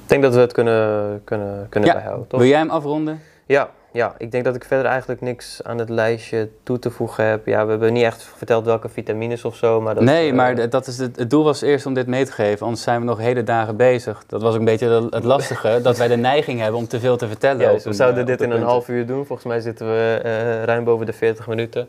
Ik 0.03 0.09
denk 0.13 0.21
dat 0.23 0.33
we 0.33 0.39
het 0.39 0.53
kunnen, 0.53 1.21
kunnen, 1.23 1.67
kunnen 1.69 1.89
Ja, 1.89 1.95
bijhouden, 1.95 2.27
toch? 2.27 2.39
wil 2.39 2.49
jij 2.49 2.57
hem 2.59 2.69
afronden? 2.69 3.21
Ja, 3.45 3.69
ja, 3.91 4.15
ik 4.17 4.31
denk 4.31 4.43
dat 4.43 4.55
ik 4.55 4.63
verder 4.63 4.85
eigenlijk 4.85 5.21
niks 5.21 5.59
aan 5.63 5.77
het 5.77 5.89
lijstje 5.89 6.49
toe 6.63 6.79
te 6.79 6.89
voegen 6.89 7.23
heb. 7.25 7.45
Ja, 7.45 7.63
we 7.63 7.69
hebben 7.69 7.93
niet 7.93 8.03
echt 8.03 8.23
verteld 8.37 8.65
welke 8.65 8.89
vitamines 8.89 9.45
of 9.45 9.55
zo, 9.55 9.81
maar 9.81 9.95
dat... 9.95 10.03
nee, 10.03 10.29
eh, 10.29 10.35
maar 10.35 10.69
dat 10.69 10.87
is 10.87 10.97
het, 10.97 11.15
het 11.15 11.29
doel 11.29 11.43
was 11.43 11.61
eerst 11.61 11.85
om 11.85 11.93
dit 11.93 12.07
mee 12.07 12.25
te 12.25 12.31
geven, 12.31 12.65
anders 12.65 12.83
zijn 12.83 12.99
we 12.99 13.05
nog 13.05 13.17
hele 13.17 13.43
dagen 13.43 13.75
bezig. 13.75 14.23
Dat 14.27 14.41
was 14.41 14.53
ook 14.53 14.59
een 14.59 14.65
beetje 14.65 14.87
de- 14.87 15.07
het 15.15 15.23
lastige, 15.23 15.79
dat 15.83 15.97
wij 15.97 16.07
de 16.07 16.15
neiging 16.17 16.59
hebben 16.59 16.79
om 16.79 16.87
te 16.87 16.99
veel 16.99 17.17
te 17.17 17.27
vertellen. 17.27 17.61
Ja, 17.61 17.71
dus 17.71 17.83
we 17.83 17.89
een, 17.89 17.95
zouden 17.95 18.21
eh, 18.21 18.27
dit 18.27 18.41
in 18.41 18.51
een 18.51 18.61
half 18.63 18.87
uur 18.87 19.05
doen. 19.05 19.25
Volgens 19.25 19.47
mij 19.47 19.59
zitten 19.59 19.87
we 19.87 20.19
eh, 20.23 20.63
ruim 20.63 20.83
boven 20.83 21.05
de 21.05 21.13
40 21.13 21.47
minuten. 21.47 21.87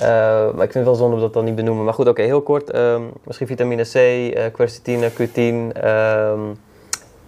Maar 0.00 0.50
ik 0.52 0.72
vind 0.72 0.74
het 0.74 0.84
wel 0.84 0.94
zonde 0.94 1.14
om 1.14 1.20
dat 1.20 1.32
dan 1.32 1.44
niet 1.44 1.54
benoemen. 1.54 1.84
Maar 1.84 1.94
goed, 1.94 2.08
oké, 2.08 2.22
heel 2.22 2.42
kort. 2.42 2.70
ehm, 2.70 3.02
misschien 3.24 3.46
vitamine 3.46 3.82
C, 3.82 3.92
quercetine, 4.52 5.10
Q10. 5.10 5.72
ehm, 5.80 6.40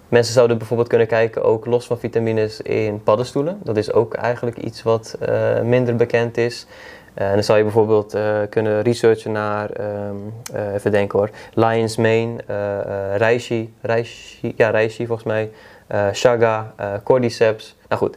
mensen 0.08 0.34
zouden 0.34 0.58
bijvoorbeeld 0.58 0.88
kunnen 0.88 1.06
kijken, 1.06 1.42
ook 1.42 1.66
los 1.66 1.86
van 1.86 1.98
vitamines, 1.98 2.60
in 2.60 3.02
paddenstoelen. 3.02 3.60
Dat 3.62 3.76
is 3.76 3.92
ook 3.92 4.14
eigenlijk 4.14 4.56
iets 4.56 4.82
wat 4.82 5.16
eh, 5.20 5.60
minder 5.60 5.96
bekend 5.96 6.36
is. 6.36 6.66
Eh, 7.16 7.26
en 7.26 7.32
dan 7.34 7.42
zou 7.44 7.58
je 7.58 7.64
bijvoorbeeld 7.64 8.14
eh, 8.14 8.38
kunnen 8.50 8.82
researchen 8.82 9.32
naar, 9.32 9.70
ehm, 9.70 10.14
eh, 10.52 10.74
even 10.74 10.90
denken 10.90 11.18
hoor, 11.18 11.30
Lion's 11.54 11.96
Mane, 11.96 12.36
reishi, 13.16 13.74
reishi, 13.80 14.52
ja 14.56 14.70
reishi 14.70 15.06
volgens 15.06 15.26
mij, 15.28 15.50
eh 15.86 16.94
cordyceps. 17.02 17.76
Nou 17.88 18.00
goed, 18.00 18.16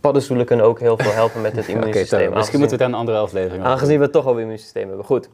paddenstoelen 0.00 0.46
kunnen 0.46 0.66
ook 0.66 0.80
heel 0.80 0.96
veel 0.96 1.12
helpen 1.12 1.40
met 1.40 1.56
het 1.56 1.64
Oké, 1.68 1.72
immuunsysteem. 1.72 2.32
misschien 2.34 2.58
moeten 2.58 2.78
we 2.78 2.84
het 2.84 2.92
aan 2.92 3.00
een 3.00 3.06
andere 3.06 3.18
aflevering 3.18 3.64
Aangezien 3.64 3.96
we 3.96 4.02
het 4.02 4.12
toch 4.12 4.26
over 4.26 4.40
immuunsysteem 4.40 4.88
hebben. 4.88 5.04
Goed, 5.06 5.28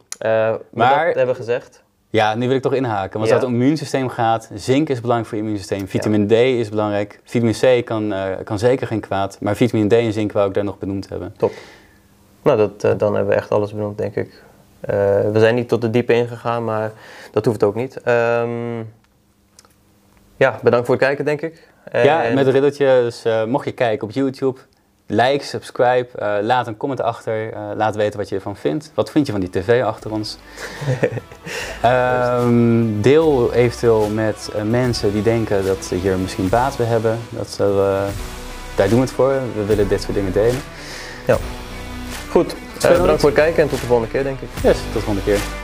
Maar- 0.70 1.07
dat 1.07 1.14
hebben 1.14 1.26
we 1.26 1.34
gezegd. 1.34 1.82
Ja, 2.12 2.34
nu 2.34 2.46
wil 2.46 2.56
ik 2.56 2.62
toch 2.62 2.74
inhaken. 2.74 3.18
Want 3.18 3.22
als 3.22 3.30
het 3.30 3.42
om 3.42 3.52
het 3.52 3.60
immuunsysteem 3.60 4.08
gaat, 4.08 4.50
zink 4.54 4.88
is 4.88 5.00
belangrijk 5.00 5.28
voor 5.28 5.38
je 5.38 5.42
immuunsysteem. 5.44 5.88
Vitamine 5.88 6.26
D 6.26 6.32
is 6.32 6.68
belangrijk. 6.68 7.20
Vitamine 7.24 7.80
C 7.80 7.84
kan, 7.84 8.12
eh, 8.12 8.24
kan 8.44 8.58
zeker 8.58 8.86
geen 8.86 9.00
kwaad. 9.00 9.36
Maar 9.40 9.56
vitamine 9.56 9.88
D 9.88 9.92
en 9.92 10.12
zink 10.12 10.32
wou 10.32 10.48
ik 10.48 10.54
daar 10.54 10.64
nog 10.64 10.78
benoemd 10.78 11.08
hebben. 11.08 11.34
Nou, 12.42 12.56
dat, 12.58 12.84
eh, 12.84 12.98
dan 12.98 13.14
hebben 13.14 13.32
we 13.34 13.38
echt 13.40 13.50
alles 13.50 13.72
benoemd, 13.72 13.98
denk 13.98 14.14
ik. 14.16 14.42
Eh, 14.80 14.94
we 15.32 15.38
zijn 15.38 15.54
niet 15.54 15.68
tot 15.68 15.80
de 15.80 15.90
diepe 15.90 16.12
ingegaan, 16.12 16.64
maar 16.64 16.92
dat 17.30 17.44
hoeft 17.44 17.62
ook 17.62 17.74
niet. 17.74 17.96
Ehm, 18.02 18.78
ja, 20.36 20.58
bedankt 20.62 20.86
voor 20.86 20.94
het 20.94 21.04
kijken, 21.04 21.24
denk 21.24 21.40
ik. 21.42 21.68
Ja, 21.92 22.24
En- 22.24 22.34
met 22.34 22.46
een 22.46 22.52
riddeltje. 22.52 22.86
Dus 23.02 23.24
mocht 23.46 23.64
je 23.64 23.72
kijken 23.72 24.08
op 24.08 24.12
YouTube, 24.14 24.58
like, 25.07 25.44
subscribe. 25.44 26.07
eh, 26.18 26.34
laat 26.42 26.66
een 26.66 26.76
comment 26.76 27.00
achter. 27.00 27.53
eh, 27.53 27.61
laat 27.76 27.96
weten 27.96 28.18
wat 28.18 28.28
je 28.28 28.34
ervan 28.34 28.57
vindt. 28.57 28.90
Wat 28.94 29.11
vind 29.11 29.26
je 29.26 29.32
van 29.32 29.40
die 29.40 29.50
tv 29.50 29.82
achter 29.82 30.11
ons? 30.11 30.36
Ehm, 31.82 33.00
deel 33.00 33.53
eventueel 33.53 34.09
met 34.09 34.50
eh, 34.55 34.62
mensen 34.62 35.12
die 35.12 35.22
denken 35.22 35.64
dat 35.66 35.84
ze 35.84 35.94
hier 35.94 36.16
misschien 36.18 36.48
baat 36.48 36.76
bij 36.76 36.86
hebben. 36.86 37.18
Dat 37.28 37.48
ze, 37.50 37.62
daar 38.74 38.88
doen 38.88 38.98
we 38.98 39.05
het 39.05 39.14
voor. 39.14 39.32
We 39.55 39.64
willen 39.64 39.88
dit 39.88 40.03
soort 40.03 40.14
dingen 40.14 40.32
delen. 40.32 40.61
Goed, 42.30 42.55
eh, 42.82 42.90
bedankt 43.00 43.20
voor 43.20 43.30
het 43.30 43.38
kijken 43.38 43.62
en 43.62 43.68
tot 43.68 43.80
de 43.80 43.86
volgende 43.86 44.12
keer, 44.12 44.22
denk 44.22 44.40
ik. 44.40 44.48
Yes, 44.62 44.76
tot 44.76 44.92
de 44.92 44.98
volgende 45.00 45.22
keer. 45.22 45.61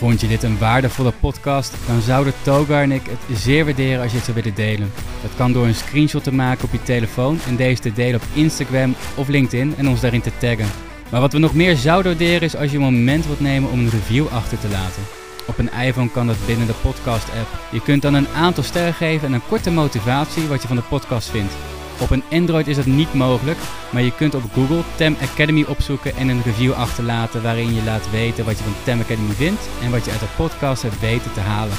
Vond 0.00 0.20
je 0.20 0.28
dit 0.28 0.42
een 0.42 0.58
waardevolle 0.58 1.12
podcast? 1.20 1.74
Dan 1.86 2.00
zouden 2.00 2.32
Togar 2.42 2.82
en 2.82 2.92
ik 2.92 3.02
het 3.06 3.38
zeer 3.38 3.64
waarderen 3.64 4.02
als 4.02 4.10
je 4.10 4.16
het 4.16 4.24
zou 4.26 4.36
willen 4.36 4.54
delen. 4.54 4.92
Dat 5.22 5.30
kan 5.36 5.52
door 5.52 5.66
een 5.66 5.74
screenshot 5.74 6.24
te 6.24 6.32
maken 6.32 6.64
op 6.64 6.72
je 6.72 6.82
telefoon 6.82 7.38
en 7.46 7.56
deze 7.56 7.80
te 7.80 7.92
delen 7.92 8.20
op 8.20 8.26
Instagram 8.32 8.94
of 9.14 9.28
LinkedIn 9.28 9.74
en 9.76 9.88
ons 9.88 10.00
daarin 10.00 10.20
te 10.20 10.30
taggen. 10.38 10.66
Maar 11.10 11.20
wat 11.20 11.32
we 11.32 11.38
nog 11.38 11.54
meer 11.54 11.76
zouden 11.76 12.10
waarderen 12.12 12.42
is 12.42 12.56
als 12.56 12.70
je 12.70 12.76
een 12.76 12.82
moment 12.82 13.26
wilt 13.26 13.40
nemen 13.40 13.70
om 13.70 13.78
een 13.78 13.90
review 13.90 14.26
achter 14.28 14.58
te 14.58 14.68
laten. 14.68 15.02
Op 15.46 15.58
een 15.58 15.72
iPhone 15.72 16.10
kan 16.10 16.26
dat 16.26 16.46
binnen 16.46 16.66
de 16.66 16.80
podcast-app. 16.82 17.48
Je 17.70 17.82
kunt 17.82 18.02
dan 18.02 18.14
een 18.14 18.28
aantal 18.28 18.62
sterren 18.62 18.94
geven 18.94 19.26
en 19.26 19.34
een 19.34 19.48
korte 19.48 19.70
motivatie 19.70 20.48
wat 20.48 20.62
je 20.62 20.68
van 20.68 20.76
de 20.76 20.82
podcast 20.82 21.30
vindt. 21.30 21.52
Op 22.00 22.10
een 22.10 22.22
Android 22.30 22.66
is 22.66 22.76
dat 22.76 22.86
niet 22.86 23.14
mogelijk, 23.14 23.58
maar 23.90 24.02
je 24.02 24.14
kunt 24.14 24.34
op 24.34 24.42
Google 24.52 24.82
Tem 24.96 25.16
Academy 25.22 25.64
opzoeken 25.68 26.16
en 26.16 26.28
een 26.28 26.42
review 26.42 26.72
achterlaten 26.72 27.42
waarin 27.42 27.74
je 27.74 27.84
laat 27.84 28.10
weten 28.10 28.44
wat 28.44 28.58
je 28.58 28.64
van 28.64 28.74
Tem 28.84 29.00
Academy 29.00 29.32
vindt 29.32 29.68
en 29.82 29.90
wat 29.90 30.04
je 30.04 30.10
uit 30.10 30.20
de 30.20 30.26
podcast 30.36 30.82
hebt 30.82 31.00
weten 31.00 31.32
te 31.32 31.40
halen. 31.40 31.76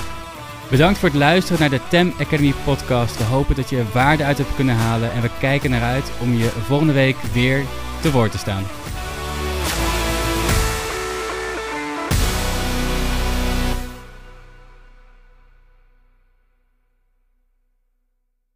Bedankt 0.70 1.00
voor 1.00 1.10
het 1.10 1.18
luisteren 1.18 1.60
naar 1.60 1.70
de 1.70 1.88
Tem 1.90 2.14
Academy 2.20 2.54
podcast. 2.64 3.18
We 3.18 3.24
hopen 3.24 3.56
dat 3.56 3.70
je 3.70 3.78
er 3.78 3.86
waarde 3.94 4.24
uit 4.24 4.38
hebt 4.38 4.56
kunnen 4.56 4.76
halen 4.76 5.12
en 5.12 5.22
we 5.22 5.30
kijken 5.40 5.70
naar 5.70 5.84
uit 5.84 6.12
om 6.20 6.34
je 6.34 6.50
volgende 6.66 6.94
week 6.94 7.18
weer 7.34 7.66
te 8.02 8.12
woord 8.12 8.32
te 8.32 8.38
staan. 8.38 8.64